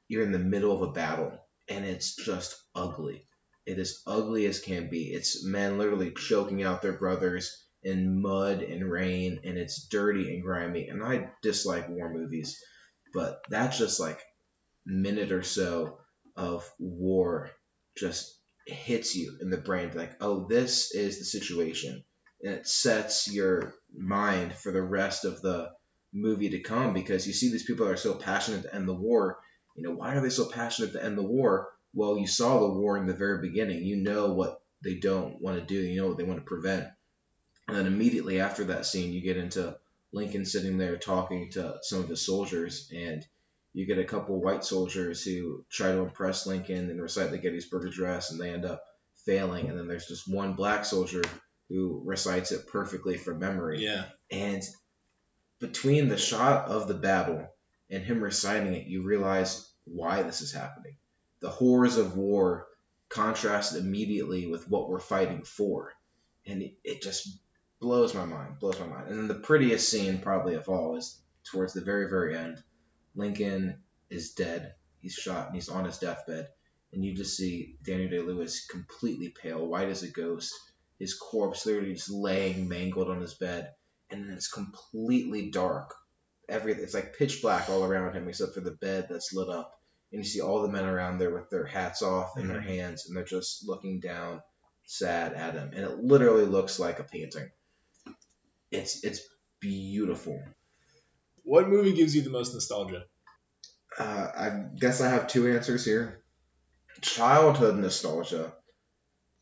you're 0.09 0.23
in 0.23 0.31
the 0.33 0.39
middle 0.39 0.73
of 0.75 0.81
a 0.89 0.91
battle, 0.91 1.31
and 1.69 1.85
it's 1.85 2.15
just 2.15 2.57
ugly. 2.75 3.27
It 3.69 3.77
is 3.77 4.01
ugly 4.07 4.47
as 4.47 4.59
can 4.59 4.89
be. 4.89 5.13
It's 5.13 5.45
men 5.45 5.77
literally 5.77 6.11
choking 6.11 6.63
out 6.63 6.81
their 6.81 6.97
brothers 6.97 7.65
in 7.83 8.19
mud 8.19 8.63
and 8.63 8.89
rain, 8.89 9.41
and 9.43 9.59
it's 9.59 9.87
dirty 9.87 10.33
and 10.33 10.41
grimy. 10.41 10.87
And 10.87 11.03
I 11.03 11.31
dislike 11.43 11.87
war 11.87 12.11
movies, 12.11 12.59
but 13.13 13.41
that's 13.47 13.77
just 13.77 13.99
like 13.99 14.19
minute 14.87 15.31
or 15.31 15.43
so 15.43 15.99
of 16.35 16.67
war 16.79 17.51
just 17.95 18.39
hits 18.65 19.15
you 19.15 19.37
in 19.41 19.49
the 19.49 19.57
brain 19.57 19.91
like 19.95 20.11
oh 20.21 20.47
this 20.47 20.91
is 20.93 21.19
the 21.19 21.25
situation 21.25 22.03
and 22.43 22.53
it 22.53 22.67
sets 22.67 23.31
your 23.31 23.73
mind 23.95 24.53
for 24.53 24.71
the 24.71 24.81
rest 24.81 25.25
of 25.25 25.41
the 25.41 25.69
movie 26.13 26.49
to 26.49 26.59
come 26.59 26.93
because 26.93 27.27
you 27.27 27.33
see 27.33 27.51
these 27.51 27.65
people 27.65 27.87
are 27.87 27.97
so 27.97 28.13
passionate 28.15 28.63
to 28.63 28.73
end 28.73 28.87
the 28.87 28.93
war 28.93 29.37
you 29.75 29.83
know 29.83 29.93
why 29.93 30.15
are 30.15 30.21
they 30.21 30.29
so 30.29 30.49
passionate 30.49 30.93
to 30.93 31.03
end 31.03 31.17
the 31.17 31.23
war 31.23 31.69
well 31.93 32.17
you 32.17 32.27
saw 32.27 32.59
the 32.59 32.73
war 32.73 32.97
in 32.97 33.07
the 33.07 33.13
very 33.13 33.41
beginning 33.41 33.83
you 33.83 33.95
know 33.95 34.33
what 34.33 34.61
they 34.83 34.95
don't 34.95 35.41
want 35.41 35.57
to 35.57 35.65
do 35.65 35.79
you 35.79 36.01
know 36.01 36.07
what 36.07 36.17
they 36.17 36.23
want 36.23 36.39
to 36.39 36.45
prevent 36.45 36.87
and 37.67 37.77
then 37.77 37.87
immediately 37.87 38.39
after 38.39 38.65
that 38.65 38.85
scene 38.85 39.13
you 39.13 39.21
get 39.21 39.37
into 39.37 39.75
lincoln 40.11 40.45
sitting 40.45 40.77
there 40.77 40.97
talking 40.97 41.49
to 41.51 41.77
some 41.81 41.99
of 41.99 42.09
his 42.09 42.25
soldiers 42.25 42.91
and 42.93 43.25
you 43.73 43.85
get 43.85 43.99
a 43.99 44.03
couple 44.03 44.41
white 44.41 44.63
soldiers 44.63 45.23
who 45.23 45.63
try 45.69 45.91
to 45.91 45.99
impress 45.99 46.47
Lincoln 46.47 46.89
and 46.89 47.01
recite 47.01 47.31
the 47.31 47.37
Gettysburg 47.37 47.85
Address, 47.85 48.31
and 48.31 48.39
they 48.39 48.51
end 48.51 48.65
up 48.65 48.83
failing. 49.25 49.69
And 49.69 49.77
then 49.77 49.87
there's 49.87 50.07
just 50.07 50.31
one 50.31 50.53
black 50.53 50.85
soldier 50.85 51.21
who 51.69 52.01
recites 52.03 52.51
it 52.51 52.67
perfectly 52.67 53.17
from 53.17 53.39
memory. 53.39 53.83
Yeah. 53.83 54.05
And 54.31 54.63
between 55.59 56.09
the 56.09 56.17
shot 56.17 56.67
of 56.67 56.87
the 56.87 56.95
battle 56.95 57.47
and 57.89 58.03
him 58.03 58.23
reciting 58.23 58.73
it, 58.73 58.87
you 58.87 59.03
realize 59.03 59.71
why 59.85 60.23
this 60.23 60.41
is 60.41 60.51
happening. 60.51 60.97
The 61.41 61.49
horrors 61.49 61.97
of 61.97 62.17
war 62.17 62.67
contrasted 63.09 63.83
immediately 63.83 64.47
with 64.47 64.69
what 64.69 64.89
we're 64.89 64.99
fighting 64.99 65.43
for. 65.43 65.93
And 66.45 66.61
it, 66.61 66.73
it 66.83 67.01
just 67.01 67.27
blows 67.79 68.13
my 68.13 68.25
mind, 68.25 68.59
blows 68.59 68.79
my 68.79 68.87
mind. 68.87 69.09
And 69.09 69.17
then 69.19 69.27
the 69.27 69.35
prettiest 69.35 69.89
scene, 69.89 70.19
probably 70.19 70.55
of 70.55 70.69
all, 70.69 70.97
is 70.97 71.21
towards 71.43 71.73
the 71.73 71.81
very, 71.81 72.09
very 72.09 72.37
end. 72.37 72.61
Lincoln 73.15 73.79
is 74.09 74.33
dead. 74.33 74.73
He's 75.01 75.13
shot 75.13 75.47
and 75.47 75.55
he's 75.55 75.69
on 75.69 75.85
his 75.85 75.97
deathbed. 75.97 76.47
And 76.91 77.03
you 77.03 77.15
just 77.15 77.37
see 77.37 77.77
Daniel 77.83 78.09
Day 78.09 78.19
Lewis 78.19 78.65
completely 78.65 79.29
pale, 79.29 79.65
white 79.65 79.89
as 79.89 80.03
a 80.03 80.11
ghost. 80.11 80.53
His 80.97 81.13
corpse 81.13 81.65
literally 81.65 81.93
just 81.93 82.09
laying 82.09 82.67
mangled 82.67 83.09
on 83.09 83.21
his 83.21 83.33
bed. 83.33 83.73
And 84.09 84.25
then 84.25 84.35
it's 84.35 84.51
completely 84.51 85.51
dark. 85.51 85.95
Everything 86.47 86.83
it's 86.83 86.95
like 86.95 87.15
pitch 87.15 87.41
black 87.41 87.69
all 87.69 87.83
around 87.83 88.15
him 88.15 88.27
except 88.27 88.55
for 88.55 88.61
the 88.61 88.71
bed 88.71 89.07
that's 89.09 89.33
lit 89.33 89.49
up. 89.49 89.78
And 90.11 90.23
you 90.23 90.27
see 90.27 90.41
all 90.41 90.61
the 90.61 90.69
men 90.69 90.85
around 90.85 91.19
there 91.19 91.33
with 91.33 91.49
their 91.49 91.65
hats 91.65 92.01
off 92.01 92.37
in 92.37 92.47
their 92.47 92.61
hands 92.61 93.05
and 93.05 93.15
they're 93.15 93.23
just 93.23 93.67
looking 93.67 93.99
down 93.99 94.41
sad 94.85 95.33
at 95.33 95.53
him. 95.53 95.71
And 95.73 95.85
it 95.85 95.99
literally 95.99 96.45
looks 96.45 96.79
like 96.79 96.99
a 96.99 97.03
painting. 97.03 97.51
It's 98.71 99.03
it's 99.03 99.21
beautiful. 99.59 100.41
What 101.43 101.69
movie 101.69 101.93
gives 101.93 102.15
you 102.15 102.21
the 102.21 102.29
most 102.29 102.53
nostalgia? 102.53 103.05
Uh, 103.97 104.31
I 104.35 104.65
guess 104.79 105.01
I 105.01 105.09
have 105.09 105.27
two 105.27 105.47
answers 105.47 105.85
here. 105.85 106.23
Childhood 107.01 107.75
nostalgia. 107.75 108.53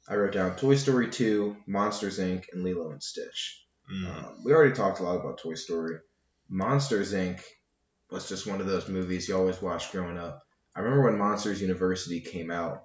I 0.08 0.16
wrote 0.16 0.34
down 0.34 0.56
Toy 0.56 0.76
Story 0.76 1.10
2, 1.10 1.58
Monsters 1.68 2.18
Inc., 2.18 2.46
and 2.54 2.64
Lilo 2.64 2.92
and 2.92 3.04
Stitch. 3.04 3.62
Mm. 3.94 4.06
Um, 4.08 4.44
we 4.46 4.54
already 4.54 4.74
talked 4.74 5.00
a 5.00 5.04
lot 5.04 5.20
about 5.20 5.40
Toy 5.40 5.56
Story. 5.56 5.98
Monsters 6.50 7.14
Inc. 7.14 7.42
was 8.10 8.30
just 8.30 8.48
one 8.48 8.62
of 8.62 8.68
those 8.68 8.88
movies 8.88 9.28
you 9.28 9.36
always 9.36 9.62
watched 9.62 9.92
growing 9.92 10.18
up. 10.18 10.47
I 10.78 10.82
remember 10.82 11.06
when 11.06 11.18
Monsters 11.18 11.60
University 11.62 12.22
came 12.22 12.52
out, 12.52 12.84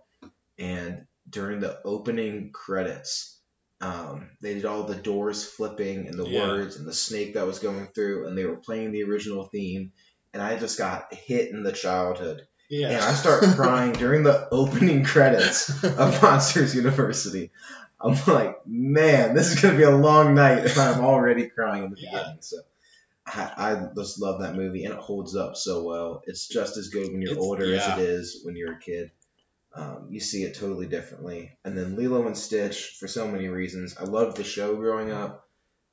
and 0.59 1.07
during 1.29 1.61
the 1.61 1.79
opening 1.85 2.51
credits, 2.53 3.39
um, 3.83 4.31
they 4.41 4.55
did 4.55 4.65
all 4.65 4.85
the 4.85 4.95
doors 4.95 5.45
flipping 5.45 6.07
and 6.09 6.19
the 6.19 6.25
Yeah. 6.27 6.49
words 6.49 6.77
and 6.77 6.87
the 6.89 6.95
snake 6.95 7.35
that 7.35 7.47
was 7.47 7.59
going 7.59 7.89
through, 7.89 8.27
and 8.27 8.39
they 8.39 8.47
were 8.47 8.57
playing 8.57 8.93
the 8.93 9.05
original 9.05 9.45
theme. 9.45 9.93
And 10.33 10.43
I 10.43 10.57
just 10.59 10.79
got 10.79 11.13
hit 11.13 11.51
in 11.51 11.63
the 11.65 11.73
childhood. 11.73 12.47
yeah. 12.71 12.89
And 12.89 13.03
I 13.03 13.13
start 13.13 13.43
crying 13.55 13.93
during 14.05 14.23
the 14.23 14.49
opening 14.51 15.05
credits 15.05 15.69
of 15.85 16.23
Monsters 16.23 16.75
University. 16.75 17.51
I'm 18.01 18.17
like, 18.27 18.67
man, 18.67 19.35
this 19.35 19.53
is 19.53 19.61
gonna 19.61 19.77
be 19.77 19.83
a 19.83 19.95
long 19.95 20.35
night 20.35 20.65
if 20.65 20.79
I'm 20.79 21.05
already 21.05 21.49
crying 21.51 21.85
in 21.85 21.91
the 21.91 22.01
Yeah. 22.01 22.11
beginning. 22.11 22.39
So 22.41 22.57
I, 23.27 23.53
I 23.57 23.89
just 23.97 24.21
love 24.21 24.41
that 24.41 24.55
movie, 24.57 24.85
and 24.85 24.95
it 24.95 25.01
holds 25.01 25.37
up 25.37 25.57
so 25.57 25.85
well. 25.85 26.23
It's 26.27 26.49
just 26.49 26.77
as 26.77 26.89
good 26.89 27.13
when 27.13 27.23
you're 27.23 27.33
It's- 27.33 27.45
older 27.45 27.67
yeah. 27.67 27.77
as 27.77 27.99
it 27.99 28.03
is 28.05 28.41
when 28.45 28.57
you're 28.57 28.75
a 28.75 28.81
kid. 28.81 29.11
Um, 29.75 30.09
you 30.11 30.21
see 30.21 30.43
it 30.43 30.55
totally 30.57 30.87
differently. 30.87 31.57
And 31.65 31.77
then 31.79 31.97
Lilo 31.97 32.27
and 32.27 32.37
Stitch, 32.37 32.97
for 33.01 33.09
so 33.09 33.27
many 33.27 33.49
reasons, 33.49 33.97
I 33.97 34.05
loved 34.05 34.37
the 34.37 34.45
show 34.45 34.77
growing 34.77 35.11
up. 35.11 35.49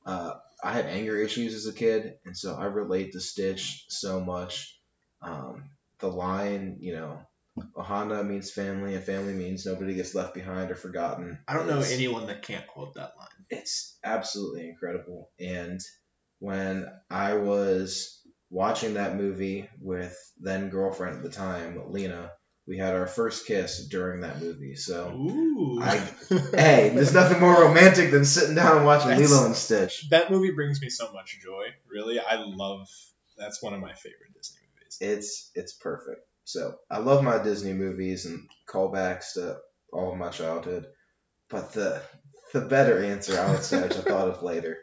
Uh, 0.06 0.34
I 0.62 0.74
had 0.74 0.86
anger 0.88 1.16
issues 1.16 1.54
as 1.54 1.66
a 1.66 1.72
kid, 1.74 2.18
and 2.26 2.36
so 2.38 2.56
I 2.56 2.66
relate 2.66 3.14
to 3.14 3.22
Stitch 3.22 3.86
so 3.88 4.20
much. 4.20 4.78
Um, 5.22 5.70
the 6.00 6.08
line, 6.10 6.78
you 6.82 6.94
know, 6.94 7.20
Ohana 7.76 8.26
means 8.28 8.52
family, 8.52 8.96
and 8.96 9.04
family 9.04 9.34
means 9.34 9.66
nobody 9.66 9.94
gets 9.94 10.14
left 10.16 10.34
behind 10.34 10.72
or 10.72 10.76
forgotten. 10.76 11.40
I 11.48 11.54
don't 11.54 11.68
know 11.68 11.80
anyone 11.82 12.28
that 12.28 12.42
can't 12.42 12.68
quote 12.68 12.96
that 12.96 13.14
line. 13.18 13.46
It's 13.50 13.98
absolutely 14.04 14.68
incredible. 14.68 15.30
And 15.40 15.80
when 16.40 16.90
I 17.10 17.34
was 17.36 18.22
watching 18.50 18.96
that 18.96 19.16
movie 19.16 19.70
with 19.80 20.18
then 20.40 20.70
girlfriend 20.70 21.18
at 21.18 21.24
the 21.24 21.30
time, 21.30 21.92
Lena, 21.92 22.32
we 22.68 22.78
had 22.78 22.96
our 22.96 23.08
first 23.08 23.46
kiss 23.48 23.88
during 23.88 24.22
that 24.22 24.42
movie. 24.42 24.76
So, 24.76 25.10
Ooh. 25.12 25.82
I- 25.82 25.98
hey, 26.56 26.92
there's 26.94 27.14
nothing 27.14 27.40
more 27.40 27.62
romantic 27.64 28.12
than 28.12 28.26
sitting 28.26 28.56
down 28.56 28.78
and 28.78 28.86
watching 28.86 29.10
That's- 29.10 29.30
Lilo 29.32 29.46
and 29.48 29.56
Stitch. 29.56 30.10
that 30.10 30.32
movie 30.32 30.52
brings 30.52 30.82
me 30.82 30.90
so 30.90 31.12
much 31.14 31.40
joy. 31.44 31.68
Really, 31.90 32.20
I 32.20 32.36
love. 32.46 32.88
That's 33.38 33.62
one 33.62 33.74
of 33.74 33.80
my 33.80 33.94
favorite 33.94 34.34
Disney 34.36 34.60
movies. 34.76 34.98
It's 35.02 35.52
it's 35.56 35.74
perfect. 35.74 36.22
So 36.44 36.76
I 36.90 37.00
love 37.00 37.24
my 37.24 37.42
Disney 37.42 37.74
movies 37.74 38.26
and 38.26 38.48
callbacks 38.68 39.34
to 39.34 39.60
all 39.94 40.12
of 40.12 40.18
my 40.18 40.30
childhood. 40.30 40.88
But 41.50 41.74
the 41.74 42.02
the 42.54 42.62
better 42.62 43.04
answer 43.04 43.40
I 43.40 43.52
would 43.52 43.64
say, 43.64 43.82
which 43.84 43.98
I 43.98 44.02
thought 44.02 44.28
of 44.30 44.44
later, 44.44 44.78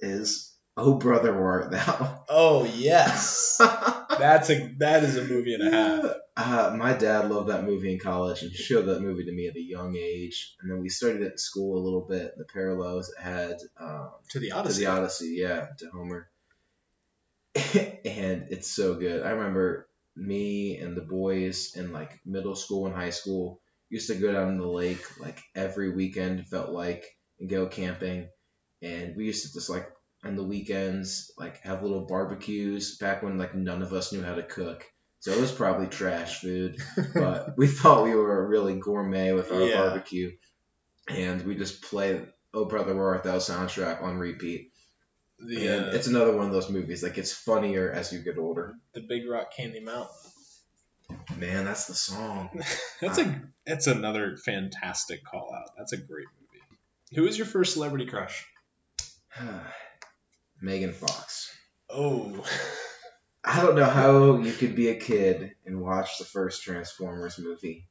is 0.00 0.53
Oh 0.76 0.94
Brother 0.94 1.32
Where 1.32 1.46
Art 1.46 1.70
Thou? 1.70 2.24
Oh 2.28 2.64
yes, 2.64 3.56
that's 3.60 4.50
a 4.50 4.72
that 4.78 5.04
is 5.04 5.16
a 5.16 5.24
movie 5.24 5.54
and 5.54 5.68
a 5.68 5.70
half. 5.70 6.04
Uh, 6.36 6.76
my 6.76 6.92
dad 6.94 7.30
loved 7.30 7.48
that 7.48 7.62
movie 7.62 7.92
in 7.92 8.00
college 8.00 8.42
and 8.42 8.52
showed 8.52 8.86
that 8.86 9.00
movie 9.00 9.24
to 9.24 9.32
me 9.32 9.46
at 9.46 9.54
a 9.54 9.60
young 9.62 9.94
age. 9.96 10.56
And 10.60 10.70
then 10.70 10.80
we 10.80 10.88
studied 10.88 11.20
it 11.22 11.32
in 11.32 11.38
school 11.38 11.78
a 11.78 11.84
little 11.84 12.00
bit, 12.08 12.32
the 12.36 12.44
parallels 12.52 13.08
it 13.16 13.22
had 13.22 13.56
um, 13.78 14.10
To 14.30 14.40
the 14.40 14.48
to 14.48 14.56
Odyssey. 14.56 14.84
the 14.84 14.90
Odyssey, 14.90 15.34
yeah, 15.38 15.66
to 15.78 15.90
Homer. 15.90 16.28
and 17.54 18.46
it's 18.50 18.68
so 18.68 18.94
good. 18.96 19.22
I 19.22 19.30
remember 19.30 19.88
me 20.16 20.76
and 20.78 20.96
the 20.96 21.02
boys 21.02 21.74
in 21.76 21.92
like 21.92 22.18
middle 22.26 22.56
school 22.56 22.86
and 22.86 22.94
high 22.96 23.10
school 23.10 23.60
used 23.90 24.08
to 24.08 24.16
go 24.16 24.32
down 24.32 24.56
to 24.56 24.62
the 24.62 24.68
lake 24.68 25.04
like 25.20 25.40
every 25.54 25.90
weekend 25.94 26.46
felt 26.48 26.70
like 26.70 27.04
and 27.38 27.48
go 27.48 27.66
camping. 27.66 28.28
And 28.82 29.14
we 29.16 29.26
used 29.26 29.46
to 29.46 29.52
just 29.52 29.70
like 29.70 29.86
on 30.24 30.36
the 30.36 30.42
weekends 30.42 31.30
like 31.38 31.60
have 31.62 31.82
little 31.82 32.06
barbecues 32.06 32.96
back 32.98 33.22
when 33.22 33.38
like 33.38 33.54
none 33.54 33.82
of 33.82 33.92
us 33.92 34.12
knew 34.12 34.22
how 34.22 34.34
to 34.34 34.42
cook. 34.42 34.84
So 35.20 35.32
it 35.32 35.40
was 35.40 35.52
probably 35.52 35.86
trash 35.86 36.40
food, 36.40 36.76
but 37.14 37.56
we 37.56 37.66
thought 37.66 38.04
we 38.04 38.14
were 38.14 38.46
really 38.46 38.78
gourmet 38.78 39.32
with 39.32 39.50
our 39.52 39.62
Yeah. 39.62 39.76
barbecue. 39.76 40.32
And 41.08 41.42
we 41.42 41.54
just 41.54 41.82
play 41.82 42.22
Oh 42.52 42.64
Brother 42.66 42.94
Where 42.94 43.08
Art 43.08 43.24
Thou 43.24 43.36
soundtrack 43.36 44.02
on 44.02 44.18
repeat. 44.18 44.70
The 45.38 45.66
and 45.66 45.84
uh, 45.86 45.88
it's 45.92 46.06
another 46.06 46.36
one 46.36 46.46
of 46.46 46.52
those 46.52 46.70
movies 46.70 47.00
that 47.02 47.14
gets 47.14 47.32
funnier 47.32 47.90
as 47.90 48.12
you 48.12 48.20
get 48.20 48.38
older. 48.38 48.74
the 48.94 49.00
Big 49.00 49.28
Rock 49.28 49.54
Candy 49.54 49.80
Mountain. 49.80 50.14
Man, 51.36 51.64
that's 51.64 51.86
the 51.86 51.94
song. 51.94 52.48
That's 53.00 53.18
a 53.18 53.42
that's 53.66 53.86
another 53.86 54.36
fantastic 54.38 55.22
call 55.24 55.52
out. 55.54 55.70
That's 55.76 55.92
a 55.92 55.98
great 55.98 56.26
movie. 56.40 56.64
Who 57.14 57.22
was 57.24 57.36
your 57.36 57.46
first 57.46 57.74
celebrity 57.74 58.06
crush? 58.06 58.46
Megan 60.60 60.92
Fox. 60.92 61.54
Oh, 61.90 62.44
I 63.44 63.60
don't 63.62 63.74
know 63.76 63.84
how 63.84 64.38
you 64.38 64.52
could 64.52 64.74
be 64.74 64.88
a 64.88 64.96
kid 64.96 65.52
and 65.66 65.80
watch 65.80 66.18
the 66.18 66.24
first 66.24 66.62
Transformers 66.62 67.38
movie 67.38 67.86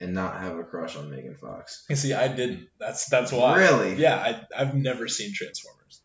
and 0.00 0.12
not 0.14 0.40
have 0.40 0.58
a 0.58 0.64
crush 0.64 0.96
on 0.96 1.10
Megan 1.10 1.34
Fox. 1.34 1.84
you 1.88 1.96
see, 1.96 2.12
I 2.14 2.28
didn't. 2.28 2.68
That's 2.78 3.08
that's 3.08 3.32
why. 3.32 3.58
Really? 3.58 3.94
Yeah, 3.96 4.16
I 4.16 4.62
I've 4.62 4.74
never 4.74 5.08
seen 5.08 5.32
Transformers. 5.34 6.00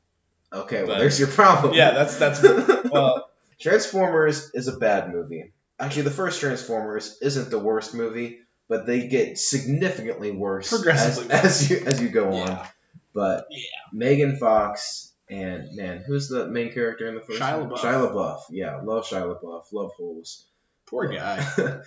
Okay, 0.51 0.77
well, 0.83 0.87
But- 0.93 0.99
there's 0.99 1.19
your 1.19 1.27
problem. 1.29 1.73
Yeah, 1.73 1.91
that's 1.91 2.17
that's 2.17 2.41
well, 2.89 3.29
Transformers 3.59 4.51
is 4.53 4.67
a 4.67 4.77
bad 4.77 5.11
movie. 5.13 5.51
Actually, 5.79 6.03
the 6.03 6.11
first 6.11 6.39
Transformers 6.39 7.17
isn't 7.21 7.49
the 7.49 7.59
worst 7.59 7.93
movie, 7.93 8.39
but 8.69 8.85
they 8.85 9.07
get 9.07 9.37
significantly 9.37 10.31
worse 10.31 10.71
as, 10.71 10.79
Progressively 10.81 11.33
as 11.35 11.69
you 11.69 11.77
as 11.85 12.01
you 12.01 12.09
go 12.09 12.33
on. 12.33 12.47
yeah. 12.47 12.67
But 13.13 13.47
Yeah. 13.51 13.59
Megan 13.91 14.37
Fox 14.37 15.11
and 15.29 15.75
man, 15.75 16.03
who's 16.05 16.27
the 16.27 16.47
main 16.47 16.73
character 16.73 17.07
in 17.07 17.15
the 17.15 17.21
first? 17.21 17.39
Shia 17.39 17.59
one? 17.59 17.69
LaBeouf. 17.69 17.79
Shia 17.79 18.11
LaBeouf. 18.13 18.39
Yeah, 18.49 18.81
love 18.83 19.05
Shia 19.05 19.23
LaBeouf. 19.23 19.71
Love 19.71 19.91
holes. 19.97 20.45
Poor 20.85 21.07
guy. 21.07 21.37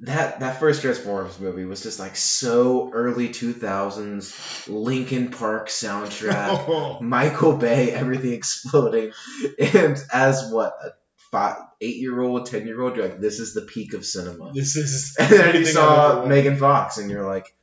that 0.00 0.40
that 0.40 0.60
first 0.60 0.82
Transformers 0.82 1.38
movie 1.40 1.64
was 1.64 1.82
just 1.82 1.98
like 1.98 2.16
so 2.16 2.90
early 2.92 3.28
2000s 3.28 4.68
Linkin 4.68 5.30
Park 5.30 5.68
soundtrack. 5.68 6.64
Oh, 6.66 6.98
Michael 7.00 7.56
Bay, 7.56 7.90
everything 7.90 8.32
exploding, 8.32 9.12
and 9.58 9.96
as 10.12 10.50
what 10.50 10.74
a 10.82 10.90
five, 11.30 11.56
eight 11.80 11.96
year 11.96 12.20
old, 12.20 12.46
ten 12.46 12.66
year 12.66 12.80
old, 12.80 12.96
you're 12.96 13.08
like, 13.08 13.20
this 13.20 13.40
is 13.40 13.54
the 13.54 13.62
peak 13.62 13.92
of 13.92 14.04
cinema. 14.04 14.52
this 14.54 14.76
is 14.76 15.16
And 15.20 15.30
then 15.30 15.54
you 15.56 15.64
saw. 15.64 16.24
Megan 16.26 16.56
Fox, 16.56 16.98
and 16.98 17.10
you're 17.10 17.26
like, 17.26 17.54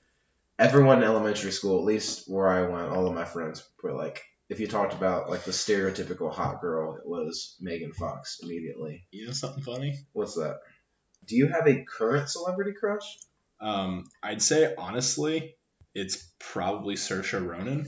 everyone 0.59 0.97
in 0.97 1.03
elementary 1.05 1.51
school, 1.51 1.79
at 1.79 1.85
least 1.85 2.29
where 2.29 2.47
I 2.47 2.63
went, 2.63 2.89
all 2.89 3.07
of 3.07 3.13
my 3.13 3.23
friends 3.25 3.63
were 3.81 3.93
like, 3.93 4.21
if 4.51 4.59
you 4.59 4.67
talked 4.67 4.93
about 4.93 5.29
like 5.29 5.45
the 5.45 5.51
stereotypical 5.51 6.29
hot 6.31 6.59
girl, 6.59 6.95
it 6.95 7.07
was 7.07 7.55
Megan 7.61 7.93
Fox 7.93 8.41
immediately. 8.43 9.05
You 9.09 9.27
know 9.27 9.31
something 9.31 9.63
funny? 9.63 9.97
What's 10.11 10.35
that? 10.35 10.59
Do 11.25 11.37
you 11.37 11.47
have 11.47 11.67
a 11.67 11.85
current 11.85 12.29
celebrity 12.29 12.73
crush? 12.77 13.17
Um, 13.61 14.09
I'd 14.21 14.41
say 14.41 14.75
honestly, 14.77 15.55
it's 15.95 16.27
probably 16.37 16.95
Saoirse 16.95 17.47
Ronan. 17.47 17.87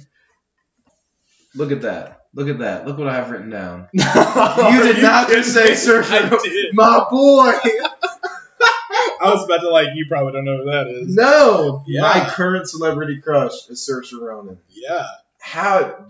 Look 1.54 1.74
at 1.74 1.82
that. 1.82 2.22
Look 2.34 2.48
at 2.48 2.60
that. 2.60 2.88
Look 2.88 2.98
what 2.98 3.10
I 3.10 3.16
have 3.16 3.30
written 3.30 3.50
down. 3.50 3.90
you 3.94 4.04
did 4.04 5.04
not 5.04 5.28
just 5.28 5.54
say 5.54 5.72
Saoirse 5.72 6.32
Ronan. 6.32 6.70
My 6.74 7.06
boy! 7.12 7.52
I 9.22 9.34
was 9.34 9.44
about 9.44 9.60
to 9.60 9.70
like. 9.70 9.88
You 9.96 10.06
probably 10.08 10.32
don't 10.32 10.46
know 10.46 10.58
who 10.64 10.72
that 10.72 10.88
is. 10.88 11.14
No! 11.14 11.84
Yeah. 11.86 12.02
My 12.04 12.26
current 12.30 12.70
celebrity 12.70 13.20
crush 13.20 13.68
is 13.70 13.86
Saoirse 13.86 14.18
Ronan. 14.18 14.60
Yeah. 14.70 15.06
How, 15.40 16.06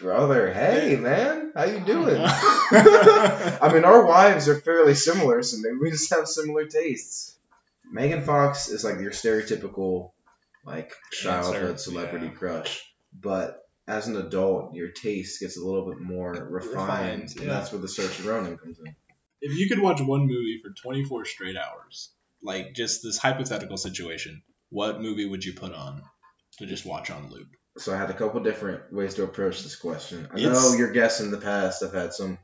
brother? 0.00 0.52
Hey, 0.52 0.96
man, 0.96 1.52
how 1.54 1.64
you 1.64 1.80
doing? 1.80 2.16
I 2.20 3.58
I 3.62 3.72
mean, 3.72 3.84
our 3.84 4.04
wives 4.04 4.48
are 4.48 4.60
fairly 4.60 4.94
similar, 4.94 5.42
so 5.42 5.58
maybe 5.60 5.76
we 5.80 5.90
just 5.90 6.12
have 6.12 6.26
similar 6.26 6.66
tastes. 6.66 7.36
Megan 7.90 8.22
Fox 8.22 8.68
is 8.68 8.84
like 8.84 9.00
your 9.00 9.10
stereotypical, 9.10 10.12
like 10.64 10.92
childhood 11.12 11.80
celebrity 11.80 12.26
yeah. 12.26 12.32
crush, 12.32 12.82
but 13.12 13.68
as 13.88 14.06
an 14.06 14.16
adult, 14.16 14.74
your 14.74 14.88
taste 14.88 15.40
gets 15.40 15.56
a 15.56 15.64
little 15.64 15.90
bit 15.90 16.00
more 16.00 16.32
refined, 16.32 16.74
Refined, 16.74 17.22
and 17.22 17.40
yeah. 17.40 17.46
that's 17.46 17.72
where 17.72 17.80
the 17.80 17.88
Saoirse 17.88 18.24
Ronan 18.24 18.56
comes 18.56 18.78
in. 18.78 18.94
if 19.40 19.58
you 19.58 19.68
could 19.68 19.80
watch 19.80 20.00
one 20.00 20.22
movie 20.22 20.60
for 20.62 20.70
24 20.70 21.24
straight 21.24 21.56
hours, 21.56 22.10
like 22.42 22.74
just 22.74 23.02
this 23.02 23.18
hypothetical 23.18 23.76
situation, 23.76 24.42
what 24.70 25.00
movie 25.00 25.26
would 25.26 25.44
you 25.44 25.54
put 25.54 25.74
on 25.74 26.02
to 26.58 26.66
just 26.66 26.86
watch 26.86 27.10
on 27.10 27.30
loop? 27.30 27.48
So 27.78 27.94
I 27.94 27.98
had 27.98 28.10
a 28.10 28.14
couple 28.14 28.40
different 28.42 28.92
ways 28.92 29.14
to 29.14 29.24
approach 29.24 29.62
this 29.62 29.76
question. 29.76 30.28
I 30.32 30.38
It's- 30.38 30.52
know 30.52 30.76
your 30.76 30.90
guests 30.92 31.20
in 31.20 31.30
the 31.30 31.38
past 31.38 31.82
have 31.82 31.92
had 31.92 32.12
some 32.12 32.38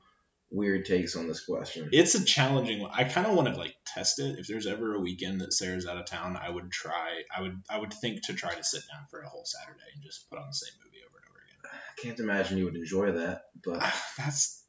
weird 0.50 0.84
takes 0.84 1.16
on 1.16 1.26
this 1.26 1.44
question. 1.44 1.88
It's 1.92 2.14
a 2.14 2.24
challenging 2.24 2.80
one. 2.80 2.92
I 2.94 3.04
kind 3.04 3.26
of 3.26 3.34
want 3.34 3.48
to 3.52 3.58
like 3.58 3.74
test 3.84 4.20
it. 4.20 4.38
If 4.38 4.46
there's 4.46 4.66
ever 4.68 4.94
a 4.94 5.00
weekend 5.00 5.40
that 5.40 5.52
Sarah's 5.52 5.86
out 5.86 5.96
of 5.98 6.06
town, 6.06 6.36
I 6.36 6.48
would 6.48 6.70
try. 6.70 7.22
I 7.36 7.42
would. 7.42 7.60
I 7.68 7.78
would 7.78 7.92
think 7.92 8.24
to 8.26 8.34
try 8.34 8.54
to 8.54 8.62
sit 8.64 8.82
down 8.92 9.06
for 9.10 9.20
a 9.20 9.28
whole 9.28 9.44
Saturday 9.44 9.80
and 9.94 10.02
just 10.04 10.30
put 10.30 10.38
on 10.38 10.46
the 10.46 10.54
same 10.54 10.72
movie 10.84 10.98
over 11.08 11.18
and 11.18 11.26
over 11.28 11.40
again. 11.42 11.80
I 11.98 12.00
can't 12.00 12.20
imagine 12.20 12.58
you 12.58 12.64
would 12.66 12.76
enjoy 12.76 13.12
that, 13.12 13.46
but 13.64 13.78
ah, 13.82 14.04
That's 14.18 14.62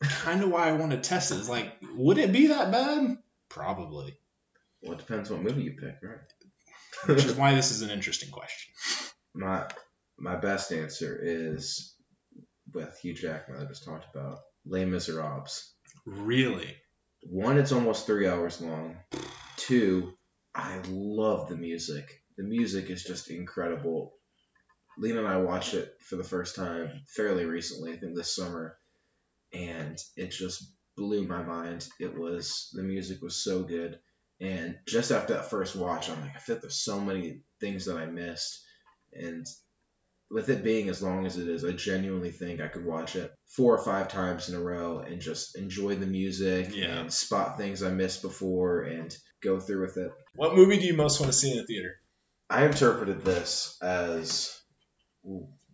kind 0.00 0.44
of 0.44 0.50
why 0.50 0.68
I 0.68 0.72
want 0.74 0.92
to 0.92 0.98
test 0.98 1.32
it. 1.32 1.38
It's 1.38 1.48
like, 1.48 1.74
would 1.96 2.18
it 2.18 2.30
be 2.32 2.46
that 2.48 2.70
bad? 2.70 3.18
Probably. 3.48 4.16
well, 4.82 4.92
it 4.92 4.98
depends 4.98 5.28
what 5.30 5.42
movie 5.42 5.62
you 5.62 5.72
pick, 5.72 5.96
right? 6.02 6.20
Which 7.06 7.24
is 7.24 7.34
why 7.36 7.54
this 7.54 7.72
is 7.72 7.82
an 7.82 7.90
interesting 7.90 8.30
question. 8.30 8.72
my 9.34 9.66
my 10.18 10.36
best 10.36 10.72
answer 10.72 11.18
is 11.20 11.94
with 12.72 12.98
Hugh 13.00 13.14
Jackman 13.14 13.60
I 13.60 13.64
just 13.64 13.84
talked 13.84 14.06
about 14.14 14.38
Les 14.66 14.84
Miserables. 14.84 15.72
Really? 16.04 16.76
One, 17.22 17.58
it's 17.58 17.72
almost 17.72 18.06
three 18.06 18.26
hours 18.28 18.60
long. 18.60 18.96
Two, 19.56 20.12
I 20.54 20.80
love 20.88 21.48
the 21.48 21.56
music. 21.56 22.22
The 22.36 22.44
music 22.44 22.90
is 22.90 23.02
just 23.02 23.30
incredible. 23.30 24.14
Lena 24.98 25.20
and 25.20 25.28
I 25.28 25.38
watched 25.38 25.74
it 25.74 25.94
for 26.00 26.16
the 26.16 26.24
first 26.24 26.56
time 26.56 27.02
fairly 27.14 27.44
recently, 27.44 27.92
I 27.92 27.96
think 27.96 28.16
this 28.16 28.34
summer, 28.34 28.76
and 29.52 29.96
it 30.16 30.30
just 30.30 30.72
blew 30.96 31.26
my 31.26 31.42
mind. 31.42 31.88
It 32.00 32.18
was 32.18 32.70
the 32.72 32.82
music 32.82 33.22
was 33.22 33.42
so 33.42 33.62
good, 33.62 33.98
and 34.40 34.76
just 34.86 35.12
after 35.12 35.34
that 35.34 35.50
first 35.50 35.76
watch, 35.76 36.10
I'm 36.10 36.20
like, 36.20 36.34
I 36.34 36.38
feel 36.38 36.56
like 36.56 36.62
there's 36.62 36.82
so 36.82 37.00
many 37.00 37.42
things 37.60 37.86
that 37.86 37.96
I 37.96 38.06
missed, 38.06 38.60
and 39.12 39.46
with 40.30 40.50
it 40.50 40.62
being 40.62 40.88
as 40.88 41.02
long 41.02 41.24
as 41.26 41.38
it 41.38 41.48
is, 41.48 41.64
I 41.64 41.72
genuinely 41.72 42.30
think 42.30 42.60
I 42.60 42.68
could 42.68 42.84
watch 42.84 43.16
it 43.16 43.32
four 43.46 43.74
or 43.76 43.82
five 43.82 44.08
times 44.08 44.48
in 44.48 44.54
a 44.54 44.60
row 44.60 44.98
and 44.98 45.20
just 45.20 45.56
enjoy 45.56 45.94
the 45.94 46.06
music 46.06 46.68
Yeah. 46.74 46.98
and 47.00 47.12
spot 47.12 47.56
things 47.56 47.82
I 47.82 47.90
missed 47.90 48.20
before 48.22 48.82
and 48.82 49.16
go 49.42 49.58
through 49.58 49.82
with 49.82 49.96
it. 49.96 50.12
What 50.34 50.54
movie 50.54 50.78
do 50.78 50.86
you 50.86 50.94
most 50.94 51.18
want 51.20 51.32
to 51.32 51.38
see 51.38 51.50
in 51.52 51.58
a 51.58 51.64
theater? 51.64 51.94
I 52.50 52.66
interpreted 52.66 53.24
this 53.24 53.76
as 53.82 54.54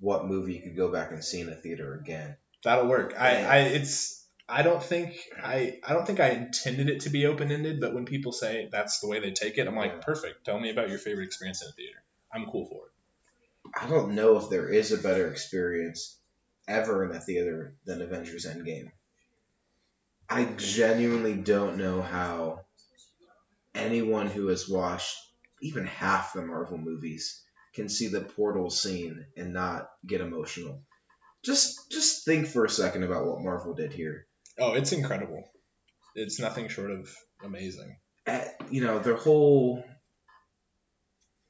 what 0.01 0.27
movie 0.27 0.55
you 0.55 0.63
could 0.63 0.77
go 0.77 0.91
back 0.93 1.11
and 1.13 1.25
see 1.25 1.41
in 1.41 1.49
a 1.49 1.55
theater 1.55 1.95
again. 1.95 2.37
That'll 2.65 2.87
work. 2.89 3.15
I, 3.19 3.45
I 3.45 3.59
it's 3.59 4.25
I 4.49 4.63
don't 4.63 4.83
think 4.83 5.17
I 5.43 5.79
I 5.87 5.93
don't 5.93 6.07
think 6.07 6.21
I 6.21 6.31
intended 6.31 6.89
it 6.89 7.01
to 7.01 7.11
be 7.11 7.27
open 7.27 7.51
ended, 7.53 7.81
but 7.81 7.95
when 7.95 8.05
people 8.05 8.33
say 8.33 8.69
that's 8.71 9.01
the 9.01 9.09
way 9.09 9.21
they 9.21 9.31
take 9.33 9.59
it, 9.59 9.67
I'm 9.69 9.77
like, 9.77 10.01
perfect. 10.01 10.45
Tell 10.45 10.59
me 10.59 10.71
about 10.71 10.89
your 10.91 10.99
favorite 10.99 11.25
experience 11.25 11.63
in 11.63 11.69
a 11.69 11.73
theater. 11.73 12.03
I'm 12.33 12.47
cool 12.47 12.67
for 12.67 12.87
it. 12.87 12.93
I 13.77 13.87
don't 13.89 14.15
know 14.15 14.39
if 14.39 14.51
there 14.51 14.69
is 14.69 14.93
a 14.93 14.99
better 14.99 15.29
experience 15.29 16.19
ever 16.69 17.05
in 17.05 17.17
a 17.17 17.21
theater 17.21 17.75
than 17.85 18.03
Avengers 18.03 18.47
Endgame. 18.47 18.91
I 20.29 20.45
genuinely 20.45 21.35
don't 21.35 21.77
know 21.77 22.01
how 22.01 22.61
anyone 23.75 24.29
who 24.29 24.49
has 24.49 24.69
watched 24.69 25.17
even 25.61 25.87
half 25.87 26.33
the 26.33 26.43
Marvel 26.43 26.79
movies 26.79 27.43
can 27.75 27.89
see 27.89 28.09
the 28.09 28.21
portal 28.21 28.71
scene 28.71 29.27
and 29.37 29.53
not 29.53 29.91
get 30.07 30.21
emotional. 30.21 30.83
Just 31.45 31.91
just 31.91 32.25
think 32.25 32.47
for 32.47 32.65
a 32.65 32.71
second 32.71 33.03
about 33.03 33.27
what 33.27 33.43
Marvel 33.43 33.75
did 33.75 33.93
here. 33.93 34.27
Oh, 34.59 34.75
it's 34.75 34.93
incredible. 34.93 35.45
It's 36.15 36.39
nothing 36.41 36.69
short 36.69 36.91
of 36.91 37.15
amazing. 37.43 37.97
at, 38.27 38.57
you 38.71 38.83
know, 38.83 38.99
their 39.01 39.17
whole 39.17 39.85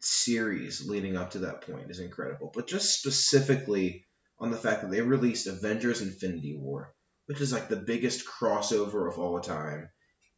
series 0.04 0.86
leading 0.86 1.16
up 1.16 1.32
to 1.32 1.40
that 1.40 1.62
point 1.62 1.90
is 1.90 2.00
incredible. 2.00 2.50
But 2.54 2.66
just 2.66 2.98
specifically 2.98 4.06
on 4.38 4.50
the 4.50 4.56
fact 4.56 4.82
that 4.82 4.90
they 4.90 5.00
released 5.00 5.46
Avengers 5.46 6.00
Infinity 6.00 6.56
War, 6.56 6.92
which 7.26 7.40
is 7.40 7.52
like 7.52 7.68
the 7.68 7.76
biggest 7.76 8.26
crossover 8.26 9.08
of 9.10 9.18
all 9.18 9.40
time, 9.40 9.88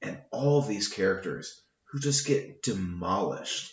and 0.02 0.20
all 0.30 0.62
these 0.62 0.88
characters 0.88 1.62
who 1.90 1.98
just 1.98 2.26
get 2.26 2.62
demolished. 2.62 3.72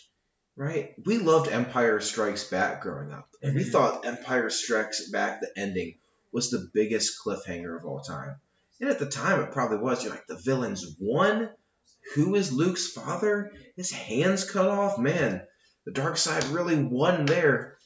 Right? 0.56 0.94
We 1.04 1.18
loved 1.18 1.50
Empire 1.50 2.00
Strikes 2.00 2.44
Back 2.44 2.82
growing 2.82 3.12
up. 3.12 3.28
And 3.42 3.56
we 3.56 3.64
Mhm. 3.64 3.72
thought 3.72 4.06
Empire 4.06 4.50
Strikes 4.50 5.10
Back, 5.10 5.40
the 5.40 5.50
ending, 5.58 5.98
was 6.30 6.50
the 6.50 6.70
biggest 6.72 7.18
cliffhanger 7.24 7.76
of 7.76 7.84
all 7.84 8.00
time. 8.00 8.36
And 8.80 8.88
at 8.88 8.98
the 8.98 9.06
time, 9.06 9.40
it 9.40 9.52
probably 9.52 9.78
was. 9.78 10.02
You're 10.02 10.12
like, 10.12 10.26
the 10.26 10.36
villains 10.36 10.96
won? 10.98 11.50
Who 12.14 12.34
is 12.34 12.52
Luke's 12.52 12.88
father? 12.88 13.52
His 13.76 13.90
hands 13.90 14.48
cut 14.48 14.68
off? 14.68 14.98
Man, 14.98 15.44
the 15.84 15.92
dark 15.92 16.16
side 16.16 16.44
really 16.44 16.76
won 16.76 17.26
there. 17.26 17.76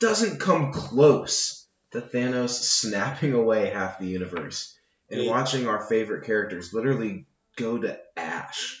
Doesn't 0.00 0.40
come 0.40 0.72
close 0.72 1.66
to 1.92 2.00
Thanos 2.00 2.50
snapping 2.50 3.32
away 3.32 3.70
half 3.70 3.98
the 3.98 4.06
universe 4.06 4.76
and 5.10 5.22
Yeah. 5.22 5.30
watching 5.30 5.66
our 5.68 5.86
favorite 5.86 6.24
characters 6.26 6.72
literally 6.72 7.26
go 7.56 7.78
to 7.78 7.98
ash. 8.16 8.80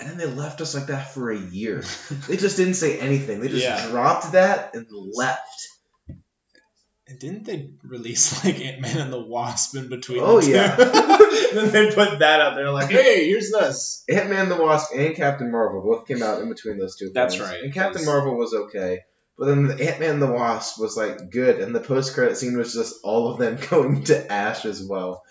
And 0.00 0.10
then 0.10 0.16
they 0.18 0.26
left 0.26 0.60
us 0.60 0.74
like 0.74 0.86
that 0.86 1.14
for 1.14 1.30
a 1.30 1.38
year. 1.38 1.84
They 2.28 2.36
just 2.36 2.56
didn't 2.56 2.74
say 2.74 2.98
anything. 2.98 3.40
They 3.40 3.48
just 3.48 3.62
Yeah. 3.64 3.88
dropped 3.90 4.32
that 4.32 4.74
and 4.74 4.86
left. 4.90 5.68
And 7.06 7.18
didn't 7.18 7.44
they 7.44 7.70
release 7.82 8.44
like 8.46 8.58
Ant 8.60 8.80
Man 8.80 8.98
and 8.98 9.12
the 9.12 9.20
Wasp 9.20 9.76
in 9.76 9.88
between? 9.88 10.20
Oh, 10.22 10.40
the 10.40 10.46
two? 10.46 10.52
yeah. 10.52 10.76
then 11.54 11.70
they 11.72 11.94
put 11.94 12.20
that 12.20 12.40
out 12.40 12.54
there, 12.54 12.70
like, 12.70 12.90
hey, 12.90 13.26
here's 13.28 13.50
this. 13.50 14.04
Ant 14.08 14.30
Man 14.30 14.48
the 14.48 14.56
Wasp 14.56 14.90
and 14.94 15.14
Captain 15.14 15.50
Marvel 15.50 15.82
both 15.82 16.06
came 16.06 16.22
out 16.22 16.40
in 16.40 16.48
between 16.48 16.78
those 16.78 16.96
two. 16.96 17.10
That's 17.14 17.34
films. 17.36 17.50
right, 17.50 17.62
And 17.62 17.74
Captain 17.74 17.92
because- 17.92 18.06
Marvel 18.06 18.36
was 18.36 18.54
okay, 18.54 19.00
but 19.36 19.46
then 19.46 19.66
the 19.66 19.86
Ant 19.88 20.00
Man 20.00 20.20
the 20.20 20.32
Wasp 20.32 20.80
was 20.80 20.96
like 20.96 21.30
good, 21.30 21.60
and 21.60 21.74
the 21.74 21.80
post 21.80 22.14
credit 22.14 22.36
scene 22.38 22.56
was 22.56 22.72
just 22.72 22.94
all 23.04 23.30
of 23.32 23.38
them 23.38 23.58
going 23.70 24.04
to 24.04 24.32
Ash 24.32 24.64
as 24.64 24.82
well, 24.82 25.24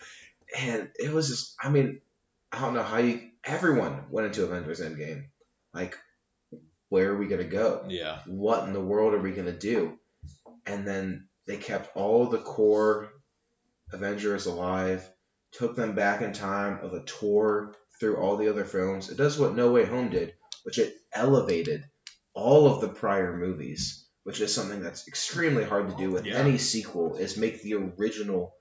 and 0.58 0.90
it 1.00 1.12
was 1.12 1.30
just. 1.30 1.56
I 1.60 1.70
mean, 1.70 2.02
I 2.52 2.62
don't 2.62 2.76
know 2.76 2.84
how 2.84 2.98
you. 3.00 3.22
Everyone 3.44 4.06
went 4.12 4.28
into 4.28 4.44
Avengers 4.44 4.80
Endgame, 4.80 5.24
like, 5.74 5.98
where 6.90 7.10
are 7.12 7.18
we 7.18 7.28
gonna 7.28 7.44
go? 7.46 7.84
Yeah. 7.90 8.20
what 8.28 8.66
in 8.68 8.74
the 8.74 8.80
world 8.82 9.14
are 9.16 9.20
we 9.22 9.32
going 9.32 9.48
to 9.48 9.58
do? 9.58 9.98
And 10.66 10.88
then 10.88 11.28
they 11.46 11.58
kept 11.58 11.96
all 11.96 12.28
the 12.28 12.38
core 12.40 13.10
Avengers 13.92 14.46
alive, 14.46 15.08
took 15.52 15.76
them 15.76 15.94
back 15.94 16.22
in 16.22 16.34
time 16.34 16.80
of 16.84 16.94
a 16.94 17.04
tour 17.04 17.76
through 18.00 18.18
all 18.18 18.38
the 18.38 18.50
other 18.50 18.66
films. 18.66 19.10
It 19.10 19.18
does 19.18 19.38
what 19.38 19.56
No 19.56 19.72
Way 19.72 19.86
Home 19.86 20.10
did, 20.10 20.34
which 20.64 20.80
it 20.80 20.96
elevated 21.12 21.84
all 22.34 22.68
of 22.68 22.82
the 22.82 22.88
prior 22.88 23.38
movies, 23.38 24.08
which 24.24 24.42
is 24.42 24.54
something 24.54 24.82
that's 24.82 25.08
extremely 25.08 25.64
hard 25.64 25.90
to 25.90 25.96
do 25.96 26.10
with 26.10 26.26
Yeah. 26.26 26.38
any 26.38 26.58
sequel, 26.58 27.18
is 27.18 27.38
make 27.38 27.62
the 27.62 27.76
original 27.76 28.56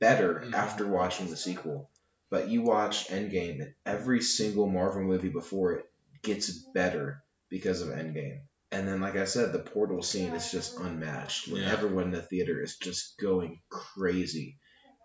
better 0.00 0.40
Mhm. 0.44 0.52
after 0.52 0.86
watching 0.86 1.30
the 1.30 1.36
sequel. 1.36 1.90
But 2.30 2.48
you 2.48 2.62
watch 2.62 3.08
Endgame, 3.08 3.60
and 3.62 3.74
every 3.86 4.20
single 4.20 4.68
Marvel 4.68 5.02
movie 5.02 5.28
before 5.28 5.74
it 5.74 5.86
gets 6.22 6.50
better 6.50 7.22
because 7.48 7.80
of 7.80 7.88
Endgame. 7.88 8.40
And 8.70 8.88
then, 8.88 9.00
like 9.00 9.16
I 9.16 9.24
said, 9.24 9.52
the 9.52 9.58
portal 9.60 10.02
scene 10.02 10.32
is 10.32 10.50
just 10.50 10.78
unmatched. 10.78 11.48
When 11.48 11.62
Yeah. 11.62 11.70
everyone 11.70 12.04
in 12.04 12.10
the 12.10 12.22
theater 12.22 12.62
is 12.62 12.76
just 12.76 13.18
going 13.18 13.60
crazy. 13.68 14.58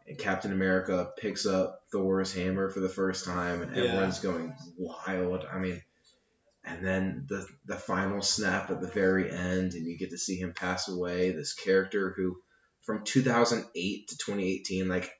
And 0.08 0.18
Captain 0.18 0.52
America 0.52 1.12
picks 1.18 1.46
up 1.46 1.84
Thor's 1.92 2.34
hammer 2.34 2.70
for 2.70 2.80
the 2.80 2.90
first 2.90 3.26
time, 3.26 3.62
and 3.62 3.76
Yeah. 3.76 3.84
everyone's 3.84 4.20
going 4.20 4.56
wild. 4.78 5.46
I 5.46 5.60
mean, 5.60 5.84
and 6.64 6.86
then 6.86 7.26
the 7.30 7.48
the 7.66 7.76
final 7.78 8.22
snap 8.22 8.70
at 8.72 8.82
the 8.82 8.88
very 8.88 9.32
end, 9.32 9.74
and 9.74 9.86
you 9.86 9.98
get 9.98 10.10
to 10.12 10.18
see 10.18 10.38
him 10.38 10.54
pass 10.54 10.88
away. 10.88 11.32
This 11.32 11.54
character 11.54 12.14
who, 12.16 12.42
from 12.82 13.04
2008 13.04 14.08
to 14.10 14.18
2018, 14.18 14.88
like 14.88 15.12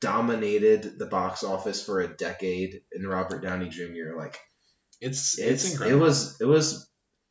dominated 0.00 0.98
the 0.98 1.06
box 1.06 1.42
office 1.44 1.84
for 1.84 2.00
a 2.00 2.08
decade, 2.08 2.82
in 2.92 3.06
Robert 3.06 3.42
Downey 3.42 3.68
Jr. 3.68 4.16
Like 4.16 4.38
It's 5.00 5.38
it's, 5.38 5.64
it's 5.64 5.80
it 5.80 5.94
was 5.94 6.40
it 6.40 6.46
was 6.46 6.85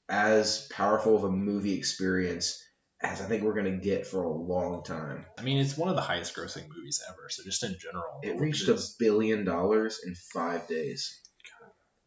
as 0.09 0.67
powerful 0.71 1.15
of 1.15 1.23
a 1.23 1.31
movie 1.31 1.77
experience 1.77 2.61
as 3.01 3.21
I 3.21 3.25
think 3.25 3.43
we're 3.43 3.53
gonna 3.53 3.77
get 3.77 4.07
for 4.07 4.23
a 4.23 4.31
long 4.31 4.83
time. 4.83 5.25
I 5.37 5.41
mean, 5.43 5.57
it's 5.57 5.77
one 5.77 5.89
of 5.89 5.95
the 5.95 6.01
highest 6.01 6.35
grossing 6.35 6.67
movies 6.75 7.03
ever. 7.07 7.27
So 7.29 7.43
just 7.43 7.63
in 7.63 7.77
general, 7.79 8.21
It 8.23 8.39
reached 8.39 8.67
look 8.67 8.79
a 8.79 8.83
billion 8.99 9.45
dollars 9.45 9.99
in 10.05 10.15
five 10.15 10.67
days. 10.67 11.21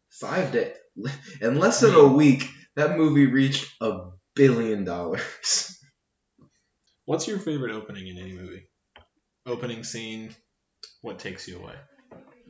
Five 0.09 0.51
days, 0.51 0.75
in 1.41 1.59
less 1.59 1.81
than 1.81 1.93
a 1.93 2.07
week, 2.07 2.49
that 2.75 2.97
movie 2.97 3.27
reached 3.27 3.71
a 3.81 4.09
billion 4.35 4.83
dollars. 4.83 5.77
What's 7.05 7.27
your 7.27 7.39
favorite 7.39 7.73
opening 7.73 8.07
in 8.07 8.17
any 8.17 8.33
movie? 8.33 8.67
Opening 9.45 9.83
scene. 9.83 10.35
What 11.01 11.19
takes 11.19 11.47
you 11.47 11.59
away? 11.59 11.75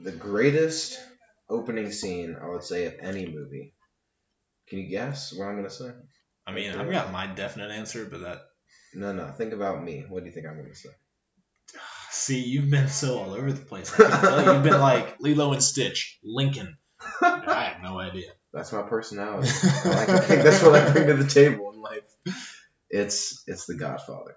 The 0.03 0.11
greatest 0.11 0.99
opening 1.49 1.91
scene, 1.91 2.35
I 2.41 2.47
would 2.47 2.63
say, 2.63 2.85
of 2.85 2.95
any 3.01 3.25
movie. 3.27 3.73
Can 4.69 4.79
you 4.79 4.87
guess 4.87 5.33
what 5.33 5.47
I'm 5.47 5.55
gonna 5.55 5.69
say? 5.69 5.91
I 6.45 6.51
mean, 6.51 6.71
I've 6.71 6.89
got 6.91 7.11
my 7.11 7.27
definite 7.27 7.71
answer, 7.71 8.05
but 8.05 8.21
that. 8.21 8.41
No, 8.93 9.13
no. 9.13 9.27
Think 9.31 9.53
about 9.53 9.83
me. 9.83 10.05
What 10.07 10.21
do 10.21 10.25
you 10.27 10.31
think 10.31 10.47
I'm 10.47 10.57
gonna 10.61 10.75
say? 10.75 10.89
See, 12.11 12.39
you've 12.43 12.69
been 12.69 12.87
so 12.87 13.19
all 13.19 13.33
over 13.33 13.51
the 13.51 13.61
place. 13.65 13.93
I 13.93 14.09
can 14.09 14.21
tell 14.21 14.53
you've 14.53 14.63
been 14.63 14.79
like 14.79 15.17
Lilo 15.19 15.53
and 15.53 15.63
Stitch, 15.63 16.19
Lincoln. 16.23 16.77
I 17.21 17.71
have 17.73 17.81
no 17.83 17.99
idea. 17.99 18.31
That's 18.51 18.71
my 18.73 18.81
personality. 18.81 19.49
I, 19.63 19.89
like, 19.89 20.09
I 20.09 20.19
think 20.19 20.43
that's 20.43 20.63
what 20.63 20.75
I 20.75 20.91
bring 20.91 21.07
to 21.07 21.13
the 21.13 21.29
table 21.29 21.71
in 21.71 21.81
life. 21.81 22.03
It's 22.89 23.43
it's 23.47 23.67
The 23.67 23.75
Godfather. 23.75 24.35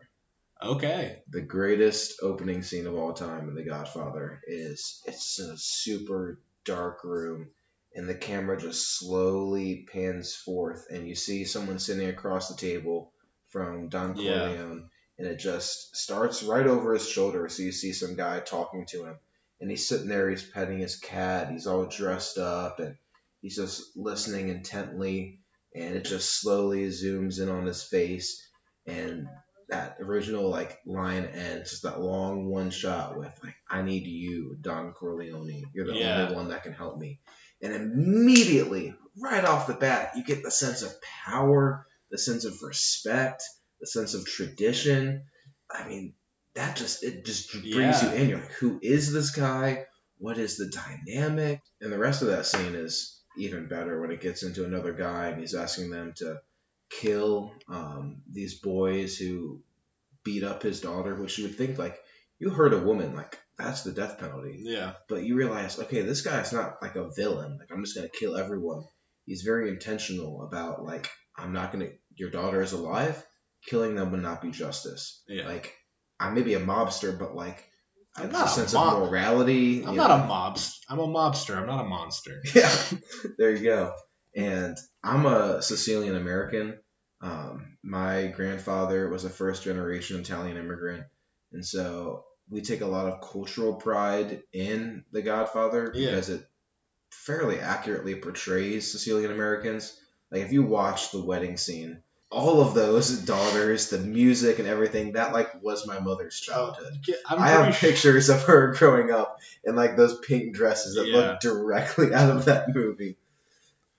okay. 0.63 1.23
The 1.31 1.41
greatest 1.41 2.21
opening 2.23 2.63
scene 2.63 2.87
of 2.87 2.95
all 2.95 3.15
time 3.15 3.49
in 3.49 3.55
The 3.55 3.65
Godfather 3.65 4.41
is 4.47 5.03
it's 5.07 5.39
a 5.39 5.57
super 5.57 6.41
dark 6.65 7.05
room, 7.05 7.49
and 7.95 8.09
the 8.09 8.15
camera 8.15 8.59
just 8.59 8.99
slowly 8.99 9.87
pans 9.93 10.35
forth, 10.35 10.87
and 10.91 11.07
you 11.07 11.15
see 11.15 11.45
someone 11.45 11.79
sitting 11.79 12.09
across 12.09 12.49
the 12.49 12.57
table 12.57 13.13
from 13.49 13.89
Don 13.89 14.17
Yeah. 14.17 14.23
Corleone, 14.23 14.89
and 15.19 15.29
it 15.29 15.39
just 15.39 15.95
starts 15.95 16.43
right 16.43 16.67
over 16.67 16.95
his 16.95 17.09
shoulder. 17.09 17.49
So 17.49 17.63
you 17.63 17.73
see 17.73 17.93
some 17.93 18.17
guy 18.17 18.41
talking 18.41 18.87
to 18.87 19.05
him, 19.05 19.17
and 19.61 19.71
he's 19.71 19.87
sitting 19.87 20.09
there, 20.09 20.31
he's 20.31 20.49
petting 20.49 20.79
his 20.79 20.97
cat, 20.97 21.51
he's 21.51 21.67
all 21.67 21.87
dressed 21.87 22.39
up, 22.39 22.81
and 22.81 22.97
he's 23.41 23.57
just 23.57 23.97
listening 23.97 24.49
intently, 24.49 25.41
and 25.75 25.95
it 25.95 26.05
just 26.05 26.41
slowly 26.41 26.89
zooms 26.89 27.41
in 27.41 27.49
on 27.49 27.67
his 27.67 27.83
face, 27.83 28.43
and 28.87 29.29
that 29.69 29.97
original 30.01 30.49
like 30.49 30.79
line 30.87 31.25
ends, 31.25 31.71
just 31.71 31.83
that 31.85 32.01
long 32.01 32.47
one 32.47 32.71
shot 32.71 33.17
with 33.19 33.33
like, 33.43 33.55
"I 33.71 33.83
need 33.83 34.07
you, 34.07 34.57
Don 34.61 34.93
Corleone. 34.93 35.65
You're 35.73 35.87
the 35.87 35.95
Yeah. 35.95 36.23
only 36.23 36.35
one 36.35 36.49
that 36.49 36.63
can 36.63 36.73
help 36.73 36.99
me." 36.99 37.21
And 37.63 37.73
immediately, 37.75 38.95
right 39.21 39.45
off 39.45 39.67
the 39.67 39.75
bat, 39.75 40.13
you 40.17 40.25
get 40.25 40.43
the 40.43 40.51
sense 40.51 40.83
of 40.83 40.93
power, 41.25 41.87
the 42.11 42.19
sense 42.19 42.45
of 42.45 42.61
respect, 42.63 43.43
the 43.81 43.87
sense 43.87 44.15
of 44.15 44.27
tradition. 44.27 45.25
I 45.71 45.89
mean, 45.89 46.15
that 46.55 46.77
just 46.77 47.03
it 47.03 47.25
just 47.25 47.53
brings 47.53 47.75
Yeah. 47.75 48.11
you 48.11 48.17
in. 48.17 48.29
You're 48.29 48.41
like, 48.41 48.53
who 48.53 48.79
is 48.83 49.13
this 49.13 49.31
guy? 49.31 49.87
What 50.19 50.39
is 50.39 50.57
the 50.57 50.69
dynamic? 50.69 51.61
And 51.81 51.93
the 51.93 51.99
rest 51.99 52.23
of 52.23 52.29
that 52.29 52.47
scene 52.47 52.75
is 52.75 53.21
even 53.37 53.69
better 53.69 54.01
when 54.01 54.11
it 54.11 54.21
gets 54.21 54.43
into 54.43 54.65
another 54.65 54.93
guy 54.93 55.29
and 55.29 55.41
he's 55.41 55.55
asking 55.55 55.91
them 55.91 56.13
to 56.17 56.41
kill 56.91 57.55
um, 57.69 58.23
these 58.31 58.61
boys 58.61 59.17
who 59.17 59.63
beat 60.25 60.45
up 60.45 60.63
his 60.63 60.81
daughter, 60.81 61.15
which 61.15 61.39
you 61.39 61.45
would 61.47 61.57
think 61.57 61.79
like 61.79 61.99
you 62.39 62.51
hurt 62.51 62.75
a 62.75 62.79
woman, 62.79 63.15
like 63.15 63.39
that's 63.59 63.83
the 63.83 63.93
death 63.93 64.19
penalty. 64.19 64.61
Yeah. 64.63 64.93
But 65.09 65.25
you 65.25 65.37
realize, 65.37 65.79
okay, 65.79 66.03
this 66.03 66.23
guy's 66.23 66.53
not 66.53 66.77
like 66.83 66.97
a 66.97 67.11
villain. 67.15 67.59
Like 67.59 67.69
I'm 67.73 67.85
just 67.85 67.97
gonna 67.97 68.09
kill 68.09 68.37
everyone. 68.37 68.83
He's 69.27 69.43
very 69.43 69.69
intentional 69.69 70.43
about 70.43 70.85
like 70.85 71.09
I'm 71.37 71.53
not 71.53 71.73
gonna. 71.73 71.89
Your 72.17 72.31
daughter 72.31 72.63
is 72.63 72.73
alive. 72.73 73.23
Killing 73.69 73.95
them 73.95 74.11
would 74.11 74.23
not 74.23 74.43
be 74.43 74.51
justice. 74.51 75.23
Yeah. 75.29 75.47
Like 75.47 75.73
I 76.19 76.31
may 76.31 76.43
be 76.43 76.55
a 76.55 76.61
mobster, 76.61 77.17
but 77.19 77.35
like 77.35 77.63
I 78.17 78.23
I'm 78.23 78.27
have 78.27 78.31
a 78.31 78.39
not 78.39 78.47
a 78.47 78.51
sense 78.51 78.75
mob- 78.75 79.03
of 79.03 79.11
morality. 79.11 79.85
I'm 79.85 79.97
not 79.97 80.09
know. 80.19 80.25
a 80.25 80.29
mobster. 80.29 80.79
I'm 80.89 80.99
a 80.99 81.07
mobster. 81.07 81.57
I'm 81.57 81.67
not 81.67 81.85
a 81.85 81.89
monster. 81.89 82.43
Yeah, 82.55 82.75
there 83.39 83.51
you 83.53 83.63
go. 83.65 83.95
And 84.35 84.77
I'm 85.05 85.27
a 85.27 85.63
Sicilian 85.63 86.17
American. 86.17 86.79
Um, 87.21 87.77
my 87.85 88.27
grandfather 88.29 89.09
was 89.09 89.25
a 89.25 89.31
first 89.31 89.63
generation 89.63 90.19
Italian 90.21 90.57
immigrant, 90.57 91.05
and 91.53 91.65
so 91.65 92.25
we 92.51 92.61
take 92.61 92.81
a 92.81 92.87
lot 92.87 93.07
of 93.07 93.21
cultural 93.21 93.75
pride 93.75 94.43
in 94.53 95.05
The 95.13 95.23
Godfather 95.23 95.93
Yeah. 95.95 96.11
because 96.11 96.29
it 96.29 96.47
fairly 97.11 97.59
accurately 97.61 98.15
portrays 98.17 98.91
Sicilian 98.91 99.31
Americans. 99.33 99.99
Like 100.31 100.43
if 100.43 100.53
you 100.53 100.63
watch 100.63 101.11
the 101.13 101.23
wedding 101.23 101.57
scene, 101.57 102.03
all 102.31 102.61
of 102.63 102.75
those 102.75 103.11
daughters, 103.21 103.91
the 103.91 103.99
music 103.99 104.59
and 104.59 104.67
everything, 104.67 105.13
that 105.13 105.33
like 105.33 105.63
was 105.63 105.87
my 105.87 106.01
mother's 106.01 106.43
oh, 106.51 106.53
childhood. 106.53 106.99
I'm 107.29 107.39
I 107.39 107.49
have 107.49 107.75
sure- 107.77 107.91
pictures 107.91 108.29
of 108.31 108.43
her 108.45 108.73
growing 108.73 109.11
up 109.11 109.39
in 109.65 109.77
like 109.77 109.97
those 109.97 110.19
pink 110.19 110.55
dresses 110.55 110.95
that 110.97 111.07
Yeah. 111.07 111.17
look 111.17 111.41
directly 111.41 112.15
out 112.15 112.35
of 112.35 112.47
that 112.47 112.75
movie. 112.75 113.17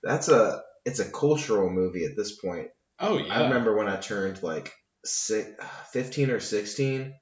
That's 0.02 0.28
a 0.28 0.62
it's 0.84 0.98
a 1.00 1.10
cultural 1.10 1.70
movie 1.70 2.04
at 2.04 2.16
this 2.16 2.32
point. 2.32 2.68
Oh 3.00 3.16
yeah. 3.18 3.32
I 3.32 3.42
remember 3.44 3.76
when 3.76 3.88
I 3.88 3.96
turned 3.96 4.42
like 4.42 4.72
six, 5.04 5.48
15 5.92 6.30
or 6.30 6.40
16, 6.40 7.14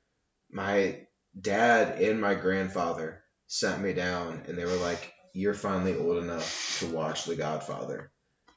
my 0.51 1.07
dad 1.39 2.01
and 2.01 2.21
my 2.21 2.35
grandfather 2.35 3.23
sat 3.47 3.81
me 3.81 3.93
down 3.93 4.43
and 4.47 4.57
they 4.57 4.65
were 4.65 4.77
like, 4.77 5.13
"You're 5.35 5.55
finally 5.55 5.97
old 5.97 6.23
enough 6.23 6.79
to 6.81 6.87
watch 6.87 7.25
The 7.25 7.37
Godfather." 7.37 8.11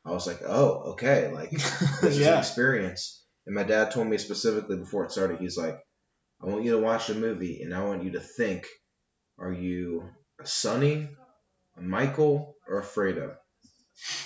I 0.06 0.12
was 0.12 0.28
like, 0.28 0.42
"Oh, 0.46 0.92
okay." 0.94 1.32
Like 1.32 1.50
this 1.52 2.18
is 2.18 2.28
an 2.28 2.38
experience. 2.40 3.24
And 3.46 3.56
my 3.56 3.64
dad 3.64 3.92
told 3.92 4.08
me 4.08 4.18
specifically 4.18 4.78
before 4.78 5.06
it 5.06 5.12
started, 5.12 5.40
he's 5.40 5.58
like, 5.58 5.80
I 6.42 6.48
want 6.48 6.64
you 6.64 6.72
to 6.72 6.80
watch 6.80 7.08
the 7.08 7.16
movie 7.16 7.62
and 7.62 7.74
I 7.74 7.84
want 7.84 8.04
you 8.04 8.12
to 8.12 8.20
think, 8.20 8.68
are 9.38 9.54
you 9.54 10.10
a 10.40 10.46
Sonny, 10.46 11.10
a 11.78 11.82
Michael, 11.82 12.56
or 12.68 12.80
a 12.80 12.84
Fredo? 12.84 13.36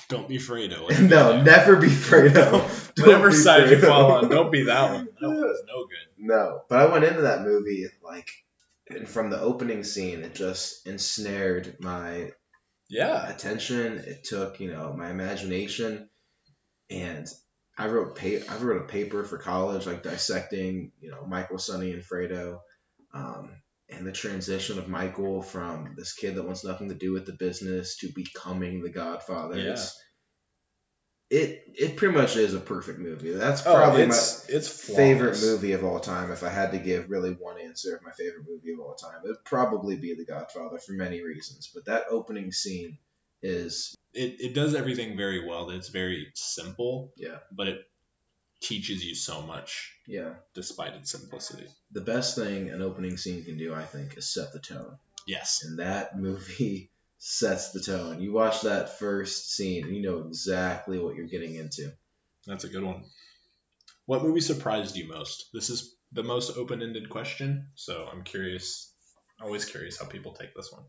Don't 0.08 0.28
be 0.28 0.38
Fredo. 0.38 0.90
no, 1.10 1.42
never 1.42 1.76
be 1.76 1.88
Fredo. 1.88 2.88
Whatever 3.06 3.32
side 3.32 3.70
you 3.70 3.80
fall 3.80 4.12
on, 4.14 4.30
don't 4.30 4.52
be 4.52 4.64
that 4.64 4.92
one. 4.94 5.06
That 5.20 5.28
one's 5.30 5.42
no 5.68 5.86
good. 5.86 6.06
No, 6.18 6.62
but 6.70 6.80
I 6.80 6.86
went 6.92 7.06
into 7.06 7.22
that 7.22 7.44
movie 7.44 7.88
like, 8.04 8.30
and 8.90 9.08
from 9.08 9.30
the 9.30 9.40
opening 9.40 9.84
scene, 9.84 10.22
it 10.24 10.36
just 10.36 10.86
ensnared 10.88 11.78
my 11.80 12.32
Yeah. 12.90 13.28
attention. 13.30 13.98
It 14.00 14.24
took, 14.24 14.60
you 14.60 14.72
know, 14.72 14.94
my 14.94 15.10
imagination, 15.10 16.10
and 16.90 17.28
I 17.78 17.88
wrote 17.88 18.18
pa- 18.18 18.46
I 18.54 18.58
wrote 18.58 18.82
a 18.82 18.86
paper 18.88 19.24
for 19.24 19.38
college, 19.38 19.86
like 19.86 20.04
dissecting, 20.04 20.92
you 21.00 21.12
know, 21.12 21.26
Michael, 21.26 21.60
Sonny, 21.60 21.92
and 21.94 22.04
Fredo, 22.04 22.60
um, 23.14 23.52
and 23.90 24.06
the 24.06 24.12
transition 24.12 24.78
of 24.78 24.88
Michael 24.90 25.42
from 25.42 25.94
this 25.98 26.14
kid 26.14 26.36
that 26.36 26.44
wants 26.44 26.64
nothing 26.66 26.90
to 26.90 26.96
do 26.96 27.12
with 27.14 27.26
the 27.26 27.34
business 27.34 27.98
to 28.00 28.12
becoming 28.14 28.82
the 28.82 28.90
Godfather. 28.90 29.58
Yeah. 29.58 29.72
It's, 29.72 29.98
it 31.30 31.64
it 31.76 31.98
pretty 31.98 32.16
much 32.16 32.36
is 32.36 32.54
a 32.54 32.60
perfect 32.60 33.00
movie. 33.00 33.32
That's 33.32 33.66
oh, 33.66 33.76
probably 33.76 34.06
my 34.08 34.16
Oh, 34.16 34.18
it's 34.18 34.50
it's 34.50 34.68
favorite 34.68 35.40
movie 35.42 35.74
of 35.74 35.84
all 35.84 36.00
time. 36.00 36.32
If 36.32 36.44
I 36.44 36.50
had 36.50 36.72
to 36.72 36.80
give 36.80 37.10
really 37.10 37.32
one 37.32 37.60
answer 37.60 37.96
of 37.96 38.04
my 38.04 38.12
favorite 38.12 38.46
movie 38.48 38.74
of 38.74 38.80
all 38.80 38.96
time, 38.96 39.22
it'd 39.24 39.44
probably 39.46 39.96
be 39.96 40.16
The 40.16 40.26
Godfather 40.26 40.80
for 40.80 40.94
many 40.94 41.22
reasons. 41.22 41.70
But 41.74 41.86
that 41.86 42.06
opening 42.10 42.52
scene 42.52 42.98
is 43.44 43.96
It 44.14 44.42
it 44.42 44.54
does 44.56 44.74
everything 44.74 45.18
very 45.18 45.48
well. 45.48 45.70
It's 45.70 45.90
very 45.90 46.32
simple. 46.34 47.14
Yeah. 47.16 47.38
But 47.52 47.68
it 47.68 47.82
teaches 48.62 49.06
you 49.06 49.16
so 49.16 49.42
much 49.42 49.94
yeah 50.06 50.34
despite 50.54 50.94
its 50.94 51.12
simplicity. 51.12 51.66
the 51.94 52.02
best 52.02 52.36
thing 52.36 52.70
an 52.70 52.82
opening 52.82 53.16
scene 53.16 53.44
can 53.46 53.58
do. 53.58 53.74
I 53.74 53.84
think 53.84 54.18
is 54.18 54.34
set 54.34 54.52
the 54.52 54.60
tone. 54.60 54.98
Yes. 55.28 55.64
and 55.64 55.80
that 55.80 56.18
movie 56.18 56.90
sets 57.20 57.72
the 57.72 57.82
tone. 57.82 58.22
You 58.22 58.34
watch 58.34 58.62
that 58.62 58.98
first 58.98 59.52
scene, 59.52 59.84
and 59.84 59.96
you 59.96 60.02
know 60.02 60.20
exactly 60.20 60.98
what 60.98 61.16
you're 61.16 61.28
getting 61.28 61.56
into. 61.56 61.92
That's 62.48 62.64
a 62.64 62.70
good 62.70 62.84
one. 62.84 63.04
What 64.06 64.24
movie 64.24 64.42
surprised 64.42 64.96
you 64.96 65.08
most? 65.08 65.50
This 65.54 65.70
is 65.70 65.96
the 66.14 66.24
most 66.24 66.58
open-ended 66.58 67.10
question, 67.10 67.68
so 67.76 68.08
I'm 68.12 68.24
curious. 68.24 68.92
Always 69.42 69.66
curious 69.66 70.00
how 70.00 70.06
people 70.06 70.34
take 70.34 70.56
this 70.56 70.72
one. 70.72 70.84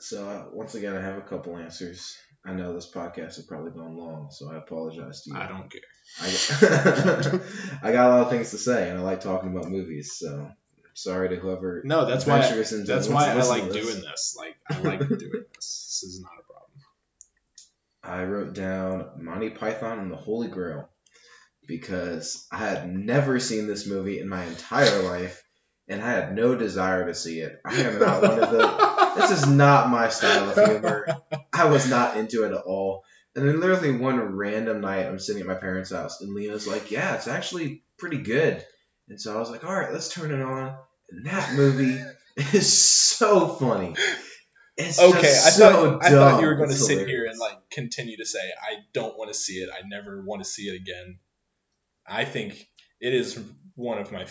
So 0.00 0.28
uh, 0.28 0.44
once 0.52 0.74
again, 0.74 0.96
I 0.96 1.00
have 1.00 1.18
a 1.18 1.22
couple 1.22 1.56
answers. 1.56 2.16
I 2.44 2.52
know 2.52 2.74
this 2.74 2.90
podcast 2.90 3.36
has 3.36 3.46
probably 3.46 3.70
gone 3.70 3.96
long, 3.96 4.28
so 4.30 4.50
I 4.50 4.56
apologize 4.56 5.22
to 5.22 5.30
you. 5.30 5.36
I 5.36 5.46
don't 5.48 5.70
care. 5.70 5.80
I, 6.20 7.40
I 7.88 7.92
got 7.92 8.10
a 8.10 8.10
lot 8.10 8.22
of 8.22 8.30
things 8.30 8.50
to 8.50 8.58
say, 8.58 8.90
and 8.90 8.98
I 8.98 9.02
like 9.02 9.20
talking 9.20 9.50
about 9.50 9.70
movies. 9.70 10.16
So 10.18 10.50
sorry 10.94 11.30
to 11.30 11.36
whoever. 11.36 11.82
No, 11.84 12.06
that's 12.06 12.26
why. 12.26 12.40
into 12.40 12.84
That's 12.84 13.08
why 13.08 13.30
I 13.30 13.42
like 13.42 13.70
this. 13.70 13.86
doing 13.86 14.02
this. 14.02 14.36
Like 14.38 14.56
I 14.70 14.80
like 14.80 15.00
doing 15.00 15.44
this. 15.54 16.00
This 16.00 16.02
is 16.04 16.20
not 16.22 16.32
a 16.32 16.42
problem. 16.42 16.70
I 18.02 18.24
wrote 18.24 18.54
down 18.54 19.10
Monty 19.18 19.50
Python 19.50 19.98
and 19.98 20.10
the 20.10 20.16
Holy 20.16 20.48
Grail 20.48 20.88
because 21.66 22.46
I 22.52 22.58
had 22.58 22.88
never 22.88 23.40
seen 23.40 23.66
this 23.66 23.86
movie 23.86 24.20
in 24.20 24.28
my 24.28 24.44
entire 24.44 25.02
life, 25.02 25.42
and 25.88 26.02
I 26.02 26.10
had 26.10 26.34
no 26.34 26.54
desire 26.54 27.06
to 27.06 27.14
see 27.14 27.40
it. 27.40 27.60
I 27.64 27.74
am 27.82 27.98
not 27.98 28.22
one 28.22 28.42
of 28.42 28.50
the. 28.50 28.94
This 29.14 29.30
is 29.30 29.46
not 29.46 29.90
my 29.90 30.08
style 30.08 30.50
of 30.50 30.56
humor. 30.68 31.06
I 31.52 31.66
was 31.66 31.88
not 31.88 32.16
into 32.16 32.42
it 32.42 32.50
at 32.50 32.64
all. 32.64 33.04
And 33.36 33.46
then 33.46 33.60
literally 33.60 33.96
one 33.96 34.34
random 34.34 34.80
night, 34.80 35.06
I'm 35.06 35.20
sitting 35.20 35.40
at 35.40 35.46
my 35.46 35.54
parents' 35.54 35.92
house, 35.92 36.20
and 36.20 36.34
Lena's 36.34 36.66
like, 36.66 36.90
"Yeah, 36.90 37.14
it's 37.14 37.28
actually 37.28 37.84
pretty 37.96 38.18
good." 38.18 38.64
And 39.08 39.20
so 39.20 39.36
I 39.36 39.38
was 39.40 39.50
like, 39.50 39.64
"All 39.64 39.74
right, 39.74 39.92
let's 39.92 40.08
turn 40.12 40.30
it 40.32 40.42
on." 40.42 40.76
And 41.10 41.26
that 41.26 41.54
movie 41.54 42.02
is 42.36 42.72
so 42.72 43.48
funny. 43.48 43.94
It's 44.76 44.98
Okay, 45.00 45.18
I 45.28 45.50
so 45.50 45.70
thought 45.98 46.04
I 46.04 46.10
thought 46.10 46.40
you 46.40 46.46
were 46.46 46.54
dumb. 46.54 46.64
going 46.66 46.70
to 46.70 46.76
sit 46.76 47.06
here 47.06 47.26
and 47.26 47.38
like 47.38 47.58
continue 47.70 48.16
to 48.16 48.26
say 48.26 48.40
I 48.60 48.76
don't 48.92 49.16
want 49.16 49.32
to 49.32 49.38
see 49.38 49.54
it. 49.54 49.68
I 49.72 49.86
never 49.86 50.22
want 50.22 50.42
to 50.42 50.48
see 50.48 50.64
it 50.64 50.80
again. 50.80 51.18
I 52.06 52.24
think 52.24 52.66
it 53.00 53.14
is 53.14 53.38
one 53.76 53.98
of 53.98 54.10
my 54.10 54.26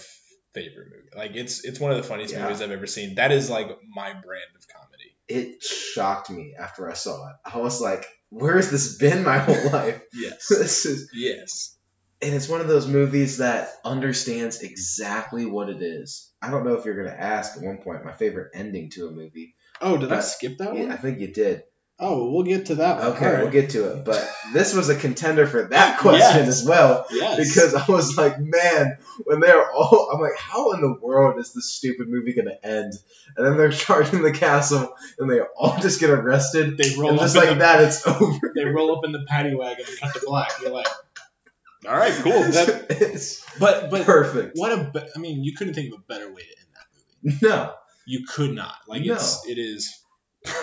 favorite 0.54 0.88
movies. 0.92 1.12
Like 1.16 1.36
it's 1.36 1.64
it's 1.64 1.80
one 1.80 1.92
of 1.92 1.98
the 1.98 2.04
funniest 2.04 2.34
Yeah. 2.34 2.44
movies 2.44 2.62
I've 2.62 2.72
ever 2.72 2.88
seen. 2.88 3.16
That 3.16 3.32
is 3.32 3.50
like 3.50 3.68
my 3.96 4.10
brand 4.12 4.52
of 4.58 4.68
comedy. 4.68 5.16
it 5.30 5.64
shocked 5.64 6.30
me 6.30 6.56
after 6.60 6.90
I 6.90 6.94
saw 6.94 7.30
it. 7.30 7.36
I 7.46 7.58
was 7.60 7.80
like, 7.80 8.06
"Where 8.30 8.58
has 8.58 8.70
this 8.70 8.98
been 8.98 9.24
my 9.24 9.38
whole 9.38 9.70
life?" 9.72 10.02
Yes. 10.14 10.48
this 10.50 10.86
is, 10.86 11.10
yes. 11.14 11.73
And 12.24 12.34
it's 12.34 12.50
one 12.50 12.62
of 12.62 12.68
those 12.68 12.88
movies 12.88 13.38
that 13.38 13.70
understands 13.86 14.62
exactly 14.62 15.46
what 15.46 15.70
it 15.70 15.82
is. 15.82 16.32
I 16.42 16.50
don't 16.52 16.66
know 16.66 16.74
if 16.76 16.86
you're 16.86 16.96
gonna 17.04 17.16
ask 17.18 17.58
at 17.58 17.64
one 17.64 17.78
point 17.78 18.06
my 18.06 18.14
favorite 18.14 18.52
ending 18.54 18.90
to 18.92 19.08
a 19.08 19.12
movie. 19.12 19.56
Oh, 19.82 19.98
did 19.98 20.12
I 20.12 20.20
skip 20.22 20.58
that 20.60 20.74
one? 20.74 20.84
Yeah, 20.88 20.94
I 20.94 20.98
think 20.98 21.20
you 21.20 21.28
did. 21.28 21.64
Oh, 22.00 22.32
we'll 22.32 22.44
get 22.44 22.66
to 22.66 22.76
that 22.76 22.98
one. 23.00 23.08
Okay, 23.14 23.26
right. 23.32 23.42
we'll 23.44 23.52
get 23.52 23.70
to 23.72 23.92
it. 23.92 24.04
But 24.04 24.28
this 24.52 24.74
was 24.74 24.90
a 24.90 24.96
contender 24.96 25.46
for 25.46 25.64
that 25.66 26.00
question 26.00 26.20
Yes. 26.40 26.48
as 26.48 26.66
well. 26.68 27.06
Yes. 27.12 27.38
Because 27.54 27.76
I 27.76 27.86
was 27.90 28.18
like, 28.18 28.40
man, 28.40 28.98
when 29.26 29.40
they're 29.40 29.72
all, 29.72 30.10
I'm 30.12 30.20
like, 30.20 30.36
how 30.38 30.72
in 30.72 30.82
the 30.82 30.98
world 31.00 31.40
is 31.40 31.54
this 31.54 31.72
stupid 31.72 32.10
movie 32.10 32.34
gonna 32.34 32.58
end? 32.64 32.94
And 33.38 33.46
then 33.46 33.58
they're 33.58 33.72
charging 33.86 34.24
the 34.24 34.32
castle, 34.34 34.96
and 35.20 35.30
they 35.30 35.40
all 35.42 35.80
just 35.80 36.00
get 36.00 36.10
arrested. 36.10 36.78
they 36.78 36.96
roll 36.98 37.16
just 37.18 37.36
like 37.36 37.50
the, 37.50 37.56
that, 37.56 37.82
it's 37.84 38.06
over. 38.08 38.52
they 38.56 38.66
roll 38.66 38.98
up 38.98 39.06
in 39.06 39.12
the 39.12 39.24
paddy 39.28 39.54
wagon 39.56 39.86
and 39.88 40.00
cut 40.00 40.14
to 40.16 40.22
black. 40.26 40.52
You're 40.62 40.72
like, 40.72 40.88
all 41.88 41.96
right, 41.96 42.14
cool. 42.14 42.32
That, 42.52 42.86
it's 42.90 43.44
but 43.60 43.90
but 43.92 44.06
perfect. 44.06 44.52
what 44.56 44.72
a 44.72 44.92
be- 44.94 45.10
I 45.16 45.20
mean, 45.20 45.44
you 45.44 45.54
couldn't 45.56 45.74
think 45.74 45.94
of 45.94 46.00
a 46.00 46.04
better 46.04 46.28
way 46.34 46.42
to 46.42 46.58
end 46.60 46.68
that 46.76 46.86
movie. 47.24 47.38
No, 47.56 47.74
You 48.06 48.26
could 48.28 48.54
not. 48.54 48.76
Like 48.88 49.04
No. 49.06 49.14
it's 49.16 49.48
it 49.48 49.58
is 49.58 49.94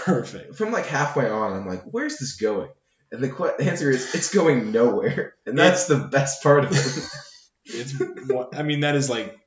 perfect. 0.04 0.56
from 0.56 0.72
like 0.72 0.86
halfway 0.86 1.28
on, 1.28 1.52
I'm 1.52 1.66
like, 1.66 1.82
where's 1.84 2.18
this 2.18 2.36
going? 2.36 2.70
And 3.12 3.22
the 3.22 3.28
que- 3.28 3.54
the 3.58 3.64
answer 3.70 3.90
is, 3.90 4.14
it's 4.14 4.32
going 4.32 4.70
nowhere, 4.72 5.34
and 5.46 5.58
that's 5.58 5.86
the 5.86 5.96
best 5.96 6.42
part 6.42 6.64
of 6.64 6.72
it. 6.72 7.08
It's 7.72 7.94
what 8.28 8.56
I 8.56 8.62
mean. 8.62 8.80
That 8.80 8.96
is 8.96 9.08
like 9.10 9.38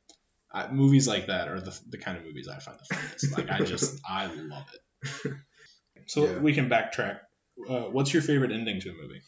I, 0.52 0.72
movies 0.72 1.08
like 1.08 1.28
that 1.28 1.48
are 1.50 1.60
the 1.60 1.78
the 1.90 1.98
kind 1.98 2.18
of 2.18 2.24
movies 2.24 2.48
I 2.48 2.60
find 2.60 2.78
the 2.80 2.96
funniest. 2.96 3.38
Like 3.38 3.50
I 3.52 3.60
just 3.66 4.00
I 4.08 4.28
love 4.28 4.66
it. 5.26 5.34
So 6.06 6.26
Yeah. 6.26 6.38
we 6.38 6.54
can 6.54 6.70
backtrack. 6.70 7.20
Uh, 7.68 7.82
what's 7.84 8.14
your 8.14 8.22
favorite 8.24 8.52
ending 8.52 8.80
to 8.82 8.90
a 8.90 8.94
movie? 8.94 9.22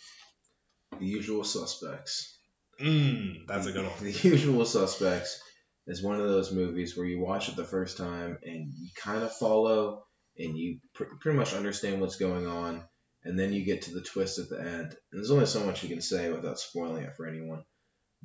the 0.99 1.05
Usual 1.05 1.43
Suspects. 1.43 2.34
Mm, 2.81 3.47
that's 3.47 3.67
a 3.67 3.71
good 3.71 3.83
one. 3.85 3.93
The 4.01 4.27
Usual 4.29 4.65
Suspects 4.65 5.41
is 5.87 6.03
one 6.03 6.19
of 6.19 6.27
those 6.27 6.51
movies 6.51 6.97
where 6.97 7.05
you 7.05 7.19
watch 7.19 7.47
it 7.49 7.55
the 7.55 7.63
first 7.63 7.97
time 7.97 8.37
and 8.43 8.73
you 8.75 8.89
kind 8.95 9.23
of 9.23 9.31
follow 9.33 10.03
and 10.37 10.57
you 10.57 10.79
pr- 10.93 11.03
pretty 11.21 11.37
much 11.37 11.53
understand 11.53 12.01
what's 12.01 12.17
going 12.17 12.45
on, 12.47 12.83
and 13.23 13.39
then 13.39 13.53
you 13.53 13.63
get 13.63 13.83
to 13.83 13.93
the 13.93 14.01
twist 14.01 14.37
at 14.39 14.49
the 14.49 14.59
end. 14.59 14.67
And 14.89 14.95
there's 15.13 15.31
only 15.31 15.45
so 15.45 15.63
much 15.65 15.81
you 15.83 15.89
can 15.89 16.01
say 16.01 16.29
without 16.31 16.59
spoiling 16.59 17.03
it 17.03 17.15
for 17.15 17.25
anyone. 17.27 17.63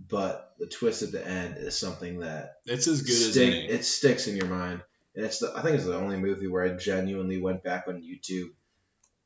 But 0.08 0.50
the 0.58 0.66
twist 0.66 1.02
at 1.02 1.12
the 1.12 1.24
end 1.24 1.56
is 1.58 1.78
something 1.78 2.20
that 2.20 2.54
It's 2.66 2.88
as 2.88 3.02
good 3.02 3.28
as 3.28 3.36
any. 3.36 3.66
it 3.68 3.84
sticks 3.84 4.26
in 4.26 4.36
your 4.36 4.46
mind. 4.46 4.82
And 5.14 5.24
it's 5.26 5.38
the 5.40 5.52
I 5.54 5.62
think 5.62 5.76
it's 5.76 5.84
the 5.84 5.94
only 5.96 6.16
movie 6.16 6.46
where 6.48 6.64
I 6.64 6.76
genuinely 6.76 7.40
went 7.40 7.62
back 7.62 7.84
on 7.86 8.02
YouTube 8.02 8.48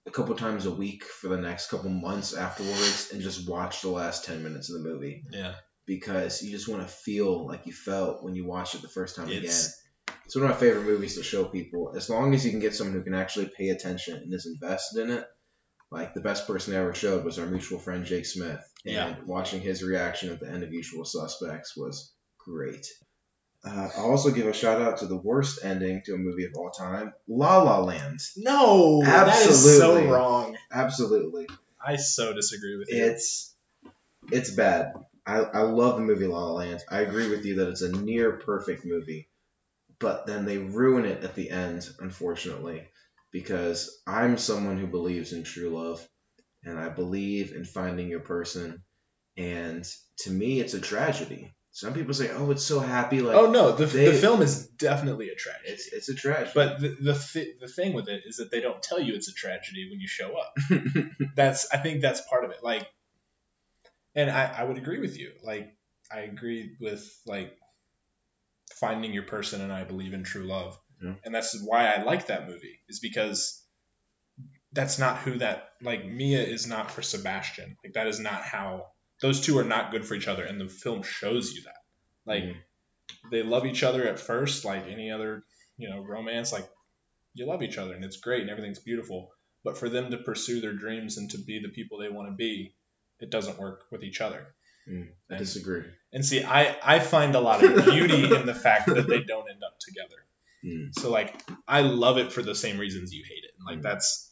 a 0.07 0.11
couple 0.11 0.35
times 0.37 0.67
a 0.67 0.71
week 0.71 1.05
for 1.05 1.29
the 1.29 1.39
next 1.39 1.69
couple 1.71 1.91
months 1.91 2.35
afterwards 2.35 3.09
and 3.13 3.23
just 3.23 3.49
watch 3.49 3.83
the 3.83 3.89
last 3.89 4.25
ten 4.25 4.43
minutes 4.43 4.71
of 4.71 4.83
the 4.83 4.89
movie 4.89 5.23
Yeah, 5.31 5.55
because 5.87 6.43
you 6.43 6.51
just 6.51 6.69
want 6.69 6.87
to 6.87 6.93
feel 6.93 7.47
like 7.47 7.67
you 7.67 7.73
felt 7.73 8.23
when 8.23 8.35
you 8.35 8.47
watched 8.47 8.75
it 8.75 8.83
the 8.83 8.89
first 8.89 9.17
time 9.17 9.29
again. 9.29 9.43
it's 9.45 9.81
It's 10.27 10.35
one 10.37 10.45
of 10.45 10.51
my 10.51 10.57
favorite 10.57 10.85
movies 10.85 11.17
to 11.17 11.23
show 11.23 11.45
people. 11.45 11.93
As 11.97 12.09
long 12.09 12.35
as 12.35 12.45
you 12.45 12.51
can 12.51 12.61
get 12.61 12.75
someone 12.75 12.95
who 12.97 13.03
can 13.03 13.15
actually 13.15 13.51
pay 13.57 13.69
attention 13.69 14.15
and 14.17 14.33
is 14.33 14.47
invested 14.47 15.03
in 15.03 15.11
it. 15.11 15.25
Like 15.91 16.15
the 16.15 16.21
best 16.23 16.47
person 16.47 16.73
I 16.75 16.79
ever 16.79 16.95
showed 16.95 17.25
was 17.25 17.39
our 17.39 17.47
mutual 17.47 17.79
friend 17.79 18.05
Jake 18.05 18.27
Smith. 18.27 18.61
And 18.85 18.95
Yeah. 18.95 19.17
watching 19.27 19.61
his 19.61 19.83
reaction 19.83 20.31
at 20.31 20.41
the 20.41 20.49
end 20.51 20.63
of 20.63 20.73
Usual 20.73 21.05
Suspects 21.05 21.77
was 21.77 22.13
great. 22.39 22.85
Uh, 23.65 23.89
I'll 23.97 24.11
also 24.11 24.31
give 24.31 24.47
a 24.47 24.53
shout 24.53 24.83
out 24.83 24.99
to 24.99 25.07
the 25.07 25.17
worst 25.17 25.65
ending 25.65 26.03
to 26.05 26.15
a 26.15 26.19
movie 26.19 26.45
of 26.45 26.53
all 26.55 26.71
time, 26.71 27.15
La 27.27 27.63
La 27.63 27.81
Land. 27.81 28.21
no, 28.37 29.01
that 29.03 29.29
is 29.29 29.79
so 29.79 29.95
Absolutely. 29.95 30.11
wrong. 30.11 30.57
Absolutely. 30.71 31.49
I 31.83 31.97
so 31.97 32.35
disagree 32.35 32.77
with 32.77 32.89
you. 32.91 33.05
It's 33.05 33.55
it's 34.31 34.51
bad. 34.51 34.93
I, 35.27 35.39
I 35.39 35.61
love 35.63 35.97
the 35.97 36.03
movie 36.03 36.27
La 36.27 36.45
La 36.45 36.53
Land. 36.53 36.83
I 36.91 37.01
agree 37.01 37.31
with 37.31 37.47
you 37.47 37.57
that 37.57 37.69
it's 37.69 37.81
a 37.81 37.91
near 37.91 38.33
perfect 38.33 38.85
movie, 38.85 39.29
but 39.99 40.27
then 40.27 40.45
they 40.45 40.59
ruin 40.59 41.07
it 41.07 41.25
at 41.25 41.35
the 41.35 41.49
end, 41.49 41.89
unfortunately, 41.99 42.87
because 43.31 43.99
I'm 44.07 44.37
someone 44.37 44.77
who 44.77 44.87
believes 44.87 45.33
in 45.33 45.43
true 45.43 45.71
love, 45.71 46.07
and 46.65 46.79
I 46.79 46.91
believe 46.91 47.53
in 47.53 47.65
finding 47.65 48.09
your 48.09 48.21
person, 48.21 48.83
and 49.39 49.85
to 50.19 50.31
me, 50.31 50.61
it's 50.61 50.75
a 50.75 50.81
tragedy. 50.81 51.55
Some 51.77 51.93
people 51.93 52.15
say, 52.15 52.31
"Oh, 52.31 52.53
it's 52.53 52.63
so 52.63 52.79
happy," 52.79 53.21
like 53.21 53.35
oh 53.37 53.51
no, 53.51 53.73
the, 53.73 53.87
they- 53.87 54.11
the 54.13 54.17
film 54.19 54.43
is 54.43 54.69
definitely 54.69 55.31
a 55.31 55.35
tragedy. 55.35 55.71
it's 55.73 55.93
it's 55.93 56.09
a 56.09 56.15
tragedy. 56.15 56.53
But 56.55 56.81
the 56.81 56.89
the, 56.89 57.15
th- 57.15 57.57
the 57.61 57.67
thing 57.69 57.95
with 57.95 58.09
it 58.09 58.23
is 58.27 58.37
that 58.37 58.53
they 58.53 58.61
don't 58.61 58.81
tell 58.81 59.01
you 59.01 59.15
it's 59.15 59.29
a 59.29 59.33
tragedy 59.35 59.89
when 59.91 59.99
you 60.01 60.07
show 60.07 60.37
up. 60.37 60.55
That's 61.35 61.69
I 61.73 61.79
think 61.79 62.01
that's 62.01 62.21
part 62.31 62.45
of 62.45 62.53
it. 62.53 62.59
Like, 62.63 62.87
and 64.15 64.31
I 64.31 64.45
I 64.59 64.63
would 64.63 64.79
agree 64.79 65.01
with 65.01 65.19
you. 65.19 65.33
Like 65.43 65.75
I 66.13 66.21
agree 66.21 66.77
with 66.81 67.03
like 67.27 67.57
finding 68.77 69.13
your 69.13 69.25
person, 69.25 69.61
and 69.61 69.73
I 69.73 69.83
believe 69.83 70.15
in 70.15 70.23
true 70.23 70.45
love, 70.45 70.79
Yeah. 71.03 71.15
and 71.25 71.35
that's 71.35 71.61
why 71.61 71.89
I 71.93 72.03
like 72.05 72.27
that 72.29 72.47
movie. 72.49 72.79
Is 72.89 73.01
because 73.01 73.61
that's 74.73 74.99
not 75.01 75.19
who 75.19 75.39
that 75.39 75.71
like 75.83 76.05
Mia 76.07 76.43
is 76.43 76.67
not 76.69 76.91
for 76.93 77.03
Sebastian. 77.03 77.77
Like 77.85 77.95
that 77.95 78.07
is 78.07 78.21
not 78.21 78.43
how 78.43 78.87
those 79.25 79.41
two 79.41 79.57
are 79.59 79.65
not 79.65 79.91
good 79.91 80.05
for 80.05 80.15
each 80.15 80.29
other, 80.29 80.45
and 80.45 80.61
the 80.61 80.69
film 80.69 81.03
shows 81.03 81.53
you 81.55 81.63
that. 81.63 81.81
Like 82.27 82.45
Mhm. 82.45 82.57
they 83.31 83.43
love 83.43 83.65
each 83.67 83.83
other 83.83 84.07
at 84.07 84.19
first, 84.21 84.65
like 84.65 84.87
any 84.87 85.11
other 85.11 85.45
you 85.79 85.89
know 85.91 86.01
romance. 86.15 86.53
Like 86.53 86.69
you 87.35 87.47
love 87.47 87.63
each 87.63 87.79
other, 87.79 87.95
and 87.95 88.05
it's 88.05 88.19
great, 88.19 88.43
and 88.43 88.51
everything's 88.51 88.79
beautiful. 88.91 89.31
But 89.65 89.79
for 89.79 89.89
them 89.89 90.11
to 90.11 90.19
pursue 90.19 90.61
their 90.61 90.75
dreams 90.75 91.17
and 91.19 91.31
to 91.31 91.39
be 91.39 91.59
the 91.61 91.71
people 91.71 91.99
they 91.99 92.11
want 92.11 92.29
to 92.29 92.35
be, 92.35 92.75
it 93.19 93.31
doesn't 93.31 93.59
work 93.59 93.87
with 93.91 94.03
each 94.05 94.21
other. 94.21 94.43
Mm, 94.87 95.09
I 95.31 95.35
And- 95.35 95.39
disagree. 95.39 95.85
And 96.13 96.23
see, 96.25 96.45
I, 96.45 96.77
I 96.97 96.99
find 97.01 97.35
a 97.35 97.41
lot 97.41 97.65
of 97.65 97.85
beauty 97.87 98.25
in 98.39 98.45
the 98.45 98.55
fact 98.55 98.87
that 98.95 99.07
they 99.09 99.23
don't 99.23 99.51
end 99.51 99.63
up 99.65 99.79
together. 99.81 100.21
Mm. 100.63 100.95
So 101.01 101.11
like 101.11 101.35
I 101.67 101.81
love 101.81 102.19
it 102.19 102.31
for 102.33 102.43
the 102.43 102.55
same 102.55 102.77
reasons 102.79 103.15
you 103.15 103.25
hate 103.25 103.45
it. 103.45 103.55
Like 103.67 103.79
Mm. 103.79 103.83
that's 103.89 104.24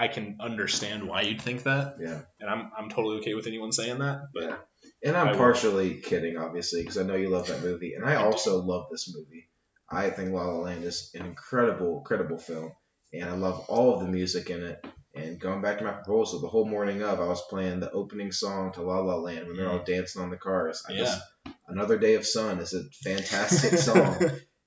I 0.00 0.08
can 0.08 0.38
understand 0.40 1.06
why 1.06 1.22
you'd 1.22 1.42
think 1.42 1.64
that, 1.64 1.96
Yeah. 2.00 2.22
and 2.40 2.48
I'm 2.50 2.70
I'm 2.76 2.88
totally 2.88 3.18
okay 3.18 3.34
with 3.34 3.46
anyone 3.46 3.70
saying 3.72 3.98
that. 3.98 4.28
But 4.34 4.42
Yeah. 4.44 4.56
And 5.02 5.16
I'm 5.16 5.28
I 5.28 5.30
will. 5.32 5.38
partially 5.38 6.00
kidding, 6.00 6.36
obviously, 6.38 6.80
because 6.82 6.98
I 6.98 7.02
know 7.02 7.16
you 7.16 7.28
love 7.28 7.48
that 7.48 7.62
movie, 7.62 7.94
and 7.94 8.04
I 8.04 8.12
I 8.14 8.16
also 8.24 8.62
love 8.62 8.86
this 8.90 9.12
movie. 9.14 9.48
I 9.90 10.10
think 10.10 10.30
La 10.32 10.44
La 10.46 10.58
Land 10.60 10.84
is 10.84 11.10
an 11.14 11.26
incredible, 11.26 11.98
incredible 11.98 12.38
film, 12.38 12.72
and 13.12 13.24
I 13.28 13.32
love 13.34 13.66
all 13.68 13.94
of 13.94 14.00
the 14.00 14.10
music 14.10 14.50
in 14.50 14.62
it. 14.64 14.84
And 15.14 15.40
going 15.40 15.60
back 15.60 15.78
to 15.78 15.84
my 15.84 15.92
proposal, 15.92 16.40
the 16.40 16.48
whole 16.48 16.64
morning 16.64 17.02
of, 17.02 17.18
I 17.20 17.26
was 17.26 17.42
playing 17.50 17.80
the 17.80 17.90
opening 17.90 18.30
song 18.30 18.72
to 18.74 18.82
La 18.82 19.00
La 19.00 19.16
Land 19.16 19.48
when 19.48 19.56
they're 19.56 19.68
all 19.70 19.80
mm. 19.80 19.84
dancing 19.84 20.22
on 20.22 20.30
the 20.30 20.36
cars. 20.36 20.84
I 20.88 20.92
Yeah. 20.92 20.98
just, 21.00 21.20
Another 21.66 21.98
Day 21.98 22.14
of 22.14 22.24
Sun 22.26 22.60
is 22.60 22.72
a 22.74 22.84
fantastic 23.04 23.78
song, 23.88 24.16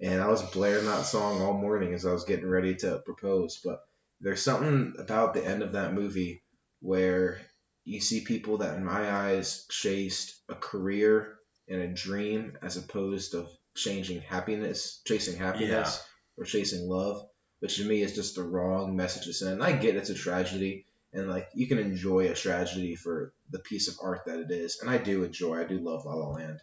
and 0.02 0.22
I 0.22 0.28
was 0.28 0.42
blaring 0.52 0.86
that 0.86 1.06
song 1.06 1.42
all 1.42 1.54
morning 1.54 1.94
as 1.94 2.06
I 2.06 2.12
was 2.12 2.26
getting 2.26 2.48
ready 2.48 2.76
to 2.78 3.00
propose. 3.06 3.62
But 3.64 3.80
there's 4.24 4.41
something 4.41 4.93
about 4.97 5.34
the 5.34 5.45
end 5.45 5.61
of 5.61 5.74
that 5.74 5.93
movie 5.93 6.41
where 6.82 7.39
you 7.86 7.99
see 7.99 8.21
people 8.21 8.57
that, 8.57 8.78
in 8.78 8.84
my 8.86 9.11
eyes, 9.11 9.65
chased 9.69 10.41
a 10.49 10.55
career 10.55 11.36
and 11.67 11.82
a 11.82 11.93
dream 11.93 12.57
as 12.61 12.78
opposed 12.78 13.32
to 13.32 13.47
changing 13.76 14.21
happiness, 14.21 15.01
chasing 15.05 15.36
happiness 15.38 16.01
or 16.38 16.45
chasing 16.45 16.88
love, 16.88 17.26
which 17.59 17.78
to 17.78 17.86
me 17.86 18.01
is 18.01 18.15
just 18.15 18.36
the 18.36 18.43
wrong 18.43 18.95
message 18.95 19.26
to 19.26 19.34
send. 19.34 19.53
And 19.53 19.63
I 19.63 19.74
get 19.74 19.95
it's 19.95 20.09
a 20.09 20.13
tragedy, 20.15 20.86
and 21.11 21.30
like 21.30 21.49
you 21.53 21.67
can 21.67 21.78
enjoy 21.80 22.30
a 22.30 22.34
tragedy 22.36 22.95
for 22.95 23.34
the 23.49 23.59
piece 23.59 23.88
of 23.89 23.95
art 24.01 24.21
that 24.26 24.39
it 24.39 24.51
is, 24.51 24.80
and 24.82 24.89
I 24.89 24.97
do 24.97 25.24
enjoy. 25.24 25.59
I 25.59 25.63
do 25.65 25.80
love 25.80 26.05
La 26.05 26.13
La 26.15 26.30
Land. 26.30 26.59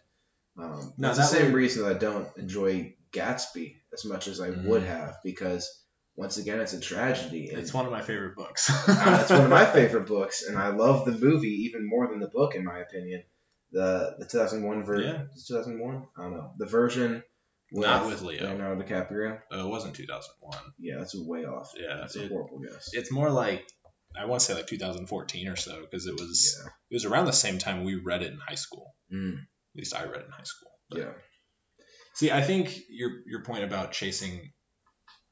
Um, 0.57 0.93
Now, 0.97 1.13
that's 1.13 1.31
the 1.31 1.37
same 1.37 1.45
would- 1.51 1.55
reason 1.55 1.83
that 1.83 1.95
I 1.95 1.99
don't 1.99 2.27
enjoy 2.37 2.95
Gatsby 3.13 3.75
as 3.93 4.03
much 4.05 4.27
as 4.27 4.39
I 4.41 4.49
Mhm. 4.49 4.65
would 4.65 4.83
have 4.83 5.17
because 5.23 5.80
once 6.15 6.37
again 6.37 6.59
it's 6.59 6.73
a 6.73 6.79
tragedy. 6.79 7.49
and- 7.49 7.59
it's 7.59 7.73
one 7.73 7.85
of 7.85 7.91
my 7.91 8.01
favorite 8.01 8.35
books. 8.35 8.69
uh, 8.89 9.19
it's 9.21 9.29
one 9.31 9.43
of 9.43 9.49
my 9.49 9.65
favorite 9.77 10.07
books, 10.07 10.43
and 10.43 10.57
I 10.57 10.69
love 10.69 11.05
the 11.05 11.13
movie 11.13 11.65
even 11.67 11.87
more 11.87 12.07
than 12.07 12.19
the 12.19 12.27
book, 12.27 12.55
in 12.55 12.63
my 12.63 12.79
opinion. 12.79 13.23
The 13.71 14.15
the 14.19 14.25
2001 14.25 14.83
version, 14.83 15.15
Yeah. 15.15 15.25
2001, 15.47 16.07
I 16.17 16.23
don't 16.23 16.33
know, 16.33 16.51
the 16.57 16.65
version 16.65 17.23
with, 17.71 17.87
Not 17.87 18.05
with 18.05 18.21
Leo. 18.21 18.43
Leonardo 18.43 18.81
DiCaprio. 18.83 19.39
Uh, 19.53 19.65
it 19.65 19.69
wasn't 19.69 19.95
2001. 19.95 20.57
Yeah, 20.77 20.97
that's 20.97 21.15
way 21.15 21.45
off. 21.45 21.71
Yeah, 21.77 21.95
that's 22.01 22.17
a 22.17 22.27
horrible 22.27 22.59
guess. 22.59 22.89
It's 22.91 23.11
more 23.13 23.29
like 23.29 23.65
I 24.13 24.25
want 24.25 24.41
to 24.41 24.45
say 24.45 24.55
like 24.55 24.67
2014 24.67 25.47
or 25.47 25.55
so 25.55 25.79
because 25.79 26.05
it 26.05 26.15
was 26.15 26.57
yeah, 26.61 26.69
it 26.89 26.95
was 26.95 27.05
around 27.05 27.25
the 27.27 27.31
same 27.33 27.59
time 27.59 27.85
we 27.85 27.95
read 27.95 28.23
it 28.23 28.33
in 28.33 28.39
high 28.45 28.55
school. 28.55 28.93
mm, 29.09 29.35
At 29.35 29.77
least 29.77 29.95
I 29.95 30.03
read 30.03 30.19
it 30.19 30.25
in 30.25 30.31
high 30.31 30.43
school. 30.43 30.71
But- 30.89 30.99
yeah, 30.99 31.11
See, 32.15 32.29
I 32.29 32.41
think 32.41 32.77
your 32.89 33.21
your 33.25 33.41
point 33.43 33.63
about 33.63 33.93
chasing 33.93 34.51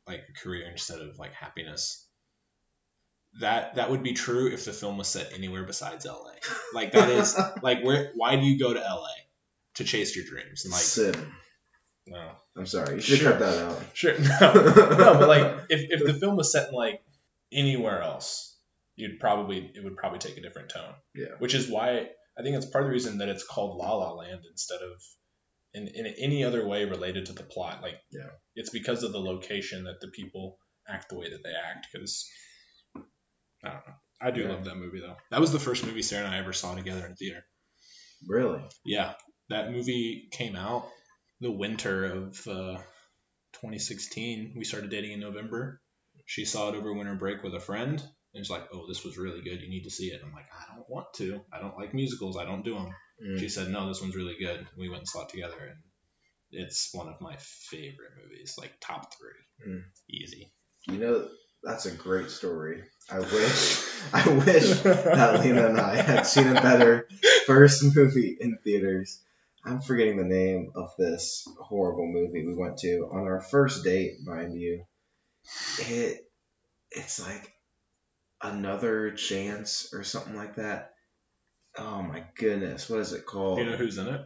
like 0.09 0.23
a 0.29 0.43
career 0.43 0.67
instead 0.71 0.99
of 0.99 1.17
like 1.17 1.33
happiness 1.33 2.05
that 3.39 3.75
that 3.75 3.91
would 3.91 4.01
be 4.03 4.13
true 4.13 4.47
if 4.51 4.65
the 4.65 4.73
film 4.73 4.97
was 4.97 5.07
set 5.07 5.31
anywhere 5.33 5.63
besides 5.63 6.05
LA. 6.05 6.31
Like 6.73 6.93
that 6.93 7.09
is 7.09 7.37
like 7.61 7.83
where 7.83 8.11
why 8.15 8.35
do 8.35 8.41
you 8.45 8.57
go 8.59 8.73
to 8.73 8.79
LA 8.79 9.07
to 9.75 9.83
chase 9.83 10.15
your 10.15 10.25
dreams? 10.25 10.65
And 10.65 10.71
like 10.71 10.81
Sid. 10.81 11.17
no. 12.07 12.31
I'm 12.57 12.65
sorry, 12.65 12.95
you 12.95 13.01
should 13.01 13.19
Sure. 13.19 13.31
cut 13.31 13.39
that 13.39 13.63
out. 13.65 13.81
Sure. 13.93 14.17
No. 14.17 14.53
no, 14.53 15.19
but 15.19 15.27
like 15.29 15.57
if, 15.69 16.01
if 16.01 16.05
the 16.05 16.13
film 16.19 16.35
was 16.35 16.51
set 16.51 16.69
in 16.69 16.73
like 16.73 17.01
anywhere 17.53 18.01
else, 18.01 18.57
you'd 18.95 19.19
probably 19.19 19.71
it 19.75 19.83
would 19.83 19.95
probably 19.95 20.19
take 20.19 20.37
a 20.37 20.41
different 20.41 20.69
tone. 20.69 20.93
Yeah. 21.13 21.35
Which 21.37 21.53
is 21.53 21.69
why 21.69 22.09
I 22.37 22.41
think 22.41 22.55
it's 22.55 22.65
part 22.65 22.83
of 22.83 22.89
the 22.89 22.93
reason 22.93 23.19
that 23.19 23.29
it's 23.29 23.45
called 23.45 23.77
La 23.77 23.93
La 23.93 24.13
Land 24.13 24.41
instead 24.49 24.79
of 24.81 25.01
in, 25.73 25.87
in 25.87 26.05
any 26.19 26.43
other 26.43 26.67
way 26.67 26.85
related 26.85 27.27
to 27.27 27.33
the 27.33 27.43
plot. 27.43 27.81
Like 27.81 27.99
Yeah. 28.11 28.29
it's 28.55 28.69
because 28.71 29.03
of 29.03 29.11
the 29.11 29.19
location 29.19 29.83
that 29.85 29.99
the 30.01 30.07
people 30.09 30.57
act 30.87 31.09
the 31.09 31.17
way 31.17 31.29
that 31.29 31.43
they 31.43 31.53
act. 31.53 31.87
Because 31.91 32.27
I 32.95 33.69
don't 33.69 33.87
know. 33.87 33.93
I 34.21 34.31
do 34.31 34.41
Yeah. 34.41 34.49
love 34.49 34.65
that 34.65 34.75
movie 34.75 34.99
though. 34.99 35.15
That 35.31 35.41
was 35.41 35.51
the 35.51 35.59
first 35.59 35.85
movie 35.85 36.01
Sarah 36.01 36.25
and 36.25 36.33
I 36.35 36.39
ever 36.39 36.53
saw 36.53 36.75
together 36.75 37.05
in 37.05 37.15
theater. 37.15 37.45
Really? 38.27 38.61
Yeah, 38.85 39.13
that 39.49 39.71
movie 39.71 40.27
came 40.31 40.55
out 40.55 40.89
the 41.39 41.51
winter 41.51 42.05
of 42.05 42.47
uh, 42.47 42.77
2016. 43.53 44.55
We 44.57 44.63
started 44.65 44.89
dating 44.89 45.13
in 45.13 45.19
November. 45.19 45.81
She 46.25 46.45
saw 46.45 46.69
it 46.69 46.75
over 46.75 46.93
winter 46.93 47.15
break 47.15 47.43
with 47.43 47.55
a 47.55 47.59
friend, 47.59 48.03
and 48.33 48.41
was 48.41 48.49
like, 48.49 48.67
"Oh, 48.73 48.87
this 48.87 49.03
was 49.03 49.17
really 49.17 49.41
good. 49.41 49.61
You 49.61 49.69
need 49.69 49.83
to 49.83 49.89
see 49.89 50.07
it." 50.07 50.21
I'm 50.23 50.33
like, 50.33 50.47
"I 50.53 50.73
don't 50.75 50.89
want 50.89 51.13
to. 51.15 51.41
I 51.51 51.59
don't 51.59 51.77
like 51.77 51.93
musicals. 51.93 52.37
I 52.37 52.45
don't 52.45 52.63
do 52.63 52.75
them." 52.75 52.95
Mm. 53.23 53.39
She 53.39 53.49
said, 53.49 53.69
"No, 53.69 53.87
this 53.87 54.01
one's 54.01 54.15
really 54.15 54.37
good." 54.39 54.67
We 54.77 54.89
went 54.89 54.99
and 54.99 55.07
saw 55.07 55.23
it 55.23 55.29
together, 55.29 55.57
and 55.59 55.79
it's 56.51 56.93
one 56.93 57.07
of 57.07 57.21
my 57.21 57.35
favorite 57.37 58.11
movies, 58.21 58.55
like 58.57 58.73
top 58.79 59.13
three, 59.13 59.67
Mm. 59.67 59.83
easy. 60.09 60.51
You 60.87 60.97
know, 60.97 61.29
that's 61.63 61.85
a 61.85 61.91
great 61.91 62.29
story. 62.29 62.83
I 63.11 63.19
wish, 63.19 63.85
I 64.13 64.29
wish 64.29 64.69
that 64.81 65.41
Lena 65.41 65.67
and 65.67 65.79
I 65.79 65.95
had 65.95 66.25
seen 66.25 66.47
a 66.47 66.61
better 66.61 67.07
first 67.45 67.83
movie 67.95 68.37
in 68.39 68.57
theaters. 68.63 69.21
I'm 69.65 69.81
forgetting 69.81 70.17
the 70.17 70.23
name 70.23 70.71
of 70.75 70.91
this 70.97 71.47
horrible 71.59 72.07
movie 72.07 72.45
we 72.45 72.55
went 72.55 72.77
to 72.79 73.09
on 73.11 73.23
our 73.27 73.41
first 73.41 73.83
date, 73.83 74.17
mind 74.23 74.53
you. 74.53 74.85
It, 75.79 76.21
it's 76.91 77.19
like 77.19 77.53
another 78.41 79.11
chance 79.11 79.93
or 79.93 80.03
something 80.03 80.35
like 80.35 80.55
that. 80.55 80.91
Oh 81.77 82.01
my 82.01 82.23
goodness, 82.35 82.89
what 82.89 82.99
is 82.99 83.13
it 83.13 83.25
called? 83.25 83.57
Do 83.57 83.63
you 83.63 83.69
know 83.69 83.77
who's 83.77 83.97
in 83.97 84.07
it? 84.07 84.21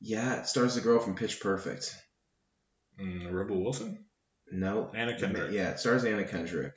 yeah, 0.00 0.40
it 0.40 0.46
stars 0.46 0.74
the 0.74 0.80
girl 0.82 0.98
from 0.98 1.14
Pitch 1.14 1.40
Perfect. 1.40 1.94
Mm, 3.00 3.32
Rebel 3.32 3.62
Wilson. 3.62 4.04
No, 4.52 4.90
Anna 4.94 5.18
Kendrick. 5.18 5.52
Yeah, 5.52 5.70
it 5.70 5.80
stars 5.80 6.04
Anna 6.04 6.24
Kendrick, 6.24 6.74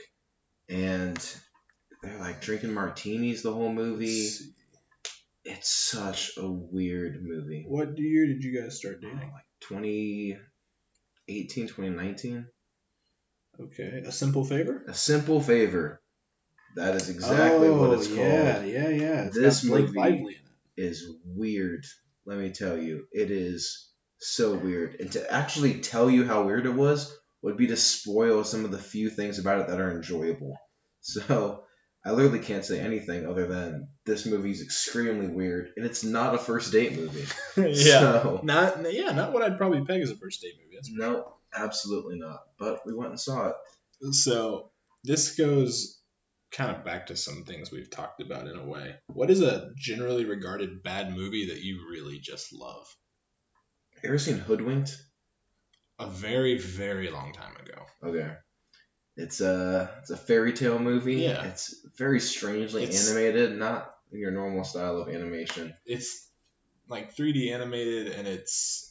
and 0.70 1.18
they're 2.02 2.18
like 2.18 2.42
drinking 2.42 2.74
martinis 2.74 3.44
the 3.44 3.54
whole 3.54 3.72
movie. 3.72 4.30
It's 5.44 5.72
such 5.72 6.32
a 6.38 6.50
weird 6.50 7.22
movie. 7.22 7.66
What 7.68 7.98
year 7.98 8.26
did 8.28 8.44
you 8.44 8.62
guys 8.62 8.78
start 8.78 9.02
dating? 9.02 9.18
Like 9.18 9.46
2018, 9.62 11.68
2019. 11.68 12.48
Okay, 13.60 14.04
A 14.06 14.12
Simple 14.12 14.46
Favor. 14.46 14.84
A 14.88 14.94
Simple 14.94 15.42
Favor. 15.42 16.02
That 16.76 16.96
is 16.96 17.10
exactly 17.10 17.70
what 17.70 17.92
it's 17.98 18.08
called. 18.08 18.20
Oh, 18.20 18.22
Yeah, 18.24 18.64
yeah, 18.64 18.90
yeah. 18.90 19.30
This 19.34 19.64
got 19.64 19.70
Blake 19.70 19.86
movie- 19.86 20.00
Lively 20.00 20.36
in 20.36 20.42
it. 20.86 20.90
Is 20.90 21.06
weird. 21.26 21.86
Let 22.26 22.38
me 22.38 22.52
tell 22.52 22.78
you, 22.78 23.08
it 23.12 23.32
is 23.32 23.90
so 24.20 24.54
weird. 24.54 24.98
And 25.00 25.12
to 25.14 25.32
actually 25.34 25.80
tell 25.80 26.10
you 26.10 26.24
how 26.26 26.44
weird 26.44 26.66
it 26.68 26.74
was 26.74 27.12
would 27.42 27.58
be 27.58 27.68
to 27.68 27.78
spoil 27.78 28.44
some 28.44 28.64
of 28.66 28.72
the 28.72 28.78
few 28.78 29.10
things 29.10 29.40
about 29.40 29.62
it 29.62 29.68
that 29.70 29.80
are 29.80 29.92
enjoyable. 29.92 30.58
So 31.02 31.64
I 32.04 32.12
literally 32.12 32.40
can't 32.40 32.66
say 32.66 32.80
anything 32.82 33.26
other 33.28 33.48
than 33.48 33.88
this 34.06 34.26
movie 34.26 34.52
is 34.52 34.62
extremely 34.62 35.28
weird, 35.28 35.72
and 35.78 35.86
it's 35.86 36.04
not 36.04 36.36
a 36.36 36.38
first 36.38 36.74
date 36.74 36.98
movie. 36.98 37.26
yeah. 37.58 38.00
So, 38.00 38.42
Not 38.44 38.92
yeah, 38.94 39.12
not 39.14 39.32
what 39.32 39.42
I'd 39.42 39.58
probably 39.58 39.86
peg 39.86 40.02
as 40.02 40.12
a 40.12 40.16
first 40.18 40.42
date 40.42 40.56
movie. 40.62 40.78
No, 40.92 41.37
absolutely 41.58 42.18
not. 42.18 42.40
But 42.58 42.86
we 42.86 42.94
went 42.94 43.12
and 43.12 43.20
saw 43.20 43.50
it. 43.50 43.56
So 44.12 44.72
this 45.04 45.36
goes 45.36 46.00
kind 46.52 46.76
of 46.76 46.86
back 46.86 47.08
to 47.08 47.16
some 47.18 47.44
things 47.44 47.72
we've 47.72 47.90
talked 47.90 48.22
about 48.22 48.48
in 48.48 48.58
a 48.58 48.66
way. 48.66 48.96
What 49.08 49.30
is 49.30 49.42
a 49.42 49.72
generally 49.76 50.26
regarded 50.26 50.84
bad 50.84 51.12
movie 51.14 51.48
that 51.48 51.62
you 51.62 51.88
really 51.92 52.20
just 52.20 52.54
love? 52.54 52.88
You 54.04 54.10
ever 54.10 54.20
seen 54.20 54.38
Hoodwinked? 54.38 54.96
A 56.00 56.08
very, 56.08 56.60
very 56.60 57.10
long 57.10 57.34
time 57.34 57.56
ago. 57.56 57.82
Okay. 58.04 58.32
It's 59.16 59.42
a 59.42 59.90
it's 60.02 60.12
a 60.12 60.18
fairy 60.18 60.54
tale 60.54 60.78
movie. 60.78 61.16
Yeah. 61.16 61.44
It's 61.46 61.74
very 61.98 62.20
strangely 62.20 62.84
It's- 62.84 63.10
animated, 63.10 63.58
not 63.58 63.92
your 64.12 64.30
normal 64.32 64.64
style 64.64 64.98
of 65.02 65.10
animation. 65.10 65.74
It's 65.86 66.30
like 66.88 67.16
3D 67.16 67.52
animated 67.52 68.08
and 68.10 68.28
it's 68.28 68.87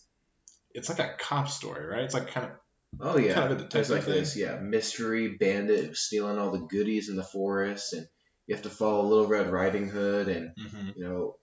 it's 0.76 0.88
like 0.88 0.98
a 1.00 1.14
cop 1.18 1.48
story, 1.48 1.86
right? 1.86 2.04
It's 2.04 2.14
like 2.14 2.28
kind 2.28 2.46
of 2.46 2.52
Oh 3.00 3.18
yeah, 3.18 3.34
Kind 3.34 3.52
of 3.52 3.60
a 3.60 3.68
there's 3.68 3.90
like 3.90 4.04
thing. 4.04 4.14
this 4.14 4.36
yeah 4.36 4.56
mystery 4.60 5.36
bandit 5.36 5.96
stealing 5.96 6.38
all 6.38 6.52
the 6.52 6.66
goodies 6.66 7.08
in 7.08 7.16
the 7.16 7.24
forest, 7.24 7.92
and 7.92 8.06
you 8.46 8.54
have 8.54 8.62
to 8.62 8.70
follow 8.70 9.04
Little 9.06 9.26
Red 9.26 9.50
Riding 9.50 9.88
Hood, 9.88 10.28
and 10.28 10.52
you 10.96 11.04
know 11.04 11.36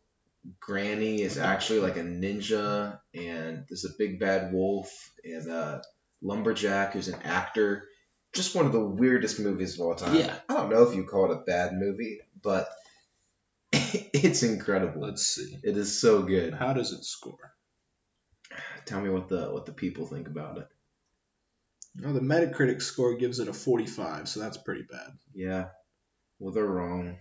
Granny 0.60 1.22
is 1.22 1.38
actually 1.38 1.80
like 1.80 1.98
a 1.98 2.02
ninja, 2.04 3.00
and 3.14 3.66
there's 3.70 3.86
a 3.86 3.98
big 4.00 4.20
bad 4.20 4.52
wolf, 4.54 4.90
and 5.24 5.50
uh, 5.52 5.82
Lumberjack 6.22 6.94
who's 6.94 7.08
an 7.10 7.20
actor. 7.24 7.84
Just 8.34 8.56
one 8.56 8.66
of 8.66 8.72
the 8.72 8.84
weirdest 8.84 9.40
movies 9.40 9.76
of 9.76 9.82
all 9.86 9.94
time. 9.96 10.16
Yeah. 10.16 10.36
I 10.50 10.54
don't 10.56 10.72
know 10.72 10.84
if 10.90 10.96
you 10.96 11.04
call 11.04 11.32
it 11.32 11.38
a 11.38 11.44
bad 11.46 11.74
movie, 11.74 12.20
but 12.42 12.68
it's 13.72 14.42
incredible. 14.42 15.02
let's 15.04 15.28
see. 15.28 15.56
It 15.64 15.78
is 15.78 16.02
so 16.02 16.24
good. 16.24 16.54
How 16.54 16.74
does 16.74 16.94
it 16.94 17.04
score? 17.04 17.54
Tell 18.86 19.02
me 19.02 19.10
what 19.10 19.30
the 19.30 19.48
what 19.48 19.66
the 19.66 19.74
people 19.74 20.06
think 20.06 20.28
about 20.28 20.58
it. 20.58 20.68
No, 21.96 22.12
the 22.12 22.22
Metacritic 22.22 22.82
score 22.82 23.16
gives 23.16 23.40
it 23.40 23.48
a 23.48 23.54
45, 23.54 24.28
so 24.28 24.40
that's 24.40 24.58
pretty 24.58 24.84
bad. 24.90 25.12
Yeah. 25.34 25.68
Well, 26.40 26.54
they're 26.54 26.66
wrong. 26.66 27.18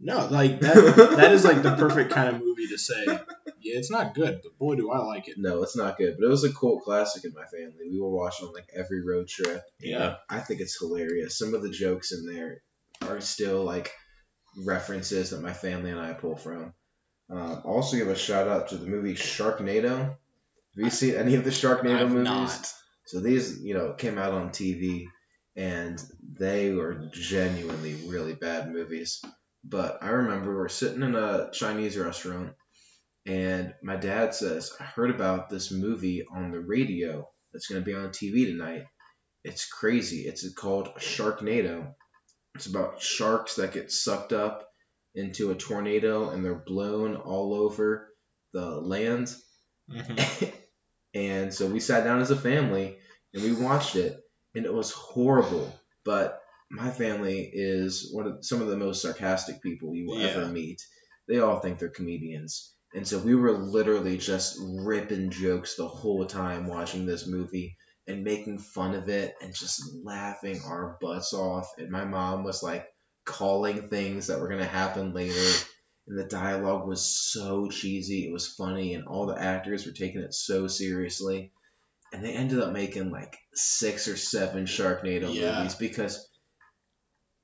No, 0.00 0.26
like 0.26 0.60
that. 0.60 0.74
that 1.16 1.32
is 1.32 1.44
like 1.44 1.62
the 1.62 1.76
perfect 1.76 2.12
kind 2.12 2.34
of 2.34 2.40
movie 2.40 2.68
to 2.68 2.78
say. 2.78 3.04
Yeah, 3.06 3.78
it's 3.78 3.90
not 3.90 4.14
good, 4.14 4.40
but 4.42 4.58
boy, 4.58 4.74
do 4.76 4.90
I 4.90 4.98
like 4.98 5.28
it. 5.28 5.36
No, 5.38 5.62
it's 5.62 5.76
not 5.76 5.96
good, 5.96 6.16
but 6.18 6.26
it 6.26 6.30
was 6.30 6.44
a 6.44 6.52
cult 6.52 6.82
classic 6.82 7.24
in 7.24 7.32
my 7.32 7.44
family. 7.46 7.88
We 7.90 7.98
will 7.98 8.12
watch 8.12 8.42
on 8.42 8.52
like 8.52 8.68
every 8.76 9.02
road 9.02 9.26
trip. 9.26 9.62
Yeah. 9.80 10.16
I 10.28 10.40
think 10.40 10.60
it's 10.60 10.78
hilarious. 10.78 11.38
Some 11.38 11.54
of 11.54 11.62
the 11.62 11.70
jokes 11.70 12.12
in 12.12 12.26
there 12.26 12.62
are 13.00 13.22
still 13.22 13.64
like 13.64 13.90
references 14.64 15.30
that 15.30 15.40
my 15.40 15.52
family 15.52 15.90
and 15.90 16.00
I 16.00 16.12
pull 16.12 16.36
from. 16.36 16.74
Um, 17.30 17.62
also, 17.64 17.96
give 17.96 18.08
a 18.08 18.16
shout 18.16 18.48
out 18.48 18.68
to 18.68 18.76
the 18.76 18.86
movie 18.86 19.14
Sharknado. 19.14 20.16
Have 20.76 20.84
you 20.84 20.90
seen 20.90 21.14
any 21.14 21.36
of 21.36 21.44
the 21.44 21.50
Sharknado 21.50 22.08
movies? 22.08 22.24
not. 22.24 22.72
So 23.06 23.20
these, 23.20 23.62
you 23.62 23.74
know, 23.74 23.92
came 23.92 24.18
out 24.18 24.32
on 24.32 24.50
TV, 24.50 25.06
and 25.56 26.02
they 26.36 26.72
were 26.72 27.08
genuinely 27.12 27.94
really 28.08 28.34
bad 28.34 28.72
movies. 28.72 29.20
But 29.62 30.02
I 30.02 30.08
remember 30.10 30.54
we're 30.56 30.68
sitting 30.68 31.02
in 31.02 31.14
a 31.14 31.50
Chinese 31.52 31.96
restaurant, 31.96 32.54
and 33.24 33.74
my 33.82 33.96
dad 33.96 34.34
says, 34.34 34.72
"I 34.80 34.84
heard 34.84 35.10
about 35.10 35.48
this 35.48 35.70
movie 35.70 36.24
on 36.28 36.50
the 36.50 36.60
radio 36.60 37.28
that's 37.52 37.66
going 37.68 37.80
to 37.80 37.84
be 37.86 37.94
on 37.94 38.10
TV 38.10 38.46
tonight. 38.46 38.84
It's 39.44 39.66
crazy. 39.66 40.22
It's 40.22 40.52
called 40.54 40.88
Sharknado. 40.98 41.94
It's 42.56 42.66
about 42.66 43.00
sharks 43.00 43.56
that 43.56 43.72
get 43.72 43.92
sucked 43.92 44.32
up 44.32 44.66
into 45.14 45.50
a 45.50 45.54
tornado 45.54 46.30
and 46.30 46.44
they're 46.44 46.64
blown 46.66 47.14
all 47.16 47.54
over 47.54 48.08
the 48.52 48.80
land." 48.80 49.34
Mhm. 49.90 50.52
and 51.14 51.52
so 51.54 51.66
we 51.66 51.80
sat 51.80 52.04
down 52.04 52.20
as 52.20 52.30
a 52.30 52.36
family 52.36 52.98
and 53.32 53.42
we 53.42 53.52
watched 53.52 53.96
it, 53.96 54.16
and 54.54 54.64
it 54.64 54.72
was 54.72 54.90
horrible. 54.92 55.72
But 56.04 56.40
my 56.70 56.90
family 56.90 57.50
is 57.52 58.10
one 58.12 58.26
of 58.26 58.44
some 58.44 58.60
of 58.60 58.68
the 58.68 58.76
most 58.76 59.02
sarcastic 59.02 59.62
people 59.62 59.94
you 59.94 60.06
will 60.08 60.20
Yeah. 60.20 60.28
ever 60.28 60.46
meet. 60.46 60.82
They 61.28 61.38
all 61.38 61.60
think 61.60 61.78
they're 61.78 61.88
comedians. 61.88 62.74
And 62.94 63.06
so 63.08 63.18
we 63.18 63.34
were 63.34 63.52
literally 63.52 64.18
just 64.18 64.56
ripping 64.60 65.30
jokes 65.30 65.76
the 65.76 65.88
whole 65.88 66.26
time 66.26 66.66
watching 66.66 67.06
this 67.06 67.26
movie 67.26 67.76
and 68.06 68.22
making 68.22 68.58
fun 68.58 68.94
of 68.94 69.08
it 69.08 69.34
and 69.42 69.54
just 69.54 69.82
laughing 70.04 70.60
our 70.64 70.96
butts 71.00 71.32
off. 71.32 71.72
And 71.78 71.90
my 71.90 72.04
mom 72.04 72.44
was 72.44 72.62
like 72.62 72.86
calling 73.24 73.88
things 73.88 74.28
that 74.28 74.38
were 74.38 74.48
going 74.48 74.60
to 74.60 74.66
happen 74.66 75.12
later. 75.12 75.64
And 76.06 76.18
the 76.18 76.24
dialogue 76.24 76.86
was 76.86 77.04
so 77.04 77.68
cheesy. 77.68 78.26
It 78.26 78.32
was 78.32 78.46
funny. 78.46 78.94
And 78.94 79.06
all 79.06 79.26
the 79.26 79.40
actors 79.40 79.86
were 79.86 79.92
taking 79.92 80.20
it 80.20 80.34
so 80.34 80.66
seriously. 80.68 81.52
And 82.12 82.24
they 82.24 82.32
ended 82.34 82.60
up 82.60 82.72
making 82.72 83.10
like 83.10 83.36
six 83.54 84.06
or 84.06 84.16
seven 84.16 84.66
Sharknado 84.66 85.34
Yeah. 85.34 85.58
movies 85.58 85.74
because 85.74 86.28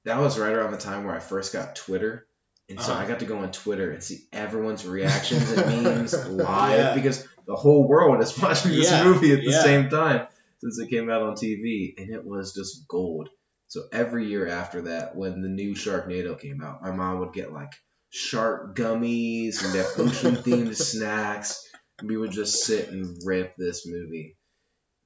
that 0.04 0.18
was 0.18 0.38
right 0.38 0.52
around 0.52 0.72
the 0.72 0.78
time 0.78 1.04
where 1.04 1.14
I 1.16 1.20
first 1.20 1.52
got 1.52 1.76
Twitter. 1.76 2.26
And 2.68 2.80
so 2.80 2.92
Uh-huh. 2.92 3.02
I 3.02 3.08
got 3.08 3.18
to 3.20 3.24
go 3.26 3.38
on 3.38 3.50
Twitter 3.50 3.90
and 3.90 4.02
see 4.02 4.20
everyone's 4.32 4.86
reactions 4.86 5.50
and 5.50 5.66
memes 5.84 6.12
live 6.28 6.78
Yeah. 6.78 6.94
because 6.94 7.26
the 7.46 7.56
whole 7.56 7.88
world 7.88 8.20
is 8.22 8.38
watching 8.40 8.72
this 8.72 8.90
Yeah, 8.90 9.04
movie 9.04 9.32
at 9.32 9.40
the 9.44 9.52
same 9.52 9.88
time 9.88 10.26
since 10.60 10.78
it 10.78 10.88
came 10.90 11.10
out 11.10 11.22
on 11.22 11.34
TV. 11.34 11.94
And 11.98 12.14
it 12.14 12.24
was 12.24 12.54
just 12.54 12.86
gold. 12.86 13.28
So 13.68 13.84
every 13.92 14.26
year 14.28 14.46
after 14.48 14.82
that, 14.82 15.16
when 15.16 15.42
the 15.42 15.48
new 15.48 15.74
Sharknado 15.74 16.38
came 16.38 16.62
out, 16.62 16.82
my 16.82 16.90
mom 16.92 17.20
would 17.20 17.32
get 17.32 17.52
like 17.52 17.72
shark 18.10 18.76
gummies 18.76 19.64
and 19.64 19.72
their 19.72 19.86
ocean 19.98 20.36
themed 20.44 20.74
snacks. 20.76 21.66
We 22.02 22.16
would 22.16 22.32
just 22.32 22.64
sit 22.64 22.88
and 22.88 23.16
rip 23.24 23.56
this 23.56 23.86
movie. 23.86 24.36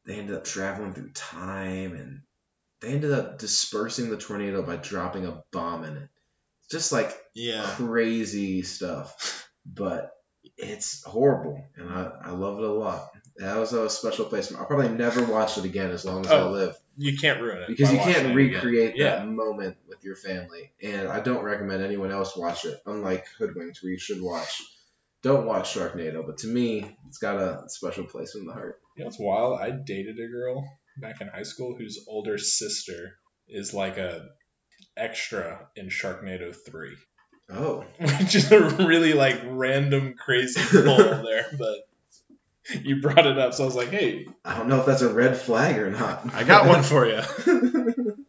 They 0.07 0.15
ended 0.15 0.37
up 0.37 0.45
traveling 0.45 0.93
through 0.93 1.11
time 1.13 1.95
and 1.95 2.23
they 2.81 2.89
ended 2.89 3.13
up 3.13 3.39
dispersing 3.39 4.11
the 4.11 4.17
tornado 4.17 4.63
by 4.63 4.77
dropping 4.77 5.27
a 5.27 5.43
bomb 5.53 5.85
in 5.85 5.97
it. 5.97 6.09
Just 6.71 6.93
like 6.93 7.15
Yeah. 7.35 7.65
crazy 7.77 8.63
stuff. 8.63 9.49
But 9.67 10.13
it's 10.59 11.03
horrible 11.05 11.65
and 11.77 11.89
I, 11.89 12.13
I 12.27 12.31
love 12.31 12.59
it 12.59 12.65
a 12.65 12.73
lot. 12.73 13.11
That 13.37 13.57
was 13.57 13.73
a 13.73 13.89
special 13.91 14.27
place. 14.27 14.55
I'll 14.55 14.67
probably 14.67 14.91
never 14.91 15.25
watch 15.25 15.59
it 15.59 15.65
again 15.65 15.91
as 15.91 16.05
long 16.05 16.25
as 16.25 16.31
I 16.31 16.43
Oh, 16.43 16.51
live 16.51 16.77
You 16.97 17.17
can't 17.17 17.41
ruin 17.41 17.63
it 17.63 17.69
because 17.69 17.93
you 17.93 17.99
can't 17.99 18.35
recreate 18.35 18.95
again. 18.95 19.19
that 19.19 19.27
moment 19.29 19.77
with 19.89 20.05
your 20.05 20.17
family. 20.17 20.73
And 20.83 21.09
I 21.09 21.21
don't 21.21 21.43
recommend 21.43 21.83
anyone 21.83 22.11
else 22.11 22.37
watch 22.37 22.65
it. 22.65 22.81
Unlike 22.87 23.27
Hoodwinked, 23.39 23.79
where 23.83 23.93
you 23.93 23.99
should 23.99 24.23
watch. 24.23 24.63
Don't 25.23 25.47
watch 25.47 25.75
Sharknado, 25.75 26.25
but 26.27 26.39
to 26.39 26.47
me, 26.47 26.97
it's 27.09 27.19
got 27.19 27.37
a 27.37 27.65
special 27.69 28.05
place 28.05 28.35
in 28.35 28.45
the 28.45 28.53
heart. 28.53 28.79
You 28.97 29.03
know 29.03 29.07
what's 29.07 29.19
wild? 29.19 29.59
I 29.59 29.71
dated 29.71 30.19
a 30.19 30.29
girl 30.29 30.69
back 30.99 31.21
in 31.21 31.29
high 31.29 31.45
school 31.45 31.75
whose 31.77 32.05
older 32.07 32.39
sister 32.39 33.17
is 33.49 33.73
like 33.73 33.97
a 33.97 34.29
extra 34.97 35.69
in 35.77 35.89
Sharknado 35.89 36.55
3. 36.55 36.97
Oh, 37.51 37.85
Which 37.99 38.35
is 38.35 38.53
a 38.53 38.61
really 38.87 39.13
like 39.13 39.41
random 39.47 40.15
crazy 40.15 40.61
pull 40.71 40.97
there, 41.25 41.47
but 41.59 41.79
you 42.83 43.01
brought 43.01 43.27
it 43.27 43.39
up, 43.39 43.55
so 43.55 43.63
I 43.65 43.67
was 43.67 43.75
like, 43.75 43.91
hey, 43.91 44.27
I 44.45 44.57
don't 44.57 44.69
know 44.69 44.81
if 44.81 44.87
that's 44.87 45.03
a 45.03 45.13
red 45.13 45.37
flag 45.37 45.79
or 45.79 45.91
not. 45.91 46.35
I 46.35 46.45
got 46.45 46.67
one 46.67 46.83
for 46.83 47.07
you. 47.07 47.21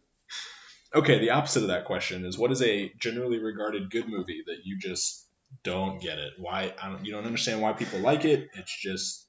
okay, 0.94 1.18
the 1.18 1.30
opposite 1.30 1.62
of 1.62 1.68
that 1.68 1.86
question 1.86 2.24
is 2.24 2.38
what 2.38 2.52
is 2.52 2.62
a 2.62 2.92
generally 2.98 3.38
regarded 3.38 3.90
good 3.90 4.08
movie 4.08 4.42
that 4.46 4.58
you 4.64 4.78
just 4.78 5.26
don't 5.62 6.00
get 6.00 6.18
it? 6.18 6.34
Why 6.38 6.74
I 6.80 6.90
don't 6.90 7.04
you 7.04 7.12
don't 7.12 7.24
understand 7.24 7.62
why 7.62 7.72
people 7.72 8.00
like 8.00 8.24
it. 8.24 8.48
It's 8.54 8.80
just 8.80 9.26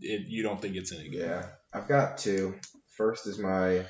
it, 0.00 0.26
you 0.26 0.42
don't 0.42 0.60
think 0.60 0.76
it's 0.76 0.92
any 0.92 1.10
good. 1.10 1.20
Yeah, 1.20 1.46
I've 1.72 1.88
got 1.88 2.18
two. 2.18 2.54
First 2.96 3.26
is 3.26 3.38
my 3.38 3.86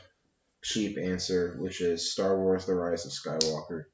cheap 0.62 0.98
answer, 0.98 1.56
which 1.58 1.80
is 1.80 2.12
Star 2.12 2.36
Wars: 2.38 2.66
The 2.66 2.74
Rise 2.74 3.06
of 3.06 3.12
Skywalker. 3.12 3.84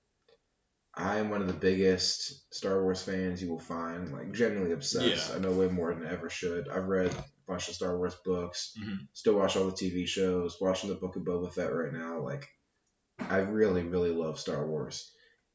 I 0.96 1.18
am 1.18 1.28
one 1.30 1.42
of 1.42 1.46
the 1.46 1.52
biggest 1.52 2.52
Star 2.54 2.82
Wars 2.82 3.02
fans 3.02 3.42
you 3.42 3.50
will 3.50 3.60
find, 3.60 4.12
like 4.12 4.32
genuinely 4.32 4.72
obsessed. 4.72 5.28
Yeah. 5.30 5.36
I 5.36 5.38
know 5.38 5.52
way 5.52 5.68
more 5.68 5.92
than 5.94 6.06
I 6.06 6.12
ever 6.12 6.30
should. 6.30 6.68
I've 6.68 6.86
read 6.86 7.12
a 7.12 7.24
bunch 7.46 7.68
of 7.68 7.74
Star 7.74 7.96
Wars 7.96 8.16
books, 8.24 8.72
Mhm. 8.80 9.06
still 9.12 9.34
watch 9.34 9.56
all 9.56 9.66
the 9.66 9.72
TV 9.76 10.06
shows, 10.06 10.56
watching 10.60 10.88
the 10.88 10.96
Book 10.96 11.16
of 11.16 11.22
Boba 11.22 11.52
Fett 11.52 11.72
right 11.72 11.92
now. 11.92 12.20
Like, 12.22 12.48
I 13.18 13.38
really, 13.38 13.82
really 13.82 14.10
love 14.10 14.40
Star 14.40 14.66
Wars. 14.66 15.12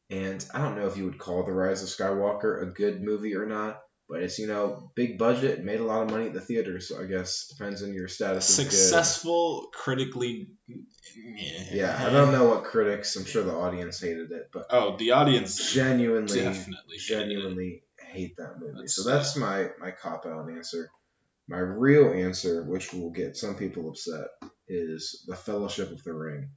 And 0.09 0.45
I 0.53 0.59
don't 0.59 0.75
know 0.75 0.87
if 0.87 0.97
you 0.97 1.05
would 1.05 1.17
call 1.17 1.43
The 1.43 1.53
Rise 1.53 1.81
of 1.81 1.89
Skywalker 1.89 2.61
a 2.61 2.65
good 2.67 3.01
movie 3.01 3.35
or 3.35 3.45
not, 3.45 3.81
but 4.11 4.21
it's, 4.21 4.37
you 4.37 4.47
know, 4.47 4.91
big 4.93 5.17
budget, 5.17 5.63
made 5.63 5.79
a 5.79 5.85
lot 5.85 6.03
of 6.03 6.11
money 6.11 6.27
at 6.27 6.33
the 6.33 6.41
theaters, 6.41 6.89
so 6.89 7.01
I 7.01 7.05
guess 7.05 7.47
depends 7.47 7.81
on 7.81 7.93
your 7.93 8.09
status. 8.09 8.45
Successful, 8.45 9.69
critically. 9.73 10.49
Yeah, 11.71 11.97
I 11.97 12.09
don't 12.11 12.33
know 12.33 12.49
what 12.49 12.65
critics, 12.65 13.15
I'm 13.15 13.23
sure 13.23 13.43
the 13.43 13.55
audience 13.55 14.01
hated 14.01 14.31
it, 14.31 14.49
but 14.51 14.65
Oh, 14.69 14.97
the 14.97 15.11
audience 15.11 15.73
genuinely, 15.73 16.41
Definitely. 16.41 16.97
genuinely 16.97 17.83
hate 18.01 18.35
that 18.35 18.59
movie. 18.59 18.79
That's 18.79 18.95
so 18.97 19.09
that's 19.09 19.37
my, 19.37 19.69
my 19.79 19.91
cop 19.91 20.25
out 20.25 20.51
answer. 20.51 20.91
My 21.47 21.59
real 21.59 22.11
answer, 22.11 22.63
which 22.63 22.93
will 22.93 23.11
get 23.11 23.37
some 23.37 23.55
people 23.55 23.89
upset, 23.89 24.27
is 24.67 25.23
The 25.25 25.37
Fellowship 25.37 25.89
of 25.89 26.03
the 26.03 26.13
Ring. 26.13 26.49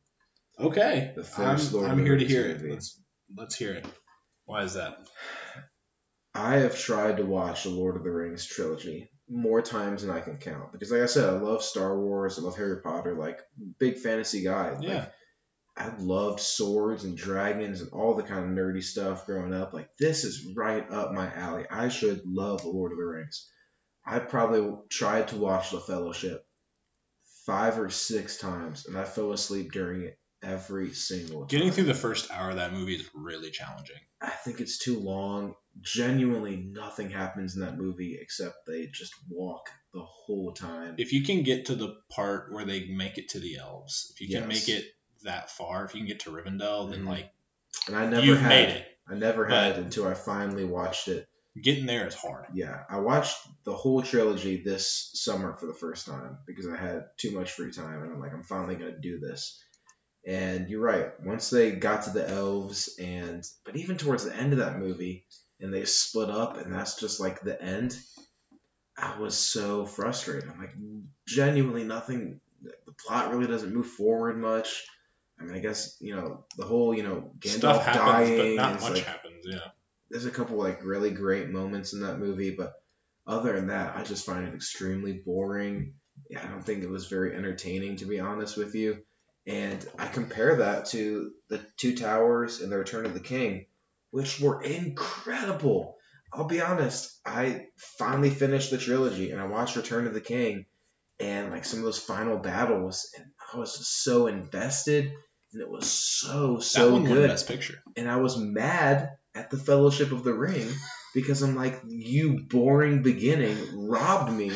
Okay. 0.59 1.13
The 1.15 1.23
I'm, 1.23 1.27
first 1.27 1.73
Lord 1.73 1.89
I'm 1.89 2.05
here 2.05 2.17
to 2.17 2.25
hear 2.25 2.47
it. 2.47 2.69
Let's 2.69 3.01
let's 3.37 3.55
hear 3.55 3.75
it. 3.75 3.87
Why 4.45 4.65
is 4.65 4.75
that? 4.75 4.99
I 6.35 6.57
have 6.57 6.79
tried 6.79 7.19
to 7.19 7.25
watch 7.25 7.63
the 7.63 7.71
Lord 7.71 7.97
of 7.97 8.03
the 8.03 8.11
Rings 8.11 8.45
trilogy 8.45 9.11
more 9.29 9.63
times 9.63 10.03
than 10.03 10.11
I 10.11 10.21
can 10.21 10.37
count 10.37 10.73
because, 10.73 10.91
like 10.91 11.03
I 11.03 11.07
said, 11.07 11.29
I 11.29 11.39
love 11.39 11.63
Star 11.63 11.99
Wars, 11.99 12.39
I 12.39 12.43
love 12.43 12.57
Harry 12.57 12.81
Potter, 12.83 13.15
like 13.15 13.41
big 13.79 13.99
fantasy 13.99 14.43
guy. 14.43 14.73
Like, 14.73 14.83
Yeah. 14.83 15.07
I 15.77 15.93
loved 15.99 16.39
swords 16.39 17.03
and 17.03 17.17
dragons 17.17 17.81
and 17.81 17.91
all 17.93 18.15
the 18.15 18.23
kind 18.23 18.45
of 18.45 18.51
nerdy 18.51 18.83
stuff 18.83 19.27
growing 19.27 19.53
up. 19.53 19.73
Like 19.73 19.89
this 19.99 20.23
is 20.25 20.55
right 20.57 20.89
up 20.91 21.13
my 21.13 21.33
alley. 21.33 21.67
I 21.69 21.89
should 21.89 22.23
love 22.25 22.63
the 22.63 22.69
Lord 22.69 22.93
of 22.93 22.99
the 22.99 23.05
Rings. 23.05 23.49
I 24.07 24.19
probably 24.21 24.73
tried 24.91 25.29
to 25.29 25.37
watch 25.37 25.71
The 25.71 25.81
Fellowship 25.81 26.47
five 27.47 27.79
or 27.79 27.91
six 27.91 28.39
times, 28.39 28.87
and 28.87 28.97
I 28.97 29.05
fell 29.05 29.33
asleep 29.33 29.73
during 29.73 30.03
it 30.03 30.19
every 30.45 30.93
single 30.93 31.45
Getting 31.47 31.69
time. 31.69 31.75
through 31.75 31.85
the 31.85 31.95
first 31.95 32.31
hour 32.31 32.51
of 32.51 32.57
that 32.57 32.73
movie 32.73 32.95
is 32.97 33.09
really 33.15 33.51
challenging. 33.51 33.97
I 34.21 34.31
think 34.31 34.61
it's 34.61 34.79
too 34.79 34.99
long. 35.01 35.55
Genuinely, 35.81 36.57
nothing 36.57 37.11
happens 37.11 37.55
in 37.57 37.63
that 37.63 37.77
movie 37.77 38.19
except 38.21 38.67
they 38.67 38.87
just 38.87 39.13
walk 39.29 39.69
the 39.93 40.03
whole 40.03 40.53
time. 40.53 40.95
If 40.99 41.13
you 41.13 41.23
can 41.25 41.43
get 41.43 41.67
to 41.67 41.75
the 41.75 41.97
part 42.11 42.53
where 42.53 42.65
they 42.65 42.87
make 42.87 43.19
it 43.19 43.31
to 43.31 43.41
the 43.41 43.57
elves, 43.59 44.13
if 44.15 44.21
you 44.21 44.29
can 44.29 44.49
Yes. 44.51 44.69
make 44.69 44.77
it 44.77 44.85
that 45.25 45.51
far, 45.51 45.85
if 45.85 45.95
you 45.95 46.01
can 46.01 46.09
get 46.09 46.21
to 46.21 46.31
Rivendell, 46.31 46.91
then 46.91 47.05
Mhm. 47.05 47.09
like 47.09 47.31
and 47.89 47.97
I 47.97 48.07
never 48.07 48.25
you've 48.25 48.39
had 48.39 48.49
made 48.49 48.69
it. 48.77 48.87
I 49.09 49.15
never 49.15 49.45
But- 49.47 49.53
had 49.53 49.79
until 49.79 50.07
I 50.07 50.15
finally 50.15 50.65
watched 50.65 51.09
it. 51.09 51.29
Getting 51.61 51.87
there 51.87 52.07
is 52.09 52.15
hard. 52.15 52.47
Yeah, 52.55 52.85
I 52.89 52.99
watched 52.99 53.37
the 53.65 53.77
whole 53.77 54.03
trilogy 54.03 54.63
this 54.63 55.11
summer 55.15 55.57
for 55.57 55.67
the 55.67 55.75
first 55.75 56.05
time 56.07 56.39
because 56.47 56.67
I 56.67 56.77
had 56.77 57.05
too 57.17 57.31
much 57.31 57.53
free 57.53 57.71
time, 57.73 58.03
and 58.03 58.13
I'm 58.13 58.19
like, 58.21 58.33
I'm 58.33 58.43
finally 58.43 58.75
gonna 58.77 58.99
do 58.99 59.19
this. 59.21 59.63
And 60.27 60.71
you're 60.71 60.81
right. 60.81 61.13
Once 61.23 61.51
they 61.51 61.73
got 61.73 62.05
to 62.05 62.11
the 62.11 62.29
elves, 62.29 62.97
and 62.99 63.45
but 63.65 63.77
even 63.77 63.99
towards 63.99 64.25
the 64.25 64.35
end 64.35 64.53
of 64.53 64.61
that 64.61 64.79
movie, 64.79 65.27
and 65.61 65.73
they 65.73 65.85
split 65.85 66.31
up, 66.31 66.57
and 66.57 66.73
that's 66.73 66.99
just 66.99 67.21
like 67.21 67.41
the 67.41 67.61
end. 67.61 67.99
I 68.97 69.19
was 69.19 69.37
so 69.37 69.87
frustrated. 69.87 70.49
I'm 70.49 70.59
like, 70.59 70.75
genuinely 71.27 71.85
nothing. 71.85 72.41
The 72.63 72.93
plot 73.07 73.33
really 73.33 73.47
doesn't 73.47 73.75
move 73.75 73.87
forward 73.87 74.39
much. 74.39 74.87
I 75.39 75.45
mean, 75.45 75.57
I 75.57 75.59
guess 75.59 75.97
you 76.01 76.15
know 76.15 76.45
the 76.57 76.65
whole 76.65 76.95
you 76.95 77.03
know 77.03 77.33
Gandalf 77.39 77.59
Stuff 77.59 77.85
happens, 77.85 78.31
dying. 78.31 78.57
but 78.57 78.63
not 78.63 78.81
much 78.81 78.93
like, 78.93 79.05
happens. 79.05 79.45
Yeah. 79.47 79.59
there's 80.11 80.27
a 80.27 80.31
couple 80.31 80.57
like 80.57 80.85
really 80.85 81.11
great 81.11 81.51
moments 81.51 81.93
in 81.93 82.01
that 82.01 82.19
movie, 82.19 82.53
but 82.53 82.73
other 83.27 83.53
than 83.55 83.67
that, 83.69 83.97
I 83.97 84.05
just 84.05 84.25
find 84.25 84.47
it 84.47 84.55
extremely 84.55 85.13
boring. 85.13 85.95
I 86.39 86.47
don't 86.47 86.65
think 86.65 86.83
it 86.83 86.91
was 86.91 87.07
very 87.07 87.35
entertaining, 87.35 87.97
to 87.97 88.07
be 88.07 88.21
honest 88.21 88.57
with 88.57 88.75
you. 88.75 89.03
And 89.47 89.87
I 89.99 90.07
compare 90.07 90.57
that 90.57 90.87
to 90.87 91.33
the 91.49 91.61
Two 91.77 91.97
Towers 91.97 92.61
and 92.61 92.73
the 92.73 92.79
Return 92.79 93.05
of 93.05 93.15
the 93.15 93.21
King, 93.21 93.67
which 94.11 94.41
were 94.41 94.63
incredible. 94.63 95.97
I'll 96.33 96.47
be 96.47 96.63
honest, 96.63 97.21
I 97.27 97.67
finally 97.99 98.31
finished 98.31 98.71
the 98.71 98.79
trilogy 98.79 99.31
and 99.31 99.41
I 99.41 99.47
watched 99.47 99.77
Return 99.77 100.07
of 100.07 100.15
the 100.15 100.21
King 100.21 100.67
and 101.21 101.51
like 101.51 101.65
some 101.65 101.79
of 101.81 101.85
those 101.85 101.99
final 101.99 102.39
battles, 102.39 103.09
and 103.17 103.27
I 103.53 103.59
was 103.59 103.77
just 103.77 104.03
so 104.03 104.27
invested, 104.27 105.13
and 105.53 105.63
it 105.63 105.71
was 105.71 105.89
so 105.89 106.59
so 106.59 106.87
that 106.87 106.93
one 106.93 107.03
won 107.05 107.13
good 107.13 107.29
Best 107.29 107.47
Picture. 107.47 107.83
and 107.97 108.11
I 108.11 108.17
was 108.17 108.37
mad 108.37 109.11
at 109.35 109.51
the 109.51 109.57
Fellowship 109.57 110.11
of 110.11 110.25
the 110.25 110.35
Ring 110.35 110.67
because 111.15 111.43
I'm 111.43 111.55
like, 111.55 111.81
you 111.87 112.41
boring 112.49 113.03
beginning 113.03 113.89
robbed 113.89 114.33
me 114.33 114.51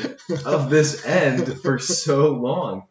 of 0.44 0.68
this 0.70 1.06
end 1.06 1.60
for 1.62 1.78
so 1.78 2.32
long. 2.32 2.87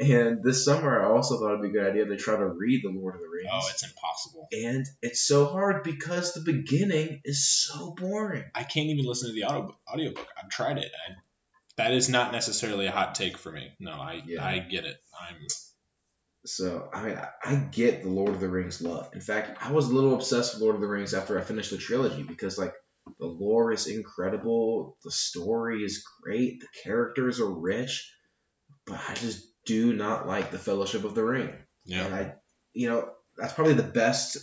And 0.00 0.42
this 0.42 0.64
summer, 0.64 1.02
I 1.04 1.10
also 1.10 1.38
thought 1.38 1.50
it'd 1.58 1.62
be 1.62 1.68
a 1.68 1.72
good 1.82 1.90
idea 1.90 2.06
to 2.06 2.16
try 2.16 2.36
to 2.36 2.46
read 2.46 2.82
The 2.82 2.88
Lord 2.88 3.16
of 3.16 3.20
the 3.20 3.28
Rings. 3.28 3.50
Oh, 3.52 3.68
it's 3.70 3.84
impossible. 3.84 4.48
and 4.50 4.86
it's 5.02 5.20
so 5.20 5.44
hard 5.46 5.82
because 5.84 6.32
the 6.32 6.40
beginning 6.40 7.20
is 7.24 7.46
so 7.46 7.92
boring. 7.92 8.44
I 8.54 8.62
can't 8.64 8.86
even 8.88 9.04
listen 9.04 9.28
to 9.28 9.34
the 9.34 9.44
audio 9.44 9.76
audiobook. 9.92 10.26
I've 10.42 10.48
tried 10.48 10.78
it. 10.78 10.90
I, 11.08 11.12
that 11.76 11.92
is 11.92 12.08
not 12.08 12.32
necessarily 12.32 12.86
a 12.86 12.90
hot 12.90 13.14
take 13.14 13.36
for 13.36 13.52
me. 13.52 13.72
No, 13.78 13.92
I 13.92 14.22
Yeah. 14.26 14.44
I 14.44 14.58
get 14.60 14.84
it. 14.86 14.96
I'm 15.20 15.36
So, 16.46 16.88
I 16.94 17.02
mean, 17.04 17.16
I- 17.18 17.30
I 17.44 17.54
get 17.56 18.02
the 18.02 18.08
Lord 18.08 18.30
of 18.30 18.40
the 18.40 18.48
Rings 18.48 18.80
love. 18.80 19.10
In 19.14 19.20
fact, 19.20 19.58
I 19.62 19.72
was 19.72 19.88
a 19.90 19.94
little 19.94 20.14
obsessed 20.14 20.54
with 20.54 20.62
Lord 20.62 20.76
of 20.76 20.80
the 20.80 20.88
Rings 20.88 21.12
after 21.12 21.38
I 21.38 21.42
finished 21.42 21.70
the 21.70 21.76
trilogy 21.78 22.22
because, 22.22 22.56
like, 22.56 22.72
the 23.18 23.26
lore 23.26 23.72
is 23.72 23.86
incredible, 23.86 24.96
the 25.04 25.10
story 25.10 25.82
is 25.84 26.04
great, 26.22 26.60
the 26.60 26.68
characters 26.84 27.40
are 27.40 27.50
rich, 27.50 28.10
but 28.86 28.98
I 29.08 29.14
just 29.14 29.46
do 29.70 29.92
not 29.92 30.26
like 30.26 30.50
the 30.50 30.58
Fellowship 30.58 31.04
of 31.04 31.14
the 31.14 31.24
Ring. 31.24 31.48
And 31.48 31.58
yeah. 31.84 32.06
I, 32.14 32.32
you 32.72 32.88
know, 32.88 33.08
that's 33.36 33.52
probably 33.52 33.74
the 33.74 33.82
best 33.82 34.38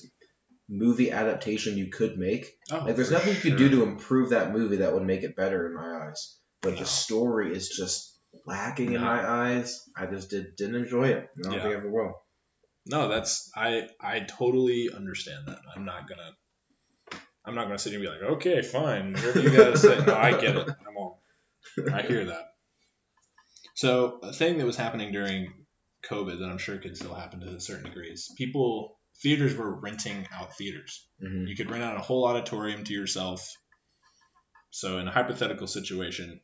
movie 0.70 1.12
adaptation 1.12 1.78
you 1.78 1.88
could 1.90 2.18
make. 2.18 2.46
Oh, 2.72 2.80
Like, 2.86 2.96
there's 2.96 3.12
nothing 3.12 3.34
you 3.36 3.40
could 3.42 3.60
sure. 3.60 3.70
do 3.70 3.70
to 3.78 3.84
improve 3.84 4.30
that 4.32 4.52
movie 4.52 4.78
that 4.78 4.94
would 4.94 5.04
make 5.06 5.24
it 5.24 5.36
better 5.36 5.68
in 5.68 5.76
my 5.76 6.08
eyes. 6.08 6.38
But 6.62 6.74
No. 6.74 6.80
the 6.80 6.86
story 6.86 7.56
is 7.56 7.70
just 7.70 8.18
lacking 8.46 8.94
in 8.94 9.02
my 9.02 9.20
eyes. 9.46 9.84
I 9.96 10.06
just 10.08 10.30
did, 10.30 10.56
didn't 10.58 10.76
enjoy 10.76 11.10
it. 11.10 11.30
and 11.36 11.46
I 11.46 11.50
don't 11.50 11.54
Yeah. 11.54 11.64
think 11.64 11.74
I 11.76 11.78
ever 11.78 11.92
will. 11.92 12.14
No, 12.90 13.08
that's 13.10 13.52
I 13.56 13.90
I 14.00 14.22
totally 14.22 14.90
understand 14.96 15.48
that. 15.48 15.60
I'm 15.76 15.84
not 15.86 16.08
gonna 16.08 16.32
I'm 17.46 17.56
not 17.56 17.66
gonna 17.66 17.80
sit 17.80 17.92
here 17.94 18.00
and 18.00 18.08
be 18.10 18.26
like, 18.26 18.32
okay, 18.38 18.62
fine, 18.62 19.14
whatever 19.14 19.42
you 19.42 19.50
gotta 19.52 19.78
say. 19.78 19.98
No, 20.06 20.16
I 20.16 20.32
get 20.32 20.56
it. 20.56 20.68
I'm 20.88 20.98
all 20.98 21.22
I 21.94 22.02
hear 22.02 22.26
that. 22.26 22.47
So 23.78 24.20
a 24.24 24.34
thing 24.34 24.58
that 24.58 24.66
was 24.66 24.76
happening 24.76 25.12
during 25.12 25.54
COVID 26.10 26.40
that 26.40 26.50
I'm 26.50 26.58
sure 26.58 26.80
could 26.80 26.98
still 26.98 27.14
happen 27.14 27.42
to 27.42 27.56
a 27.56 27.62
certain 27.62 27.84
degree 27.84 28.10
is 28.10 28.34
people 28.36 28.98
theaters 29.22 29.56
were 29.56 29.80
renting 29.80 30.28
out 30.34 30.58
theaters. 30.58 31.08
hmm 31.22 31.46
You 31.46 31.56
could 31.56 31.70
rent 31.70 31.84
out 31.84 31.96
a 31.96 32.02
whole 32.02 32.26
auditorium 32.26 32.84
to 32.86 32.94
yourself. 32.94 33.48
So 34.72 34.98
in 34.98 35.08
a 35.08 35.12
hypothetical 35.12 35.68
situation, 35.68 36.42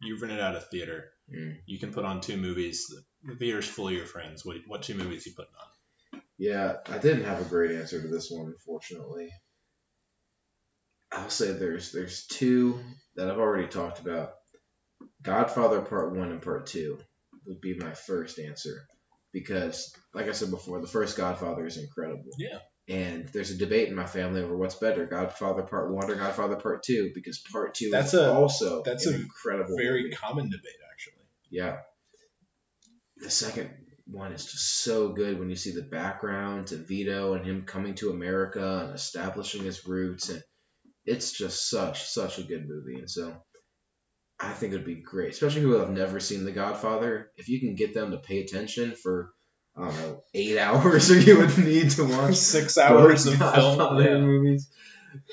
you've 0.00 0.22
rented 0.22 0.40
out 0.40 0.56
a 0.56 0.60
theater. 0.60 1.10
Mm. 1.30 1.56
You 1.66 1.78
can 1.78 1.92
put 1.92 2.06
on 2.06 2.22
two 2.22 2.38
movies. 2.38 2.86
The 3.24 3.36
theater's 3.36 3.68
full 3.68 3.88
of 3.88 3.94
your 3.94 4.06
friends. 4.06 4.46
What 4.46 4.56
what 4.66 4.82
two 4.82 4.94
movies 4.94 5.26
you 5.26 5.34
putting 5.36 5.52
on? 5.60 6.22
Yeah, 6.38 6.76
I 6.86 6.96
didn't 6.96 7.24
have 7.24 7.42
a 7.42 7.50
great 7.50 7.72
answer 7.72 8.00
to 8.00 8.08
this 8.08 8.30
one, 8.30 8.46
unfortunately. 8.46 9.28
I'll 11.12 11.28
say 11.28 11.52
there's 11.52 11.92
there's 11.92 12.26
two 12.26 12.80
that 13.16 13.30
I've 13.30 13.38
already 13.38 13.68
talked 13.68 14.00
about. 14.00 14.32
Godfather 15.22 15.80
Part 15.80 16.14
One 16.16 16.30
and 16.30 16.42
Part 16.42 16.66
Two 16.66 16.98
would 17.46 17.60
be 17.60 17.74
my 17.76 17.92
first 17.92 18.38
answer 18.38 18.86
because, 19.32 19.94
like 20.14 20.28
I 20.28 20.32
said 20.32 20.50
before, 20.50 20.80
the 20.80 20.86
first 20.86 21.16
Godfather 21.16 21.66
is 21.66 21.76
incredible. 21.76 22.30
Yeah. 22.38 22.58
And 22.88 23.28
there's 23.28 23.50
a 23.52 23.56
debate 23.58 23.88
in 23.88 23.94
my 23.94 24.06
family 24.06 24.42
over 24.42 24.56
what's 24.56 24.74
better, 24.74 25.06
Godfather 25.06 25.62
Part 25.62 25.92
One 25.92 26.10
or 26.10 26.16
Godfather 26.16 26.56
Part 26.56 26.82
Two, 26.82 27.12
because 27.14 27.38
Part 27.52 27.74
Two 27.74 27.90
That's 27.90 28.14
is 28.14 28.20
a- 28.20 28.32
also 28.32 28.82
that's 28.82 29.06
an 29.06 29.14
a 29.14 29.18
incredible 29.18 29.76
Very 29.76 30.04
movie. 30.04 30.14
common 30.16 30.46
debate, 30.50 30.74
actually. 30.92 31.22
Yeah. 31.50 31.78
The 33.18 33.30
second 33.30 33.70
one 34.06 34.32
is 34.32 34.44
just 34.44 34.82
so 34.82 35.10
good 35.10 35.38
when 35.38 35.50
you 35.50 35.56
see 35.56 35.72
the 35.72 35.82
background 35.82 36.68
to 36.68 36.76
Vito 36.76 37.34
and 37.34 37.44
him 37.46 37.62
coming 37.64 37.94
to 37.96 38.10
America 38.10 38.84
and 38.86 38.94
establishing 38.94 39.62
his 39.62 39.86
roots 39.86 40.30
and 40.30 40.42
it's 41.04 41.30
just 41.32 41.68
such 41.70 42.02
such 42.08 42.38
a 42.38 42.42
good 42.42 42.66
movie 42.68 42.98
and 42.98 43.08
so 43.10 43.36
I 44.40 44.52
think 44.52 44.72
it 44.72 44.76
would 44.76 44.86
be 44.86 44.94
great, 44.94 45.32
especially 45.32 45.60
people 45.62 45.74
who 45.76 45.80
have 45.80 45.90
never 45.90 46.18
seen 46.20 46.44
The 46.44 46.52
Godfather. 46.52 47.30
If 47.36 47.48
you 47.48 47.60
can 47.60 47.74
get 47.74 47.92
them 47.94 48.10
to 48.12 48.16
pay 48.18 48.40
attention 48.40 48.94
for 48.94 49.32
I 49.76 49.84
don't 49.84 49.96
know 49.96 50.24
eight 50.34 50.58
hours, 50.66 51.10
or 51.10 51.18
you 51.18 51.38
would 51.38 51.58
need 51.58 51.90
to 51.92 52.04
watch 52.04 52.34
Six 52.56 52.78
hours 52.78 53.26
of 53.26 53.38
Godfather 53.38 54.02
film. 54.04 54.22
movies. 54.24 54.70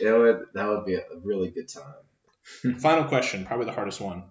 It 0.02 0.12
would 0.12 0.46
that 0.54 0.68
would 0.68 0.86
be 0.86 0.96
a 0.96 1.04
really 1.24 1.50
good 1.50 1.70
time. 1.70 2.80
Final 2.80 3.06
question, 3.06 3.46
probably 3.46 3.66
the 3.66 3.74
hardest 3.74 4.00
one. 4.02 4.24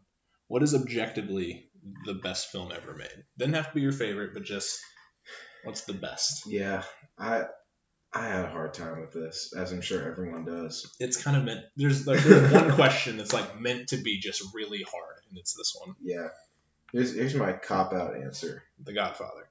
What 0.49 0.63
is 0.63 0.75
objectively 0.75 1.71
the 2.05 2.15
best 2.15 2.51
film 2.51 2.73
ever 2.75 2.95
made? 2.95 3.25
Doesn't 3.39 3.55
have 3.55 3.69
to 3.69 3.75
be 3.75 3.81
your 3.81 3.93
favorite, 3.93 4.33
but 4.35 4.45
just 4.45 4.81
what's 5.65 5.83
the 5.83 5.93
best? 5.93 6.47
Yeah, 6.47 6.83
I 7.19 7.45
I 8.17 8.27
had 8.29 8.45
a 8.47 8.51
hard 8.51 8.73
time 8.73 9.01
with 9.01 9.13
this, 9.13 9.53
as 9.55 9.73
I'm 9.73 9.83
sure 9.83 10.03
everyone 10.11 10.45
does. 10.47 10.91
It's 10.99 11.23
kind 11.23 11.37
of 11.37 11.45
meant. 11.45 11.61
There's 11.77 12.07
like 12.07 12.21
there's 12.23 12.51
one 12.51 12.73
question 12.73 13.19
that's 13.19 13.33
like 13.35 13.61
meant 13.61 13.89
to 13.89 13.99
be 13.99 14.19
just 14.19 14.43
really 14.55 14.83
hard, 14.83 15.21
and 15.29 15.39
it's 15.39 15.55
this 15.55 15.77
one, 15.79 15.95
Yeah. 16.03 16.29
Here's 16.93 17.15
here's 17.15 17.35
my 17.35 17.53
cop 17.53 17.93
out 17.93 18.17
answer. 18.17 18.63
The 18.83 18.95
Godfather. 18.95 19.49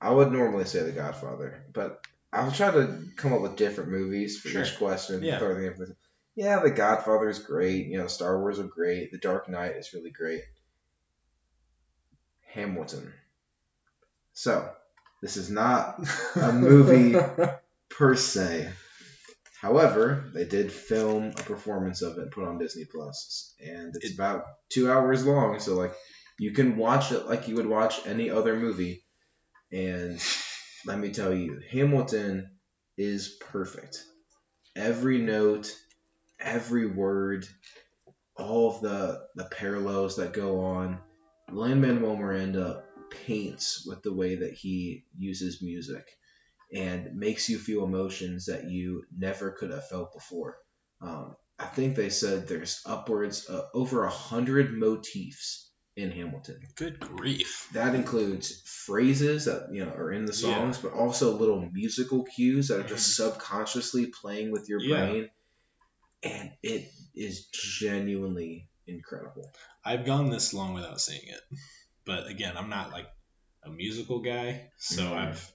I 0.00 0.10
would 0.10 0.30
normally 0.30 0.66
say 0.66 0.82
The 0.82 0.92
Godfather, 0.92 1.64
but 1.72 2.06
I'll 2.32 2.52
try 2.52 2.70
to 2.70 3.06
come 3.16 3.32
up 3.32 3.40
with 3.40 3.56
different 3.56 3.90
movies 3.90 4.38
for 4.38 4.48
Sure. 4.48 4.62
each 4.62 4.78
question. 4.78 5.22
Yeah. 5.22 5.38
the. 5.38 5.96
Yeah, 6.36 6.60
The 6.60 6.70
Godfather 6.70 7.28
is 7.28 7.40
great. 7.40 7.86
You 7.86 7.98
know, 7.98 8.06
Star 8.06 8.38
Wars 8.38 8.58
are 8.60 8.64
great. 8.64 9.10
The 9.10 9.18
Dark 9.18 9.48
Knight 9.48 9.76
is 9.76 9.92
really 9.92 10.10
great. 10.10 10.42
Hamilton. 12.52 13.12
So, 14.32 14.70
this 15.22 15.36
is 15.36 15.50
not 15.50 15.98
a 16.36 16.52
movie 16.52 17.16
per 17.88 18.14
se. 18.16 18.70
However, 19.60 20.24
they 20.34 20.44
did 20.44 20.72
film 20.72 21.28
a 21.28 21.42
performance 21.42 22.02
of 22.02 22.18
it 22.18 22.22
and 22.22 22.30
put 22.32 22.44
on 22.48 22.58
Disney 22.58 22.84
Plus, 22.84 23.54
and 23.64 23.94
it's 23.94 24.06
It- 24.10 24.14
about 24.14 24.44
two 24.68 24.90
hours 24.90 25.24
long. 25.24 25.60
So 25.60 25.76
like, 25.76 25.94
you 26.38 26.52
can 26.52 26.76
watch 26.76 27.12
it 27.12 27.26
like 27.26 27.46
you 27.46 27.54
would 27.56 27.66
watch 27.66 28.04
any 28.06 28.28
other 28.30 28.56
movie. 28.58 29.04
And 29.70 30.20
let 30.84 30.98
me 30.98 31.12
tell 31.12 31.32
you, 31.32 31.60
Hamilton 31.70 32.50
is 32.98 33.28
perfect. 33.40 34.02
Every 34.74 35.18
note, 35.18 35.74
every 36.40 36.86
word, 36.86 37.46
all 38.36 38.74
of 38.74 38.80
the 38.82 39.20
the 39.36 39.44
parallels 39.44 40.16
that 40.16 40.32
go 40.32 40.64
on. 40.64 40.98
Lin 41.50 41.80
Manuel 41.80 42.16
Miranda 42.16 42.81
paints 43.26 43.84
with 43.86 44.02
the 44.02 44.12
way 44.14 44.36
that 44.36 44.54
he 44.54 45.04
uses 45.16 45.62
music 45.62 46.04
and 46.72 47.14
makes 47.14 47.48
you 47.48 47.58
feel 47.58 47.84
emotions 47.84 48.46
that 48.46 48.70
you 48.70 49.04
never 49.16 49.50
could 49.52 49.70
have 49.70 49.86
felt 49.88 50.12
before. 50.12 50.56
Um, 51.00 51.34
I 51.58 51.66
think 51.66 51.96
they 51.96 52.08
said 52.10 52.48
there's 52.48 52.80
upwards 52.86 53.44
of 53.44 53.66
over 53.74 54.04
a 54.04 54.10
hundred 54.10 54.72
motifs 54.72 55.70
in 55.96 56.10
Hamilton. 56.10 56.60
Good 56.76 56.98
grief. 56.98 57.68
That 57.72 57.94
includes 57.94 58.62
phrases 58.86 59.44
that 59.44 59.68
you 59.72 59.84
know 59.84 59.90
are 59.92 60.10
in 60.10 60.24
the 60.24 60.32
Yeah. 60.32 60.58
songs, 60.58 60.78
but 60.78 60.92
also 60.92 61.36
little 61.36 61.68
musical 61.72 62.24
cues 62.24 62.68
that 62.68 62.80
are 62.80 62.88
just 62.88 63.14
subconsciously 63.14 64.06
playing 64.06 64.50
with 64.50 64.68
your 64.68 64.80
Yeah. 64.80 65.06
brain, 65.06 65.30
and 66.22 66.50
it 66.62 66.90
is 67.14 67.46
genuinely 67.52 68.68
incredible. 68.86 69.52
I've 69.84 70.06
gone 70.06 70.30
this 70.30 70.54
long 70.54 70.74
without 70.74 71.00
seeing 71.00 71.26
it, 71.26 71.40
but 72.04 72.26
again, 72.28 72.56
I'm 72.56 72.68
not 72.68 72.92
like 72.92 73.06
a 73.62 73.70
musical 73.70 74.20
guy, 74.20 74.70
so 74.78 75.02
Mhm. 75.02 75.16
I've 75.16 75.52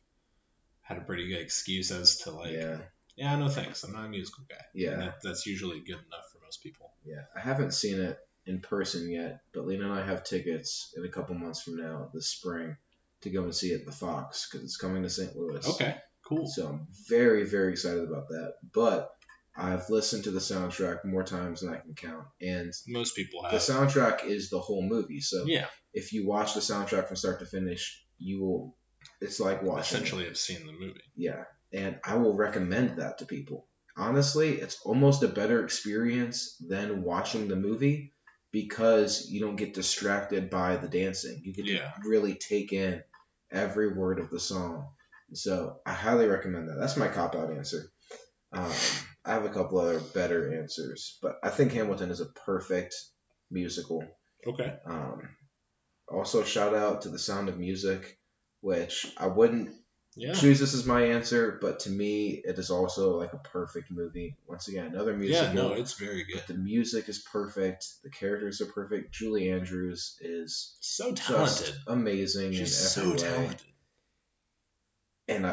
had 0.81 0.97
a 0.97 1.01
pretty 1.01 1.27
good 1.27 1.41
excuse 1.41 1.91
as 1.91 2.19
to 2.19 2.31
like, 2.31 2.51
yeah, 2.53 2.79
yeah, 3.15 3.35
no 3.35 3.49
thanks, 3.49 3.83
I'm 3.83 3.93
not 3.93 4.05
a 4.05 4.09
musical 4.09 4.45
guy. 4.49 4.63
Yeah. 4.73 4.95
That, 4.97 5.15
that's 5.23 5.45
usually 5.45 5.79
good 5.81 5.97
enough 6.05 6.31
for 6.31 6.39
most 6.43 6.61
people. 6.63 6.93
yeah. 7.03 7.23
I 7.35 7.39
haven't 7.41 7.73
seen 7.73 7.99
it 7.99 8.17
in 8.45 8.61
person 8.61 9.09
yet, 9.11 9.41
but 9.53 9.65
Lena 9.65 9.85
and 9.91 9.99
I 9.99 10.05
have 10.05 10.23
tickets 10.23 10.93
in 10.95 11.03
a 11.05 11.09
couple 11.09 11.35
months 11.35 11.61
from 11.61 11.77
now, 11.77 12.09
this 12.13 12.29
spring, 12.29 12.77
to 13.21 13.29
go 13.29 13.43
and 13.43 13.53
see 13.53 13.71
it 13.73 13.81
at 13.81 13.85
the 13.85 13.91
Fox 13.91 14.47
because 14.49 14.63
it's 14.63 14.77
coming 14.77 15.03
to 15.03 15.09
St. 15.09 15.35
Louis. 15.35 15.67
Okay, 15.67 15.97
cool. 16.23 16.47
So 16.47 16.67
I'm 16.67 16.87
very, 17.09 17.43
very 17.43 17.71
excited 17.73 18.03
about 18.03 18.29
that. 18.29 18.53
But 18.73 19.09
I've 19.57 19.89
listened 19.89 20.25
to 20.25 20.31
the 20.31 20.39
soundtrack 20.39 21.03
more 21.03 21.23
times 21.23 21.61
than 21.61 21.73
I 21.73 21.77
can 21.77 21.95
count, 21.95 22.25
and 22.41 22.71
Most 22.87 23.15
people 23.15 23.41
have. 23.43 23.51
the 23.51 23.57
soundtrack 23.57 24.25
is 24.25 24.49
the 24.49 24.59
whole 24.59 24.83
movie. 24.87 25.19
So 25.21 25.45
yeah, 25.45 25.65
if 25.93 26.13
you 26.13 26.27
watch 26.27 26.53
the 26.53 26.59
soundtrack 26.59 27.07
from 27.07 27.15
start 27.17 27.39
to 27.39 27.45
finish, 27.45 28.03
you 28.19 28.39
will 28.41 28.77
it's 29.21 29.39
like 29.39 29.63
watching. 29.63 29.97
essentially 29.97 30.25
have 30.25 30.37
seen 30.37 30.65
the 30.67 30.73
movie. 30.73 31.01
Yeah, 31.15 31.43
and 31.73 31.99
I 32.05 32.15
will 32.15 32.35
recommend 32.35 32.97
that 32.99 33.17
to 33.19 33.25
people. 33.25 33.67
Honestly, 33.95 34.61
it's 34.61 34.79
almost 34.83 35.23
a 35.23 35.27
better 35.27 35.63
experience 35.63 36.55
than 36.59 37.01
watching 37.01 37.47
the 37.47 37.55
movie 37.55 38.13
because 38.51 39.27
you 39.29 39.39
don't 39.41 39.55
get 39.55 39.73
distracted 39.73 40.49
by 40.51 40.77
the 40.77 40.87
dancing. 40.87 41.41
You 41.43 41.53
get 41.53 41.65
Yeah. 41.65 41.91
to 42.01 42.07
really 42.09 42.35
take 42.35 42.73
in 42.73 43.01
every 43.51 43.93
word 43.93 44.19
of 44.19 44.29
the 44.29 44.39
song. 44.39 44.89
So 45.33 45.79
I 45.85 45.93
highly 45.93 46.27
recommend 46.27 46.69
that. 46.69 46.75
That's 46.79 46.95
my 46.97 47.07
cop 47.07 47.35
out 47.35 47.51
answer. 47.51 47.91
Um, 48.53 48.71
I 49.27 49.33
have 49.33 49.45
a 49.45 49.49
couple 49.49 49.79
other 49.79 49.99
better 49.99 50.57
answers, 50.59 51.17
but 51.21 51.37
I 51.43 51.49
think 51.49 51.73
Hamilton 51.73 52.09
is 52.11 52.21
a 52.21 52.25
perfect 52.25 52.95
musical. 53.51 54.03
Okay. 54.45 54.73
Um, 54.85 55.29
also, 56.07 56.43
shout 56.43 56.73
out 56.73 57.01
to 57.01 57.09
The 57.09 57.19
Sound 57.19 57.49
of 57.49 57.57
Music, 57.59 58.17
which 58.61 59.05
I 59.17 59.27
wouldn't 59.27 59.75
Yeah. 60.15 60.33
choose 60.33 60.59
this 60.59 60.73
as 60.73 60.85
my 60.85 61.01
answer, 61.07 61.59
but 61.61 61.81
to 61.81 61.89
me, 61.91 62.41
it 62.43 62.57
is 62.57 62.71
also 62.71 63.17
like 63.17 63.33
a 63.33 63.37
perfect 63.37 63.91
movie. 63.91 64.35
Once 64.47 64.67
again, 64.69 64.87
another 64.87 65.15
musical. 65.15 65.47
Yeah. 65.47 65.53
No, 65.53 65.73
it's 65.73 65.93
very 65.93 66.23
good. 66.23 66.37
but 66.37 66.47
the 66.47 66.53
music 66.55 67.07
is 67.09 67.19
perfect. 67.19 67.85
The 68.03 68.09
characters 68.09 68.61
are 68.61 68.65
perfect. 68.67 69.13
Julie 69.13 69.51
Andrews 69.51 70.17
is 70.21 70.75
So 70.79 71.11
just 71.11 71.27
talented. 71.27 71.75
amazing 71.87 72.53
She's 72.53 72.61
in 72.61 72.87
so 72.87 73.01
every 73.01 73.11
way. 73.11 73.17
talented. 73.17 73.67
And 75.29 75.45
I, 75.45 75.51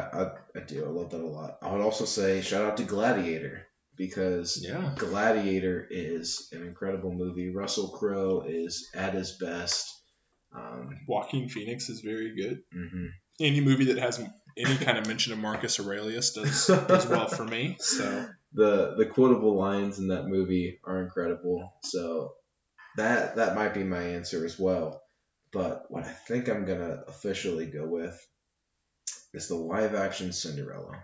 I, 0.55 0.59
I 0.59 0.63
do. 0.63 0.85
I 0.85 0.87
love 0.89 1.11
that 1.11 1.21
a 1.21 1.27
lot. 1.27 1.57
I 1.61 1.71
would 1.73 1.81
also 1.81 2.05
say 2.05 2.41
shout 2.41 2.63
out 2.65 2.77
to 2.77 2.83
Gladiator 2.83 3.64
because 3.97 4.59
Yeah. 4.61 4.93
Gladiator 4.97 5.85
is 5.89 6.49
an 6.51 6.63
incredible 6.63 7.13
movie. 7.13 7.53
Russell 7.53 7.89
Crowe 7.89 8.43
is 8.47 8.89
at 8.93 9.13
his 9.13 9.37
best. 9.39 9.91
Um, 10.55 10.99
Joaquin 11.07 11.49
Phoenix 11.49 11.89
is 11.89 12.01
very 12.01 12.35
good. 12.35 12.63
mhm. 12.73 13.09
Any 13.39 13.59
movie 13.61 13.85
that 13.85 13.97
has 13.97 14.19
any 14.57 14.77
kind 14.77 14.97
of 14.97 15.07
mention 15.07 15.33
of 15.33 15.39
Marcus 15.39 15.79
Aurelius 15.79 16.31
does 16.33 16.67
does 16.67 17.05
well 17.07 17.27
for 17.27 17.43
me. 17.43 17.75
So 17.79 18.27
the 18.53 18.95
the 18.97 19.05
quotable 19.05 19.57
lines 19.57 19.99
in 19.99 20.07
that 20.07 20.27
movie 20.27 20.79
are 20.85 21.01
incredible. 21.01 21.73
So 21.83 22.33
that 22.95 23.35
that 23.35 23.55
might 23.55 23.73
be 23.73 23.83
my 23.83 24.01
answer 24.01 24.45
as 24.45 24.57
well. 24.57 25.01
But 25.51 25.85
what 25.89 26.05
I 26.05 26.11
think 26.11 26.47
I'm 26.47 26.63
gonna 26.65 27.03
officially 27.07 27.65
go 27.65 27.85
with 27.85 28.17
is 29.33 29.49
the 29.49 29.55
live 29.55 29.93
action 29.95 30.31
Cinderella. 30.31 31.03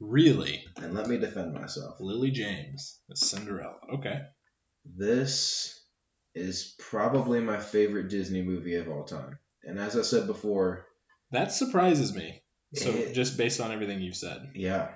Really, 0.00 0.64
And 0.76 0.94
let 0.94 1.06
me 1.08 1.18
defend 1.18 1.54
myself. 1.54 1.96
Lily 2.00 2.30
James 2.30 3.00
Cinderella. 3.14 3.76
Okay. 3.94 4.20
This 4.84 5.78
is 6.34 6.74
probably 6.78 7.40
my 7.40 7.58
favorite 7.60 8.08
Disney 8.08 8.42
movie 8.42 8.76
of 8.76 8.88
all 8.88 9.04
time. 9.04 9.38
And 9.62 9.78
as 9.78 9.96
I 9.96 10.02
said 10.02 10.26
before, 10.26 10.86
That 11.30 11.52
surprises 11.52 12.14
me. 12.14 12.42
So 12.74 12.90
It- 12.90 13.14
just 13.14 13.36
based 13.36 13.60
on 13.60 13.70
everything 13.72 14.00
you've 14.00 14.16
said. 14.16 14.50
yeah, 14.54 14.92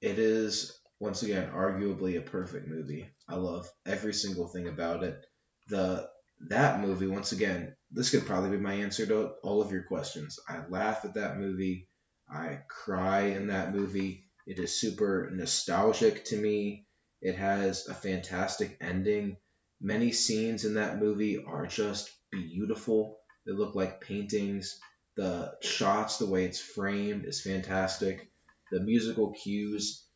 it 0.00 0.18
is 0.18 0.78
once 0.98 1.22
again 1.22 1.50
arguably 1.52 2.18
a 2.18 2.22
perfect 2.22 2.66
movie. 2.66 3.08
I 3.28 3.36
love 3.36 3.70
every 3.86 4.14
single 4.14 4.48
thing 4.48 4.66
about 4.68 5.04
it. 5.04 5.24
The 5.68 6.08
that 6.48 6.80
movie 6.80 7.06
once 7.06 7.32
again, 7.32 7.76
this 7.90 8.10
could 8.10 8.24
probably 8.24 8.50
be 8.50 8.56
my 8.56 8.72
answer 8.74 9.04
to 9.06 9.32
all 9.42 9.60
of 9.60 9.70
your 9.72 9.82
questions. 9.82 10.38
I 10.48 10.66
laugh 10.68 11.04
at 11.04 11.14
that 11.14 11.36
movie. 11.38 11.89
I 12.32 12.60
cry 12.68 13.22
in 13.22 13.48
that 13.48 13.74
movie. 13.74 14.26
It 14.46 14.58
is 14.58 14.80
super 14.80 15.30
nostalgic 15.32 16.24
to 16.26 16.36
me. 16.36 16.86
It 17.20 17.34
has 17.34 17.88
a 17.88 17.94
fantastic 17.94 18.76
ending. 18.80 19.36
Many 19.80 20.12
scenes 20.12 20.64
in 20.64 20.74
that 20.74 20.98
movie 20.98 21.42
are 21.44 21.66
just 21.66 22.10
beautiful. 22.30 23.18
They 23.46 23.52
look 23.52 23.74
like 23.74 24.00
paintings. 24.00 24.78
The 25.16 25.54
shots, 25.60 26.18
the 26.18 26.26
way 26.26 26.44
it's 26.44 26.60
framed, 26.60 27.24
is 27.24 27.42
fantastic. 27.42 28.30
The 28.70 28.80
musical 28.80 29.32
cues. 29.32 30.06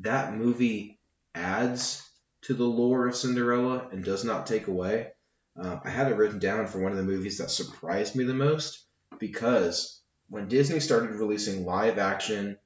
That 0.00 0.34
movie 0.34 1.00
adds 1.34 2.02
to 2.42 2.54
the 2.54 2.64
lore 2.64 3.08
of 3.08 3.16
Cinderella 3.16 3.88
and 3.92 4.04
does 4.04 4.24
not 4.24 4.46
take 4.46 4.68
away. 4.68 5.12
Uh, 5.60 5.80
I 5.84 5.90
had 5.90 6.10
it 6.10 6.16
written 6.16 6.38
down 6.38 6.66
for 6.66 6.80
one 6.80 6.92
of 6.92 6.98
the 6.98 7.04
movies 7.04 7.38
that 7.38 7.50
surprised 7.50 8.14
me 8.14 8.24
the 8.24 8.34
most 8.34 8.86
because 9.18 9.97
when 10.28 10.48
Disney 10.48 10.80
started 10.80 11.10
releasing 11.10 11.64
live 11.64 11.98
action 11.98 12.58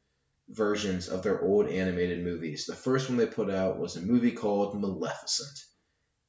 versions 0.48 1.08
of 1.08 1.22
their 1.22 1.40
old 1.40 1.68
animated 1.68 2.24
movies, 2.24 2.66
the 2.66 2.74
first 2.74 3.08
one 3.08 3.18
they 3.18 3.26
put 3.26 3.50
out 3.50 3.78
was 3.78 3.96
a 3.96 4.02
movie 4.02 4.32
called 4.32 4.80
Maleficent. 4.80 5.58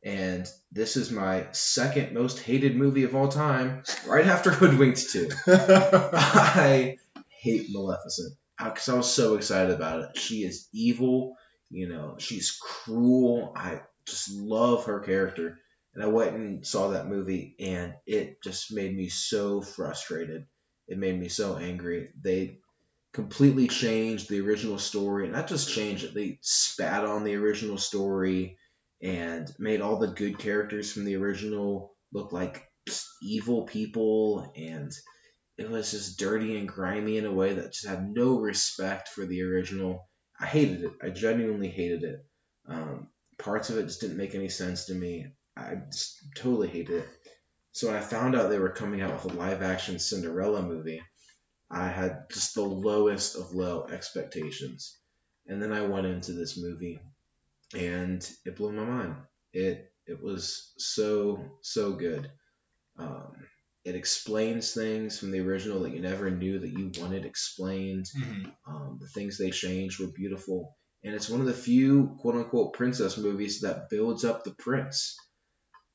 And 0.05 0.47
this 0.71 0.97
is 0.97 1.11
my 1.11 1.47
second 1.53 2.13
most 2.13 2.39
hated 2.39 2.75
movie 2.75 3.03
of 3.03 3.15
all 3.15 3.29
time, 3.29 3.83
right 4.05 4.27
after 4.27 4.51
Hoodwinked 4.51 5.09
2. 5.09 5.29
I 5.47 6.97
hate 7.29 7.67
Maleficent 7.69 8.35
uh, 8.59 8.69
because 8.69 8.89
I 8.89 8.95
was 8.95 9.11
so 9.11 9.35
excited 9.35 9.73
about 9.73 10.01
it. 10.01 10.17
She 10.17 10.43
is 10.43 10.67
evil, 10.73 11.35
you 11.69 11.89
know, 11.89 12.15
she's 12.19 12.51
cruel. 12.61 13.53
I 13.55 13.81
just 14.05 14.29
love 14.31 14.85
her 14.85 14.99
character. 14.99 15.59
And 15.95 16.03
I 16.03 16.07
went 16.07 16.35
and 16.35 16.65
saw 16.65 16.89
that 16.89 17.07
movie, 17.07 17.55
and 17.59 17.93
it 18.07 18.41
just 18.43 18.73
made 18.73 18.95
me 18.95 19.09
so 19.09 19.61
frustrated. 19.61 20.47
It 20.87 20.97
made 20.97 21.19
me 21.19 21.29
so 21.29 21.57
angry. 21.57 22.09
They 22.21 22.59
completely 23.13 23.67
changed 23.67 24.29
the 24.29 24.41
original 24.41 24.79
story, 24.79 25.25
and 25.25 25.33
not 25.33 25.47
just 25.47 25.69
changed 25.69 26.03
it, 26.03 26.13
they 26.13 26.39
spat 26.41 27.05
on 27.05 27.23
the 27.23 27.35
original 27.35 27.77
story 27.77 28.57
and 29.01 29.53
made 29.59 29.81
all 29.81 29.97
the 29.99 30.07
good 30.07 30.39
characters 30.39 30.91
from 30.91 31.05
the 31.05 31.15
original 31.15 31.95
look 32.13 32.31
like 32.31 32.69
evil 33.21 33.65
people 33.65 34.51
and 34.55 34.91
it 35.57 35.69
was 35.69 35.91
just 35.91 36.19
dirty 36.19 36.57
and 36.57 36.67
grimy 36.67 37.17
in 37.17 37.25
a 37.25 37.31
way 37.31 37.53
that 37.53 37.73
just 37.73 37.87
had 37.87 38.09
no 38.09 38.39
respect 38.39 39.09
for 39.09 39.25
the 39.25 39.43
original. 39.43 40.09
I 40.39 40.45
hated 40.47 40.83
it. 40.83 40.93
I 41.01 41.09
genuinely 41.09 41.69
hated 41.69 42.03
it. 42.03 42.25
Um, 42.67 43.09
parts 43.37 43.69
of 43.69 43.77
it 43.77 43.83
just 43.83 44.01
didn't 44.01 44.17
make 44.17 44.33
any 44.33 44.49
sense 44.49 44.85
to 44.85 44.95
me. 44.95 45.27
I 45.55 45.75
just 45.91 46.17
totally 46.35 46.69
hated 46.69 47.03
it. 47.03 47.07
So 47.73 47.87
when 47.87 47.95
I 47.95 48.01
found 48.01 48.35
out 48.35 48.49
they 48.49 48.59
were 48.59 48.69
coming 48.69 49.01
out 49.01 49.13
with 49.23 49.33
a 49.33 49.37
live 49.37 49.61
action 49.61 49.99
Cinderella 49.99 50.61
movie, 50.61 51.01
I 51.69 51.87
had 51.89 52.29
just 52.31 52.53
the 52.53 52.63
lowest 52.63 53.35
of 53.35 53.53
low 53.53 53.87
expectations. 53.87 54.97
And 55.47 55.61
then 55.61 55.73
I 55.73 55.81
went 55.81 56.05
into 56.05 56.33
this 56.33 56.57
movie 56.57 56.99
and 57.75 58.27
it 58.45 58.55
blew 58.55 58.71
my 58.71 58.85
mind. 58.85 59.15
It 59.51 59.91
it 60.05 60.21
was 60.21 60.73
so 60.77 61.43
so 61.61 61.93
good. 61.93 62.29
Um, 62.97 63.33
it 63.83 63.95
explains 63.95 64.73
things 64.73 65.19
from 65.19 65.31
the 65.31 65.41
original 65.41 65.81
that 65.81 65.93
you 65.93 66.01
never 66.01 66.29
knew 66.29 66.59
that 66.59 66.71
you 66.71 66.91
wanted 67.01 67.25
explained. 67.25 68.05
Mhm. 68.15 68.53
Um, 68.67 68.97
the 69.01 69.07
things 69.07 69.37
they 69.37 69.49
changed 69.49 69.99
were 69.99 70.11
beautiful, 70.11 70.77
and 71.03 71.15
it's 71.15 71.29
one 71.29 71.41
of 71.41 71.47
the 71.47 71.53
few 71.53 72.15
quote 72.19 72.35
unquote 72.35 72.73
princess 72.73 73.17
movies 73.17 73.61
that 73.61 73.89
builds 73.89 74.23
up 74.23 74.43
the 74.43 74.55
prince. 74.55 75.17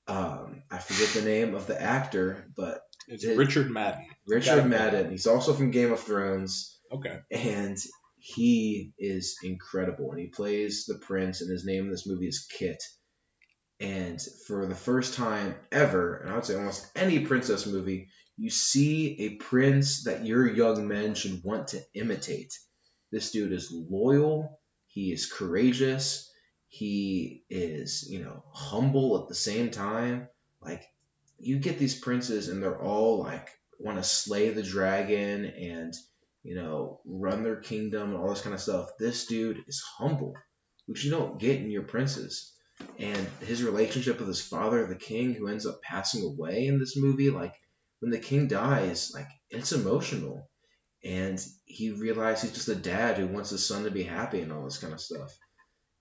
Um, 0.09 0.63
I 0.71 0.79
forget 0.79 1.09
the 1.15 1.23
name 1.29 1.55
of 1.55 1.67
the 1.67 1.81
actor, 1.81 2.47
but 2.57 2.81
It's 3.07 3.25
It- 3.25 3.39
Richard 3.39 3.71
Madden. 3.71 4.07
Richard 4.27 4.67
Madden. 4.67 5.11
He's 5.11 5.27
also 5.27 5.55
from 5.55 5.71
Game 5.71 5.93
of 5.93 6.01
Thrones 6.01 6.79
Okay. 6.93 7.19
and 7.31 7.77
he 8.19 8.93
is 8.99 9.37
incredible 9.43 10.11
and 10.11 10.21
he 10.21 10.27
plays 10.29 10.85
the 10.87 10.99
prince 10.99 11.41
and 11.41 11.51
his 11.51 11.65
name 11.65 11.85
in 11.85 11.91
this 11.91 12.07
movie 12.07 12.27
is 12.29 12.47
kit 12.51 12.83
and 13.81 14.21
for 14.47 14.67
the 14.67 14.75
first 14.75 15.15
time 15.15 15.55
ever 15.71 16.17
and 16.17 16.31
i 16.31 16.35
would 16.35 16.45
say 16.45 16.57
almost 16.57 16.85
any 16.97 17.21
princess 17.21 17.65
movie 17.67 18.09
you 18.37 18.51
see 18.51 19.17
a 19.21 19.37
prince 19.37 20.05
that 20.05 20.27
your 20.27 20.47
young 20.53 20.89
men 20.89 21.15
should 21.15 21.43
want 21.45 21.69
to 21.69 21.81
imitate 21.95 22.53
this 23.13 23.31
dude 23.31 23.53
is 23.53 23.71
loyal 23.73 24.59
he 24.89 25.13
is 25.13 25.31
courageous 25.31 26.28
he 26.69 27.45
is 27.49 28.07
you 28.09 28.23
know 28.23 28.45
humble 28.53 29.23
at 29.23 29.29
the 29.29 29.35
same 29.35 29.71
time 29.71 30.29
like 30.61 30.85
you 31.39 31.59
get 31.59 31.79
these 31.79 31.99
princes 31.99 32.49
and 32.49 32.63
they're 32.63 32.81
all 32.81 33.19
like 33.19 33.49
want 33.79 33.97
to 33.97 34.05
slay 34.05 34.51
the 34.51 34.63
dragon 34.63 35.45
and 35.47 35.95
you 36.43 36.55
know, 36.55 37.01
run 37.05 37.43
their 37.43 37.61
kingdom 37.61 38.11
and 38.11 38.19
all 38.19 38.31
this 38.31 38.41
kind 38.41 38.55
of 38.55 38.61
stuff. 38.61 38.97
This 38.99 39.27
dude 39.27 39.65
is 39.67 39.83
humble, 39.99 40.35
which 40.87 41.05
you 41.05 41.11
don't 41.11 41.39
get 41.39 41.61
in 41.61 41.71
your 41.71 41.83
princes. 41.83 42.55
And 42.99 43.27
his 43.41 43.63
relationship 43.63 44.19
with 44.19 44.29
his 44.29 44.41
father, 44.41 44.87
the 44.87 44.95
king, 44.95 45.35
who 45.35 45.49
ends 45.49 45.67
up 45.67 45.83
passing 45.83 46.25
away 46.25 46.67
in 46.67 46.79
this 46.79 46.97
movie, 46.97 47.31
like 47.31 47.55
when 48.01 48.11
the 48.11 48.19
king 48.19 48.47
dies, 48.47 49.13
like 49.15 49.27
it's 49.51 49.73
emotional. 49.73 50.49
And 51.05 51.45
he 51.65 51.91
realizes 51.91 52.43
he's 52.45 52.53
just 52.53 52.69
a 52.69 52.75
dad 52.77 53.19
who 53.19 53.27
wants 53.27 53.51
his 53.51 53.67
son 53.67 53.85
to 53.85 53.91
be 53.91 54.05
happy 54.05 54.41
and 54.41 54.53
all 54.53 54.65
this 54.65 54.79
kind 54.79 54.93
of 54.93 55.01
stuff. 55.01 55.37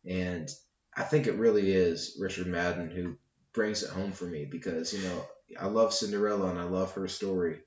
And 0.07 0.49
I 0.95 1.03
think 1.03 1.27
it 1.27 1.35
really 1.35 1.71
is 1.71 2.17
Richard 2.19 2.47
Madden 2.47 2.89
who 2.89 3.17
brings 3.53 3.83
it 3.83 3.89
home 3.89 4.11
for 4.11 4.25
me 4.25 4.45
because, 4.45 4.93
you 4.93 5.03
know, 5.07 5.25
I 5.59 5.67
love 5.67 5.93
Cinderella 5.93 6.49
and 6.49 6.59
I 6.59 6.63
love 6.63 6.93
her 6.93 7.07
story 7.07 7.59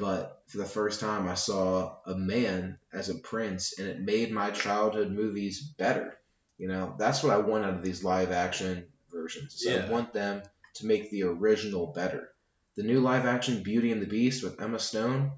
but 0.00 0.42
for 0.46 0.56
the 0.56 0.64
first 0.64 0.98
time 0.98 1.28
I 1.28 1.34
saw 1.34 1.96
a 2.06 2.14
man 2.14 2.78
as 2.90 3.10
a 3.10 3.14
prince 3.16 3.78
and 3.78 3.86
it 3.86 4.00
made 4.00 4.32
my 4.32 4.50
childhood 4.50 5.10
movies 5.10 5.60
better. 5.60 6.16
You 6.56 6.68
know, 6.68 6.94
that's 6.98 7.22
what 7.22 7.34
I 7.34 7.36
want 7.36 7.66
out 7.66 7.74
of 7.74 7.82
these 7.82 8.02
live 8.02 8.32
action 8.32 8.86
versions. 9.12 9.62
Yeah. 9.64 9.84
I 9.86 9.90
want 9.90 10.14
them 10.14 10.42
to 10.76 10.86
make 10.86 11.10
the 11.10 11.24
original 11.24 11.88
better. 11.88 12.30
The 12.76 12.82
new 12.82 13.00
live 13.00 13.26
action 13.26 13.62
Beauty 13.62 13.92
and 13.92 14.00
the 14.00 14.06
Beast 14.06 14.42
with 14.42 14.60
Emma 14.60 14.78
Stone, 14.78 15.32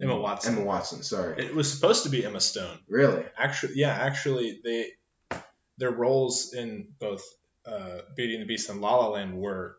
Emma 0.00 0.16
Watson. 0.16 0.54
Emma 0.54 0.64
Watson. 0.64 1.02
Sorry. 1.02 1.44
It 1.44 1.54
was 1.54 1.72
supposed 1.72 2.04
to 2.04 2.08
be 2.08 2.24
Emma 2.24 2.40
Stone. 2.40 2.78
Really? 2.88 3.24
Actually, 3.36 3.74
yeah, 3.74 3.90
actually, 3.90 4.60
they 4.62 4.90
their 5.78 5.90
roles 5.90 6.52
in 6.52 6.88
both 6.98 7.22
uh, 7.66 7.98
Beauty 8.16 8.34
and 8.34 8.42
the 8.42 8.46
Beast 8.46 8.70
and 8.70 8.80
La 8.80 8.96
La 8.96 9.08
Land 9.08 9.36
were 9.36 9.76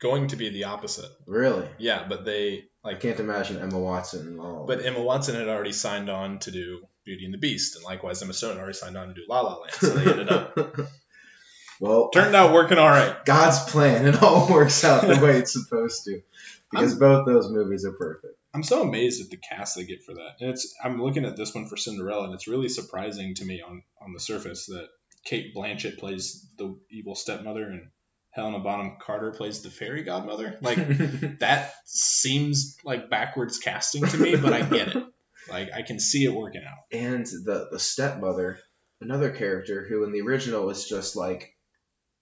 going 0.00 0.28
to 0.28 0.36
be 0.36 0.48
the 0.50 0.64
opposite. 0.64 1.10
Really? 1.26 1.66
Yeah, 1.78 2.06
but 2.08 2.24
they 2.24 2.64
I 2.84 2.88
like, 2.88 3.00
can't 3.00 3.20
imagine 3.20 3.58
Emma 3.60 3.78
Watson 3.78 4.26
in 4.26 4.36
La 4.36 4.44
La 4.44 4.54
Land. 4.58 4.66
but 4.66 4.84
Emma 4.84 5.02
Watson 5.02 5.34
had 5.36 5.48
already 5.48 5.72
signed 5.72 6.08
on 6.08 6.38
to 6.40 6.50
do 6.50 6.80
Beauty 7.04 7.24
and 7.24 7.34
the 7.34 7.38
Beast, 7.38 7.76
and 7.76 7.84
likewise 7.84 8.22
Emma 8.22 8.32
Stone 8.32 8.56
had 8.56 8.58
already 8.58 8.74
signed 8.76 8.96
on 8.96 9.08
to 9.08 9.14
do 9.14 9.22
La 9.28 9.40
La 9.40 9.56
Land. 9.56 9.72
So 9.74 9.88
they 9.90 10.10
ended 10.10 10.28
up 10.30 10.56
well, 11.80 12.10
turned 12.10 12.34
out 12.34 12.52
working 12.52 12.78
all 12.78 12.88
right. 12.88 13.24
God's 13.24 13.70
plan. 13.70 14.06
It 14.06 14.22
all 14.22 14.48
works 14.52 14.84
out 14.84 15.02
the 15.02 15.22
way 15.24 15.38
it's 15.38 15.52
supposed 15.52 16.04
to. 16.04 16.22
Because 16.70 16.94
both 16.94 17.26
those 17.26 17.50
movies 17.50 17.84
are 17.84 17.92
perfect. 17.92 18.36
I'm 18.52 18.62
so 18.62 18.82
amazed 18.82 19.22
at 19.22 19.30
the 19.30 19.36
cast 19.36 19.76
they 19.76 19.84
get 19.84 20.02
for 20.02 20.14
that. 20.14 20.36
And 20.40 20.50
it's 20.50 20.74
I'm 20.82 21.02
looking 21.02 21.24
at 21.24 21.36
this 21.36 21.54
one 21.54 21.66
for 21.66 21.76
Cinderella, 21.76 22.24
and 22.24 22.34
it's 22.34 22.48
really 22.48 22.68
surprising 22.68 23.34
to 23.36 23.44
me 23.44 23.62
on 23.62 23.82
on 24.00 24.12
the 24.12 24.20
surface 24.20 24.66
that 24.66 24.88
Cate 25.24 25.54
Blanchett 25.54 25.98
plays 25.98 26.46
the 26.58 26.76
evil 26.90 27.14
stepmother 27.14 27.64
and 27.64 27.88
Helena 28.32 28.60
Bonham 28.60 28.96
Carter 29.00 29.32
plays 29.32 29.62
the 29.62 29.70
fairy 29.70 30.02
godmother. 30.02 30.58
Like 30.62 30.76
that 31.38 31.72
seems 31.84 32.76
like 32.84 33.10
backwards 33.10 33.58
casting 33.58 34.04
to 34.06 34.16
me, 34.16 34.36
but 34.36 34.52
I 34.52 34.62
get 34.62 34.88
it. 34.88 35.04
Like 35.48 35.70
I 35.72 35.82
can 35.82 35.98
see 35.98 36.24
it 36.24 36.34
working 36.34 36.62
out. 36.62 36.78
and 36.92 37.24
the 37.24 37.68
the 37.70 37.78
stepmother, 37.78 38.58
another 39.00 39.30
character 39.30 39.86
who 39.88 40.04
in 40.04 40.12
the 40.12 40.20
original 40.20 40.66
was 40.66 40.88
just 40.88 41.16
like 41.16 41.54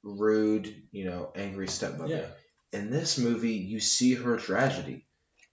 rude, 0.03 0.72
you 0.93 1.05
know, 1.05 1.33
angry 1.35 1.68
stepmother. 1.68 2.14
Yeah. 2.14 2.79
In 2.79 2.91
this 2.91 3.18
movie, 3.18 3.55
you 3.55 3.81
see 3.81 4.14
her 4.14 4.37
tragedy 4.37 5.08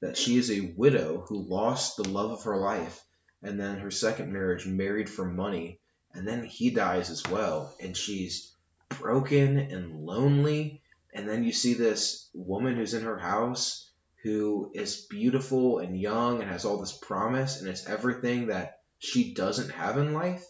that 0.06 0.18
she 0.18 0.38
is 0.38 0.52
a 0.52 0.74
widow 0.78 1.26
who 1.28 1.48
lost 1.48 1.98
the 1.98 2.08
love 2.08 2.32
of 2.32 2.44
her 2.44 2.58
life, 2.58 3.04
and 3.42 3.60
then 3.60 3.80
her 3.80 3.92
second 3.92 4.32
marriage 4.32 4.66
married 4.66 5.10
for 5.10 5.26
money, 5.26 5.80
and 6.14 6.28
then 6.28 6.44
he 6.44 6.70
dies 6.70 7.10
as 7.10 7.24
well, 7.28 7.76
and 7.82 7.98
she's 7.98 8.54
broken 8.90 9.58
and 9.58 10.06
lonely. 10.06 10.82
And 11.14 11.28
then 11.28 11.44
you 11.44 11.52
see 11.52 11.74
this 11.74 12.30
woman 12.34 12.76
who's 12.76 12.94
in 12.94 13.04
her 13.04 13.18
house 13.18 13.90
who 14.24 14.72
is 14.74 15.06
beautiful 15.10 15.80
and 15.80 16.00
young 16.00 16.42
and 16.42 16.50
has 16.50 16.66
all 16.66 16.80
this 16.80 16.98
promise, 16.98 17.60
and 17.60 17.70
it's 17.70 17.88
everything 17.88 18.48
that 18.48 18.80
she 19.00 19.34
doesn't 19.34 19.70
have 19.70 19.98
in 19.98 20.14
life. 20.14 20.44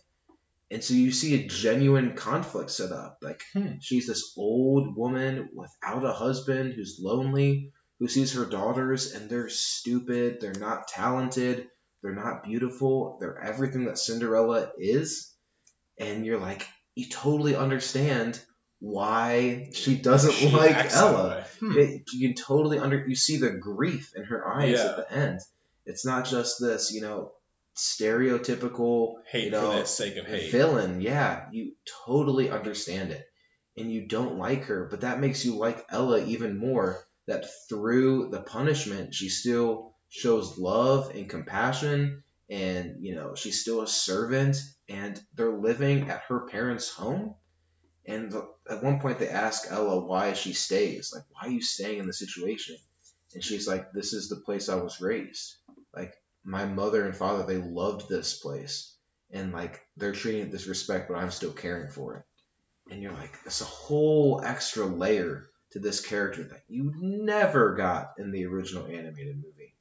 And 0.72 0.84
so 0.84 0.93
you 0.93 1.12
see 1.12 1.36
a 1.36 1.47
genuine 1.47 2.16
conflict 2.16 2.72
set 2.72 2.91
up. 2.91 3.20
Like 3.22 3.43
Hmm. 3.53 3.74
she's 3.82 4.08
this 4.08 4.34
old 4.38 4.95
woman 4.95 5.49
without 5.53 6.03
a 6.06 6.14
husband 6.14 6.74
who's 6.74 6.99
lonely, 6.99 7.72
who 8.00 8.08
sees 8.08 8.34
her 8.34 8.46
daughters 8.46 9.14
and 9.14 9.30
they're 9.30 9.50
stupid, 9.50 10.39
they're 10.41 10.54
not 10.54 10.88
talented, 10.88 11.68
they're 12.04 12.14
not 12.16 12.43
beautiful, 12.43 13.18
they're 13.20 13.39
everything 13.41 13.86
that 13.86 13.98
Cinderella 13.98 14.72
is. 14.78 15.34
And 15.98 16.26
you're 16.26 16.39
like, 16.39 16.68
you 16.96 17.08
totally 17.10 17.56
understand 17.56 18.39
why 18.80 19.70
she 19.74 19.96
doesn't 19.96 20.34
She 20.34 20.50
like 20.50 20.93
Ella. 20.93 21.46
Hmm. 21.60 21.78
It, 21.78 22.04
you 22.14 22.28
can 22.28 22.36
totally 22.36 22.78
under 22.78 23.06
you 23.08 23.16
see 23.16 23.38
the 23.38 23.52
grief 23.52 24.12
in 24.16 24.24
her 24.26 24.46
eyes 24.48 24.78
Yeah. 24.78 24.86
at 24.89 24.98
the 24.98 25.12
end. 25.14 25.39
It's 25.86 26.06
not 26.06 26.26
just 26.26 26.60
this, 26.60 26.91
you 26.93 27.02
know, 27.02 27.32
stereotypical 27.78 29.16
Hate 29.32 29.46
you 29.46 29.52
know, 29.52 29.72
for 29.72 29.80
the 29.80 29.86
sake 29.86 30.18
of 30.18 30.26
hate. 30.26 30.52
villain. 30.52 31.02
Yeah, 31.02 31.48
you 31.52 31.74
totally 32.06 32.50
understand 32.50 33.12
it, 33.12 33.26
and 33.78 33.91
you 33.91 34.08
don't 34.08 34.38
like 34.38 34.66
her, 34.66 34.88
but 34.89 35.02
that 35.02 35.20
makes 35.20 35.46
you 35.46 35.56
like 35.56 35.86
Ella 35.89 36.24
even 36.26 36.58
more. 36.58 37.04
That 37.28 37.45
through 37.69 38.30
the 38.30 38.41
punishment, 38.41 39.13
she 39.13 39.30
still 39.30 39.95
shows 40.09 40.57
love 40.57 41.09
and 41.15 41.30
compassion, 41.30 42.23
and 42.49 43.03
you 43.03 43.15
know 43.15 43.36
she's 43.36 43.61
still 43.61 43.82
a 43.82 43.88
servant, 43.88 44.57
and 44.88 45.19
they're 45.34 45.57
living 45.57 46.09
at 46.09 46.23
her 46.28 46.47
parents' 46.47 46.89
home. 46.89 47.36
And 48.07 48.32
the, 48.32 48.47
at 48.69 48.84
one 48.84 48.99
point, 48.99 49.17
they 49.17 49.30
ask 49.30 49.65
Ella 49.69 50.05
why 50.05 50.34
she 50.34 50.53
stays. 50.53 51.11
Like, 51.13 51.23
why 51.30 51.47
are 51.47 51.51
you 51.51 51.61
staying 51.61 51.99
in 51.99 52.05
the 52.05 52.13
situation? 52.13 52.78
And 53.34 53.43
she's 53.43 53.67
like, 53.67 53.91
"This 53.91 54.13
is 54.13 54.30
the 54.30 54.36
place 54.36 54.69
I 54.69 54.76
was 54.76 55.01
raised. 55.01 55.55
Like, 55.93 56.13
my 56.43 56.65
mother 56.65 57.05
and 57.05 57.15
father, 57.15 57.45
they 57.45 57.57
loved 57.57 58.07
this 58.07 58.38
place." 58.38 58.95
and 59.32 59.51
like 59.51 59.82
they're 59.97 60.13
treating 60.13 60.41
it 60.41 60.43
with 60.45 60.53
disrespect, 60.53 61.09
but 61.09 61.17
I'm 61.17 61.32
still 61.32 61.51
caring 61.51 61.91
for 61.91 62.17
it. 62.17 62.23
And 62.91 63.01
you're 63.01 63.13
like, 63.13 63.38
it's 63.45 63.61
a 63.61 63.65
whole 63.65 64.41
extra 64.43 64.86
layer 64.86 65.49
to 65.76 65.82
this 65.82 65.99
character 65.99 66.41
that 66.41 66.63
you 66.69 66.93
never 66.97 67.76
got 67.76 68.13
in 68.17 68.32
the 68.32 68.45
original 68.45 68.86
animated 68.86 69.36
movie. 69.36 69.76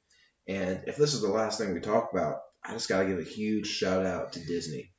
And 0.45 0.83
if 0.87 0.97
this 0.97 1.13
is 1.13 1.21
the 1.21 1.29
last 1.29 1.57
thing 1.57 1.73
we 1.73 1.79
talk 1.79 2.09
about, 2.11 2.41
I 2.65 2.73
just 2.73 2.89
gotta 2.89 3.05
give 3.05 3.19
a 3.19 3.23
huge 3.23 3.67
shout 3.67 4.05
out 4.05 4.33
to 4.33 4.45
Disney 4.45 4.91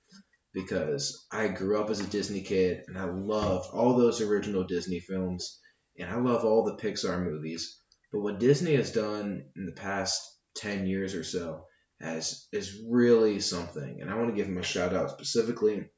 because 0.55 1.27
I 1.31 1.49
grew 1.49 1.79
up 1.79 1.91
as 1.91 2.01
a 2.01 2.07
Disney 2.07 2.41
kid 2.41 2.85
and 2.89 2.97
I 2.97 3.05
loved 3.05 3.69
all 3.75 3.95
those 3.95 4.23
original 4.23 4.65
Disney 4.65 5.01
films 5.01 5.61
and 5.99 6.09
I 6.09 6.17
love 6.17 6.47
all 6.47 6.65
the 6.65 6.77
Pixar 6.77 7.23
movies. 7.23 7.79
But 8.11 8.21
what 8.21 8.41
Disney 8.41 8.75
has 8.77 8.91
done 8.91 9.45
in 9.55 9.67
the 9.67 9.73
past 9.73 10.23
10 10.57 10.87
years 10.87 11.15
or 11.15 11.25
so 11.25 11.67
has 12.01 12.49
is 12.53 12.81
really 12.89 13.41
something. 13.41 14.01
And 14.01 14.11
I 14.11 14.15
want 14.15 14.31
to 14.31 14.35
give 14.35 14.47
them 14.47 14.57
a 14.57 14.63
shout 14.63 14.95
out 14.95 15.11
specifically 15.11 15.91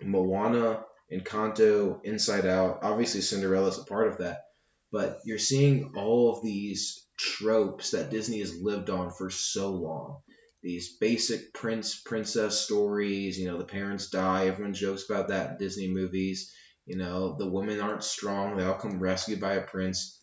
Moana, 0.00 0.84
Encanto, 1.12 2.00
Inside 2.04 2.46
Out. 2.46 2.80
Obviously, 2.82 3.20
Cinderella's 3.20 3.78
a 3.78 3.84
part 3.84 4.08
of 4.08 4.18
that. 4.18 4.44
But 4.90 5.20
you're 5.24 5.38
seeing 5.38 5.92
all 5.96 6.32
of 6.32 6.42
these 6.42 7.06
tropes 7.18 7.90
that 7.90 8.10
Disney 8.10 8.40
has 8.40 8.60
lived 8.60 8.90
on 8.90 9.10
for 9.10 9.30
so 9.30 9.70
long. 9.70 10.20
These 10.62 10.96
basic 10.96 11.52
prince 11.52 12.00
princess 12.00 12.60
stories, 12.60 13.38
you 13.38 13.46
know, 13.46 13.58
the 13.58 13.64
parents 13.64 14.10
die, 14.10 14.46
everyone 14.46 14.74
jokes 14.74 15.08
about 15.08 15.28
that 15.28 15.52
in 15.52 15.58
Disney 15.58 15.88
movies. 15.88 16.52
You 16.86 16.96
know, 16.96 17.36
the 17.38 17.48
women 17.48 17.80
aren't 17.80 18.02
strong, 18.02 18.56
they 18.56 18.64
all 18.64 18.74
come 18.74 18.98
rescued 18.98 19.40
by 19.40 19.54
a 19.54 19.62
prince. 19.62 20.20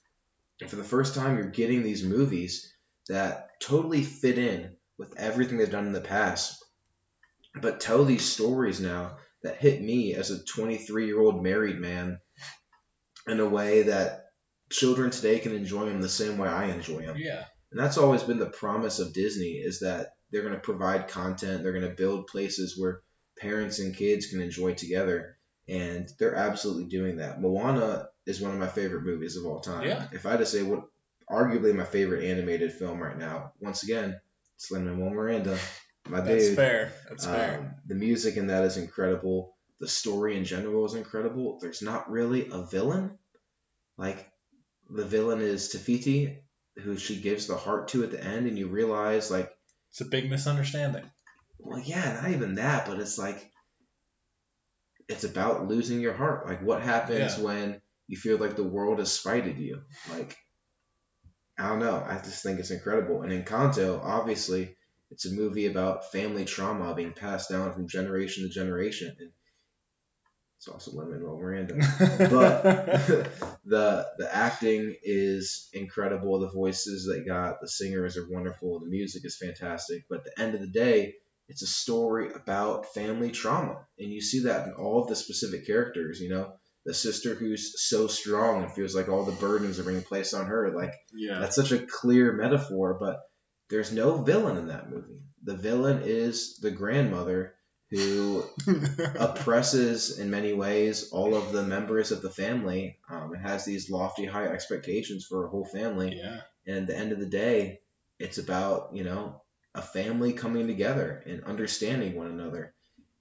And 0.60 0.70
for 0.70 0.76
the 0.78 0.84
first 0.84 1.16
time, 1.16 1.38
you're 1.38 1.50
getting 1.50 1.84
these 1.84 2.04
movies 2.04 2.74
that 3.08 3.50
totally 3.62 4.04
fit 4.04 4.38
in 4.38 4.76
with 4.98 5.18
everything 5.18 5.58
they've 5.58 5.70
done 5.70 5.86
in 5.86 5.94
the 5.94 6.02
past, 6.02 6.64
but 7.62 7.80
tell 7.80 8.04
these 8.04 8.26
stories 8.26 8.80
now 8.80 9.18
that 9.46 9.58
hit 9.58 9.82
me 9.82 10.16
as 10.16 10.32
a 10.32 10.44
23 10.44 11.06
year 11.06 11.22
old 11.22 11.42
married 11.42 11.80
man 11.80 12.20
in 13.28 13.40
a 13.40 13.48
way 13.48 13.84
that 13.84 14.26
children 14.72 15.12
today 15.12 15.40
can 15.40 15.54
enjoy 15.54 15.86
them 15.86 16.02
the 16.02 16.10
same 16.10 16.38
way 16.38 16.50
I 16.50 16.66
enjoy 16.66 17.06
them. 17.06 17.16
Yeah. 17.18 17.44
And 17.72 17.80
that's 17.80 17.98
always 17.98 18.24
been 18.24 18.40
the 18.40 18.48
promise 18.48 19.00
of 19.00 19.14
Disney 19.14 19.54
is 19.54 19.80
that 19.80 20.14
they're 20.32 20.42
going 20.42 20.54
to 20.54 20.60
provide 20.60 21.08
content, 21.08 21.64
they're 21.64 21.74
going 21.74 21.88
to 21.88 21.96
build 21.96 22.28
places 22.28 22.78
where 22.78 23.02
parents 23.40 23.80
and 23.80 23.96
kids 23.96 24.28
can 24.28 24.42
enjoy 24.42 24.74
together. 24.74 25.38
And 25.68 26.08
they're 26.20 26.36
absolutely 26.36 26.86
doing 26.86 27.18
that. 27.18 27.42
Moana 27.42 28.10
is 28.26 28.42
one 28.42 28.52
of 28.52 28.60
my 28.60 28.68
favorite 28.68 29.04
movies 29.04 29.36
of 29.36 29.46
all 29.46 29.60
time. 29.60 29.88
Yeah. 29.88 30.08
If 30.12 30.26
I 30.26 30.32
had 30.32 30.40
to 30.40 30.46
say 30.46 30.64
what 30.64 30.86
arguably 31.30 31.74
my 31.76 31.86
favorite 31.86 32.26
animated 32.26 32.74
film 32.74 33.00
right 33.00 33.18
now, 33.18 33.54
once 33.60 33.84
again, 33.84 34.20
it's 34.56 34.72
Lin 34.72 34.86
Manuel 34.86 35.12
Miranda. 35.12 35.58
My 36.08 36.22
That's 36.22 36.48
dude. 36.50 36.56
fair. 36.56 36.92
That's 37.10 37.26
fair. 37.26 37.60
Um, 37.60 37.76
the 37.88 37.96
music 37.96 38.38
in 38.38 38.48
that 38.48 38.64
is 38.66 38.78
incredible. 38.78 39.56
The 39.80 39.88
story 39.88 40.38
in 40.38 40.46
general 40.46 40.86
is 40.86 40.94
incredible. 40.94 41.58
There's 41.62 41.82
not 41.82 42.10
really 42.12 42.48
a 42.52 42.62
villain. 42.64 43.18
Like 43.98 44.30
the 44.90 45.06
villain 45.06 45.42
is 45.42 45.70
Te 45.70 45.78
Fiti, 45.80 46.40
who 46.78 46.98
she 46.98 47.20
gives 47.22 47.48
the 47.48 47.58
heart 47.58 47.88
to 47.90 48.04
at 48.04 48.12
the 48.12 48.24
end, 48.24 48.48
and 48.48 48.58
you 48.58 48.68
realize 48.68 49.32
like, 49.32 49.52
It's 49.92 50.02
a 50.02 50.06
big 50.06 50.30
misunderstanding. 50.30 51.04
well, 51.60 51.80
yeah, 51.80 52.20
not 52.22 52.32
even 52.32 52.56
that, 52.56 52.86
but 52.86 53.00
it's 53.00 53.18
like 53.18 53.52
it's 55.08 55.24
about 55.24 55.68
losing 55.68 56.00
your 56.00 56.14
heart. 56.14 56.46
Like 56.48 56.62
what 56.62 56.82
happens 56.82 57.38
Yeah. 57.38 57.44
when 57.44 57.82
you 58.08 58.18
feel 58.18 58.38
like 58.38 58.56
the 58.56 58.64
world 58.64 59.00
has 59.00 59.12
spited 59.12 59.58
you? 59.58 59.82
Like 60.12 60.36
I 61.58 61.70
don't 61.70 61.80
know. 61.80 62.04
I 62.06 62.16
just 62.24 62.44
think 62.44 62.60
it's 62.60 62.72
incredible. 62.72 63.22
And 63.22 63.32
in 63.32 63.44
Encanto, 63.44 64.00
obviously, 64.04 64.76
it's 65.12 65.26
a 65.26 65.34
movie 65.34 65.68
about 65.68 66.12
family 66.12 66.46
trauma 66.46 66.94
being 66.96 67.14
passed 67.14 67.50
down 67.50 67.74
from 67.74 67.88
generation 67.88 68.44
to 68.44 68.50
generation. 68.50 69.16
And 69.20 69.32
it's 70.58 70.68
also 70.68 70.92
Lin 70.92 71.12
Manuel 71.12 71.38
Miranda. 71.38 71.76
But 72.00 72.64
the 73.66 74.08
the 74.18 74.30
acting 74.32 74.96
is 75.04 75.70
incredible. 75.74 76.40
The 76.40 76.50
voices 76.50 77.08
they 77.08 77.24
got, 77.24 77.62
the 77.62 77.68
singers 77.68 78.18
are 78.18 78.28
wonderful. 78.30 78.80
The 78.80 78.88
music 78.88 79.26
is 79.26 79.38
fantastic. 79.38 80.06
But 80.10 80.20
at 80.20 80.26
the 80.26 80.42
end 80.42 80.56
of 80.56 80.62
the 80.62 80.68
day, 80.68 81.16
it's 81.48 81.62
a 81.62 81.68
story 81.68 82.34
about 82.34 82.94
family 82.94 83.30
trauma, 83.32 83.86
and 84.00 84.12
you 84.12 84.22
see 84.22 84.46
that 84.46 84.68
in 84.68 84.74
all 84.74 85.04
of 85.04 85.08
the 85.08 85.16
specific 85.16 85.68
characters. 85.68 86.20
You 86.20 86.30
know, 86.30 86.54
the 86.86 86.94
sister 86.94 87.36
who's 87.36 87.74
so 87.88 88.08
strong 88.08 88.64
and 88.64 88.72
feels 88.72 88.96
like 88.96 89.10
all 89.10 89.24
the 89.24 89.34
burdens 89.34 89.80
are 89.80 89.84
being 89.84 90.02
placed 90.02 90.34
on 90.34 90.48
her. 90.48 90.72
Like 90.76 90.94
yeah. 91.14 91.40
that's 91.40 91.56
such 91.56 91.72
a 91.72 91.86
clear 91.86 92.34
metaphor, 92.34 92.98
but 93.00 93.20
there's 93.70 93.92
no 93.92 94.22
villain 94.22 94.58
in 94.58 94.68
that 94.68 94.90
movie. 94.90 95.22
The 95.44 95.56
villain 95.56 96.02
is 96.04 96.58
the 96.58 96.72
grandmother 96.72 97.56
who 97.92 98.44
oppresses 99.20 100.18
in 100.18 100.30
many 100.30 100.54
ways 100.54 101.10
all 101.12 101.36
of 101.36 101.52
the 101.52 101.64
members 101.64 102.12
of 102.12 102.22
the 102.22 102.30
family 102.30 102.98
um, 103.10 103.32
and 103.34 103.42
has 103.42 103.64
these 103.64 103.90
lofty 103.90 104.26
high 104.26 104.48
expectations 104.48 105.26
for 105.26 105.44
her 105.44 105.48
whole 105.48 105.66
family 105.66 106.18
yeah. 106.18 106.42
and 106.66 106.78
at 106.78 106.88
the 106.88 106.98
end 106.98 107.12
of 107.12 107.20
the 107.20 107.26
day 107.28 107.80
it's 108.18 108.38
about 108.38 108.90
you 108.94 109.04
know 109.04 109.42
a 109.76 109.82
family 109.82 110.34
coming 110.34 110.68
together 110.68 111.24
and 111.28 111.44
understanding 111.44 112.16
one 112.16 112.28
another 112.28 112.74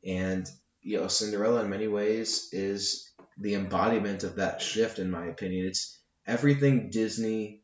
and 0.04 0.48
you 0.80 0.98
know 0.98 1.08
cinderella 1.08 1.62
in 1.62 1.70
many 1.70 1.88
ways 1.88 2.48
is 2.52 3.12
the 3.36 3.54
embodiment 3.54 4.24
of 4.24 4.36
that 4.36 4.62
shift 4.62 4.98
in 4.98 5.10
my 5.10 5.26
opinion 5.26 5.66
it's 5.66 5.98
everything 6.26 6.88
disney 6.90 7.62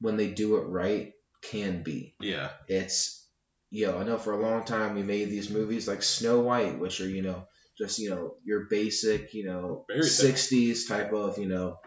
when 0.00 0.16
they 0.16 0.28
do 0.28 0.56
it 0.56 0.62
right 0.62 1.12
can 1.42 1.82
be 1.82 2.14
Yeah. 2.20 2.50
it's 2.68 3.26
you 3.70 3.86
know 3.86 3.98
i 3.98 4.04
know 4.04 4.18
for 4.18 4.32
a 4.32 4.40
long 4.42 4.64
time 4.64 4.94
we 4.94 5.02
made 5.02 5.26
these 5.30 5.50
movies 5.50 5.88
like 5.88 6.02
snow 6.02 6.40
white 6.40 6.78
which 6.78 7.00
are 7.00 7.08
you 7.08 7.22
know 7.22 7.46
just 7.78 7.98
you 7.98 8.10
know 8.10 8.34
your 8.44 8.66
basic 8.70 9.34
you 9.34 9.44
know 9.46 9.84
60s 9.90 10.88
type 10.88 11.12
of 11.12 11.38
you 11.38 11.48
know 11.48 11.78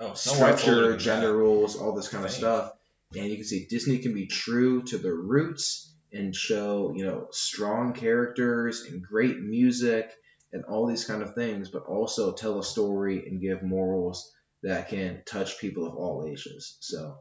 Oh, 0.00 0.14
Snow 0.14 0.40
White's 0.40 0.66
older 0.66 0.84
structure, 0.86 0.96
gender 0.96 1.28
that. 1.28 1.34
rules, 1.36 1.76
all 1.76 1.94
this 1.94 2.08
kind 2.08 2.24
of 2.24 2.30
stuff. 2.32 2.72
And 3.14 3.26
you 3.26 3.36
can 3.36 3.44
see 3.44 3.66
Disney 3.70 3.98
can 3.98 4.14
be 4.14 4.26
true 4.26 4.82
to 4.84 4.98
their 4.98 5.14
roots 5.14 5.94
and 6.12 6.34
show, 6.34 6.92
you 6.96 7.04
know, 7.04 7.28
strong 7.30 7.92
characters 7.92 8.82
and 8.82 9.00
great 9.00 9.38
music 9.38 10.10
and 10.52 10.64
all 10.64 10.86
these 10.88 11.04
kind 11.04 11.22
of 11.22 11.34
things, 11.36 11.68
but 11.70 11.84
also 11.84 12.32
tell 12.32 12.58
a 12.58 12.64
story 12.64 13.26
and 13.28 13.40
give 13.40 13.62
morals 13.62 14.32
that 14.64 14.88
can 14.88 15.22
touch 15.24 15.60
people 15.60 15.86
of 15.86 15.94
all 15.94 16.26
ages. 16.28 16.78
So 16.80 17.18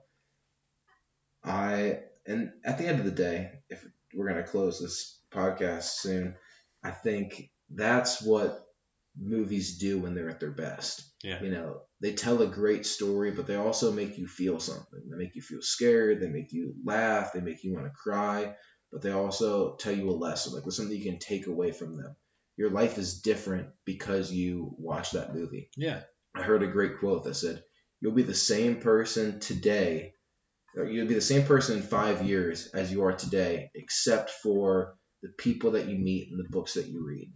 I 1.44 2.00
and 2.26 2.52
at 2.64 2.78
the 2.78 2.88
end 2.88 3.00
of 3.00 3.06
the 3.06 3.12
day, 3.12 3.52
if 3.70 3.86
we're 4.14 4.28
gonna 4.28 4.44
close 4.44 4.80
this 4.80 5.20
podcast 5.34 5.84
soon, 5.84 6.36
I 6.84 6.92
think 6.92 7.50
that's 7.70 8.22
what 8.22 8.60
movies 9.18 9.78
do 9.78 10.00
when 10.00 10.16
they're 10.16 10.30
at 10.30 10.39
their 10.39 10.52
best. 10.52 11.04
Yeah. 11.24 11.42
You 11.42 11.52
know, 11.52 11.82
they 12.02 12.14
tell 12.14 12.42
a 12.42 12.48
great 12.48 12.86
story, 12.86 13.32
but 13.32 13.48
they 13.48 13.56
also 13.56 13.92
make 13.92 14.18
you 14.18 14.28
feel 14.28 14.60
something. 14.60 15.02
They 15.10 15.18
make 15.18 15.36
you 15.36 15.42
feel 15.42 15.62
scared. 15.62 16.22
They 16.22 16.30
make 16.30 16.52
you 16.52 16.76
laugh. 16.84 17.34
They 17.34 17.42
make 17.42 17.64
you 17.64 17.74
want 17.74 17.86
to 17.86 17.92
cry. 17.92 18.56
But 18.92 19.02
they 19.02 19.12
also 19.12 19.76
tell 19.76 19.94
you 19.96 20.10
a 20.10 20.12
lesson. 20.12 20.54
Like, 20.54 20.64
there's 20.64 20.76
something 20.76 20.96
you 20.96 21.04
can 21.04 21.20
take 21.20 21.48
away 21.48 21.72
from 21.72 21.98
them. 21.98 22.16
Your 22.58 22.72
life 22.72 22.98
is 22.98 23.22
different 23.22 23.70
because 23.86 24.32
you 24.32 24.76
watch 24.78 25.12
that 25.12 25.34
movie. 25.34 25.70
Yeah. 25.78 26.02
I 26.36 26.44
heard 26.44 26.64
a 26.64 26.68
great 26.72 27.00
quote 27.00 27.24
that 27.24 27.36
said, 27.36 27.64
"You'll 28.02 28.14
be 28.14 28.24
the 28.24 28.34
same 28.34 28.82
person 28.82 29.39
today, 29.39 30.16
you'll 30.76 31.07
be 31.07 31.13
the 31.13 31.22
same 31.22 31.45
person 31.45 31.78
in 31.78 31.84
five 31.84 32.26
years 32.26 32.67
as 32.74 32.91
you 32.91 33.03
are 33.03 33.13
today, 33.13 33.69
except 33.76 34.30
for 34.30 34.95
the 35.22 35.30
people 35.38 35.72
that 35.72 35.88
you 35.88 35.97
meet 35.97 36.30
and 36.32 36.39
the 36.39 36.49
books 36.49 36.74
that 36.76 36.88
you 36.88 37.05
read." 37.05 37.32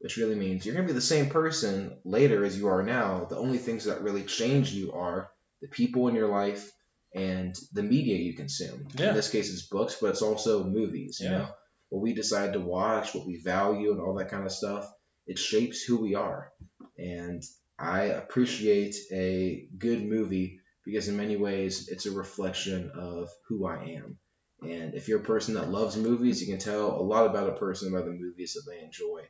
Which 0.00 0.16
really 0.16 0.36
means 0.36 0.64
you're 0.64 0.76
gonna 0.76 0.86
be 0.86 0.92
the 0.92 1.00
same 1.00 1.28
person 1.28 1.98
later 2.04 2.44
as 2.44 2.56
you 2.56 2.68
are 2.68 2.84
now. 2.84 3.24
The 3.24 3.36
only 3.36 3.58
things 3.58 3.84
that 3.86 4.02
really 4.02 4.22
change 4.22 4.72
you 4.72 4.92
are 4.92 5.28
the 5.60 5.68
people 5.68 6.06
in 6.06 6.14
your 6.14 6.28
life 6.28 6.70
and 7.14 7.58
the 7.72 7.82
media 7.82 8.16
you 8.16 8.34
consume. 8.34 8.86
Yeah. 8.96 9.08
In 9.08 9.14
this 9.16 9.30
case, 9.30 9.52
it's 9.52 9.66
books, 9.66 9.96
but 10.00 10.10
it's 10.10 10.22
also 10.22 10.62
movies. 10.62 11.18
You 11.20 11.30
Yeah. 11.30 11.38
know, 11.38 11.48
what 11.88 12.02
we 12.02 12.14
decide 12.14 12.52
to 12.52 12.60
watch, 12.60 13.14
what 13.14 13.26
we 13.26 13.40
value, 13.42 13.90
and 13.90 14.00
all 14.00 14.14
that 14.16 14.30
kind 14.30 14.44
of 14.44 14.52
stuff. 14.52 14.88
It 15.26 15.38
shapes 15.38 15.82
who 15.82 15.96
we 15.96 16.14
are. 16.14 16.52
And 16.96 17.42
I 17.78 18.02
appreciate 18.04 18.94
a 19.10 19.66
good 19.76 20.04
movie 20.04 20.60
because 20.88 21.06
in 21.06 21.18
many 21.18 21.36
ways 21.36 21.88
it's 21.88 22.06
a 22.06 22.10
reflection 22.10 22.90
of 22.94 23.28
who 23.46 23.66
I 23.66 23.98
am. 23.98 24.16
And 24.62 24.94
if 24.94 25.06
you're 25.06 25.20
a 25.20 25.22
person 25.24 25.54
that 25.54 25.68
loves 25.68 25.98
movies, 25.98 26.40
you 26.40 26.46
can 26.46 26.58
tell 26.58 26.98
a 26.98 27.02
lot 27.02 27.26
about 27.26 27.50
a 27.50 27.58
person 27.58 27.92
by 27.92 28.00
the 28.00 28.10
movies 28.10 28.54
that 28.54 28.62
they 28.66 28.82
enjoy. 28.82 29.24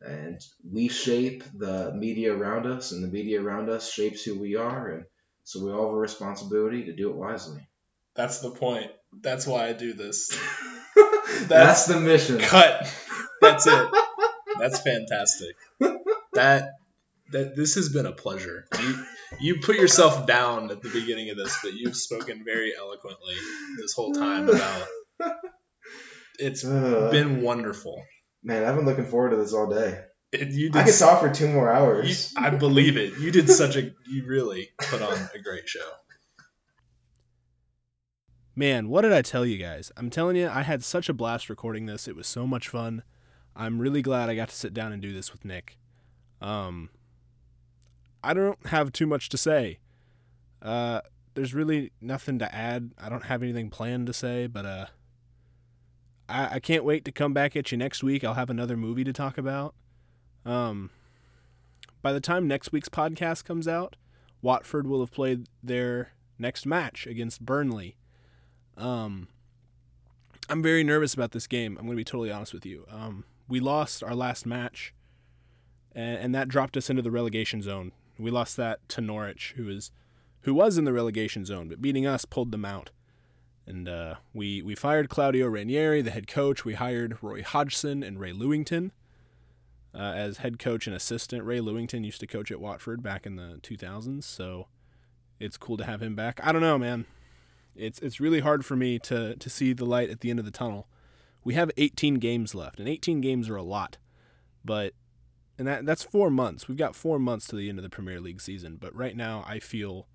And 0.00 0.40
we 0.68 0.88
shape 0.88 1.44
the 1.54 1.92
media 1.94 2.34
around 2.34 2.66
us, 2.66 2.90
and 2.90 3.02
the 3.04 3.08
media 3.08 3.40
around 3.40 3.70
us 3.70 3.90
shapes 3.90 4.24
who 4.24 4.40
we 4.40 4.56
are. 4.56 4.90
And 4.90 5.04
so 5.44 5.64
we 5.64 5.70
all 5.70 5.86
have 5.86 5.94
a 5.94 5.98
responsibility 5.98 6.86
to 6.86 6.96
do 6.96 7.10
it 7.10 7.16
wisely. 7.16 7.64
That's 8.16 8.40
the 8.40 8.50
point. 8.50 8.90
That's 9.22 9.46
why 9.46 9.68
I 9.68 9.72
do 9.72 9.92
this. 9.92 10.36
That's 11.46 11.86
the 11.86 12.00
mission. 12.00 12.38
Cut. 12.40 12.92
That's 13.40 13.68
it. 13.68 13.88
That's 14.58 14.80
fantastic. 14.80 15.54
That 16.32 16.72
that 17.34 17.54
this 17.56 17.74
has 17.74 17.88
been 17.90 18.06
a 18.06 18.12
pleasure. 18.12 18.66
You 18.80 19.04
you 19.40 19.60
put 19.60 19.76
yourself 19.76 20.26
down 20.26 20.70
at 20.70 20.80
the 20.82 20.88
beginning 20.88 21.30
of 21.30 21.36
this, 21.36 21.58
but 21.62 21.74
you've 21.74 21.96
spoken 21.96 22.42
very 22.44 22.72
eloquently 22.76 23.34
this 23.80 23.92
whole 23.92 24.12
time 24.12 24.48
about 24.48 24.86
it's 26.38 26.64
Uh, 26.64 27.08
been 27.10 27.42
wonderful. 27.42 28.02
man, 28.42 28.64
I've 28.64 28.76
been 28.76 28.84
looking 28.86 29.06
forward 29.06 29.30
to 29.30 29.36
this 29.36 29.52
all 29.52 29.68
day. 29.68 30.04
You 30.32 30.70
did 30.70 30.76
I 30.76 30.82
could 30.84 30.92
s- 30.94 30.98
talk 30.98 31.20
for 31.20 31.32
two 31.32 31.46
more 31.48 31.68
you, 31.70 31.76
hours. 31.76 32.32
I 32.36 32.50
believe 32.50 32.96
it. 32.96 33.18
You 33.20 33.30
did 33.30 33.48
such 33.48 33.76
a 33.76 33.82
you 34.08 34.24
really 34.26 34.70
put 34.78 35.00
on 35.02 35.16
a 35.34 35.38
great 35.38 35.68
show. 35.68 35.88
Man, 38.56 38.88
what 38.88 39.02
did 39.02 39.12
I 39.12 39.22
tell 39.22 39.44
you 39.44 39.58
guys? 39.58 39.90
I'm 39.96 40.10
telling 40.10 40.36
you, 40.36 40.48
I 40.48 40.62
had 40.62 40.84
such 40.84 41.08
a 41.08 41.12
blast 41.12 41.50
recording 41.50 41.86
this. 41.86 42.06
It 42.06 42.14
was 42.14 42.26
so 42.28 42.46
much 42.46 42.68
fun. 42.68 43.02
I'm 43.56 43.80
really 43.80 44.02
glad 44.02 44.28
I 44.28 44.36
got 44.36 44.48
to 44.48 44.54
sit 44.56 44.72
down 44.74 44.92
and 44.92 45.02
do 45.02 45.12
this 45.12 45.32
with 45.32 45.44
Nick. 45.44 45.76
Um, 46.40 46.90
I 48.24 48.34
don't 48.34 48.66
have 48.66 48.92
too 48.92 49.06
much 49.06 49.28
to 49.28 49.36
say. 49.36 49.78
Uh, 50.62 51.02
there's 51.34 51.52
really 51.52 51.92
nothing 52.00 52.38
to 52.38 52.54
add. 52.54 52.92
I 52.98 53.08
don't 53.08 53.24
have 53.24 53.42
anything 53.42 53.70
planned 53.70 54.06
to 54.06 54.12
say, 54.12 54.46
but 54.46 54.64
uh, 54.64 54.86
I, 56.28 56.54
I 56.56 56.60
can't 56.60 56.84
wait 56.84 57.04
to 57.04 57.12
come 57.12 57.34
back 57.34 57.54
at 57.54 57.70
you 57.70 57.78
next 57.78 58.02
week. 58.02 58.24
I'll 58.24 58.34
have 58.34 58.50
another 58.50 58.76
movie 58.76 59.04
to 59.04 59.12
talk 59.12 59.36
about. 59.36 59.74
Um, 60.46 60.90
by 62.02 62.12
the 62.12 62.20
time 62.20 62.48
next 62.48 62.72
week's 62.72 62.88
podcast 62.88 63.44
comes 63.44 63.68
out, 63.68 63.96
Watford 64.42 64.86
will 64.86 65.00
have 65.00 65.12
played 65.12 65.46
their 65.62 66.12
next 66.38 66.66
match 66.66 67.06
against 67.06 67.44
Burnley. 67.44 67.96
Um, 68.76 69.28
I'm 70.48 70.62
very 70.62 70.84
nervous 70.84 71.14
about 71.14 71.32
this 71.32 71.46
game. 71.46 71.76
I'm 71.78 71.84
going 71.86 71.96
to 71.96 72.00
be 72.00 72.04
totally 72.04 72.30
honest 72.30 72.52
with 72.52 72.66
you. 72.66 72.86
Um, 72.90 73.24
we 73.48 73.60
lost 73.60 74.02
our 74.02 74.14
last 74.14 74.46
match, 74.46 74.94
and, 75.94 76.18
and 76.18 76.34
that 76.34 76.48
dropped 76.48 76.76
us 76.76 76.90
into 76.90 77.02
the 77.02 77.10
relegation 77.10 77.62
zone. 77.62 77.92
We 78.18 78.30
lost 78.30 78.56
that 78.56 78.86
to 78.90 79.00
Norwich, 79.00 79.54
who 79.56 79.68
is 79.68 79.90
who 80.42 80.54
was 80.54 80.76
in 80.76 80.84
the 80.84 80.92
relegation 80.92 81.44
zone, 81.44 81.68
but 81.68 81.80
beating 81.80 82.06
us 82.06 82.24
pulled 82.24 82.52
them 82.52 82.64
out. 82.64 82.90
And 83.66 83.88
uh, 83.88 84.16
we 84.32 84.62
we 84.62 84.74
fired 84.74 85.08
Claudio 85.08 85.46
Ranieri, 85.48 86.02
the 86.02 86.10
head 86.10 86.26
coach. 86.26 86.64
We 86.64 86.74
hired 86.74 87.22
Roy 87.22 87.42
Hodgson 87.42 88.02
and 88.02 88.20
Ray 88.20 88.32
Lewington 88.32 88.90
uh, 89.94 89.98
as 89.98 90.38
head 90.38 90.58
coach 90.58 90.86
and 90.86 90.94
assistant. 90.94 91.44
Ray 91.44 91.60
Lewington 91.60 92.04
used 92.04 92.20
to 92.20 92.26
coach 92.26 92.50
at 92.50 92.60
Watford 92.60 93.02
back 93.02 93.26
in 93.26 93.36
the 93.36 93.58
2000s, 93.62 94.24
so 94.24 94.68
it's 95.40 95.56
cool 95.56 95.76
to 95.78 95.84
have 95.84 96.02
him 96.02 96.14
back. 96.14 96.40
I 96.42 96.52
don't 96.52 96.62
know, 96.62 96.78
man 96.78 97.06
it's 97.76 97.98
it's 98.00 98.20
really 98.20 98.40
hard 98.40 98.64
for 98.64 98.76
me 98.76 98.98
to 99.00 99.36
to 99.36 99.50
see 99.50 99.72
the 99.72 99.84
light 99.84 100.10
at 100.10 100.20
the 100.20 100.30
end 100.30 100.38
of 100.38 100.44
the 100.44 100.50
tunnel. 100.50 100.86
We 101.42 101.54
have 101.54 101.70
18 101.76 102.14
games 102.14 102.54
left, 102.54 102.80
and 102.80 102.88
18 102.88 103.20
games 103.20 103.50
are 103.50 103.56
a 103.56 103.62
lot, 103.62 103.98
but 104.64 104.94
and 105.58 105.66
that 105.68 105.86
that's 105.86 106.02
four 106.02 106.30
months. 106.30 106.68
We've 106.68 106.76
got 106.76 106.96
four 106.96 107.18
months 107.18 107.46
to 107.48 107.56
the 107.56 107.68
end 107.68 107.78
of 107.78 107.82
the 107.82 107.90
Premier 107.90 108.20
League 108.20 108.40
season, 108.40 108.76
but 108.80 108.94
right 108.94 109.16
now 109.16 109.44
I 109.46 109.58
feel 109.58 110.06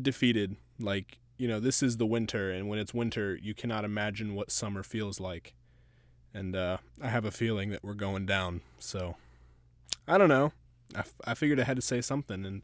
defeated. 0.00 0.56
Like 0.80 1.18
you 1.38 1.48
know, 1.48 1.60
this 1.60 1.82
is 1.82 1.96
the 1.96 2.06
winter, 2.06 2.50
and 2.50 2.68
when 2.68 2.78
it's 2.78 2.94
winter, 2.94 3.38
you 3.40 3.54
cannot 3.54 3.84
imagine 3.84 4.34
what 4.34 4.50
summer 4.50 4.82
feels 4.82 5.20
like. 5.20 5.54
And 6.34 6.56
uh, 6.56 6.78
I 7.00 7.08
have 7.08 7.24
a 7.24 7.30
feeling 7.30 7.70
that 7.70 7.84
we're 7.84 7.94
going 7.94 8.26
down. 8.26 8.62
So 8.78 9.16
I 10.06 10.18
don't 10.18 10.28
know. 10.28 10.52
I, 10.94 11.00
f- 11.00 11.14
I 11.24 11.34
figured 11.34 11.60
I 11.60 11.64
had 11.64 11.76
to 11.76 11.82
say 11.82 12.00
something, 12.00 12.44
and 12.44 12.62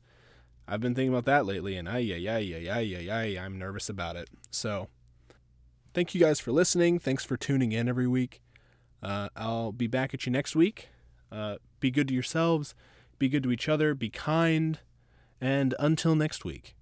I've 0.67 0.81
been 0.81 0.95
thinking 0.95 1.13
about 1.13 1.25
that 1.27 1.47
lately, 1.47 1.77
and 1.77 1.89
I 1.89 1.99
yeah 1.99 2.17
yeah 2.17 2.39
yeah 2.39 2.63
yeah 2.63 2.81
yeah 2.81 3.23
yeah 3.23 3.45
I'm 3.45 3.59
nervous 3.59 3.89
about 3.89 4.17
it. 4.17 4.29
So, 4.51 4.89
thank 5.95 6.15
you 6.15 6.21
guys 6.21 6.41
for 6.41 6.53
listening. 6.53 6.99
Thanks 6.99 7.25
for 7.25 7.37
tuning 7.37 7.73
in 7.73 7.89
every 7.89 8.07
week. 8.07 8.43
Uh, 9.03 9.29
I'll 9.37 9.73
be 9.73 9.87
back 9.87 10.13
at 10.13 10.27
you 10.27 10.33
next 10.33 10.57
week. 10.57 10.89
Uh, 11.31 11.57
be 11.81 11.91
good 11.91 12.09
to 12.09 12.15
yourselves, 12.15 12.75
be 13.19 13.29
good 13.29 13.43
to 13.43 13.53
each 13.53 13.69
other, 13.69 13.95
be 13.95 14.11
kind, 14.11 14.81
and 15.41 15.75
until 15.79 16.15
next 16.15 16.45
week. 16.45 16.75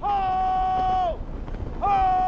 Ho! 0.00 1.20
Ho 1.80 2.19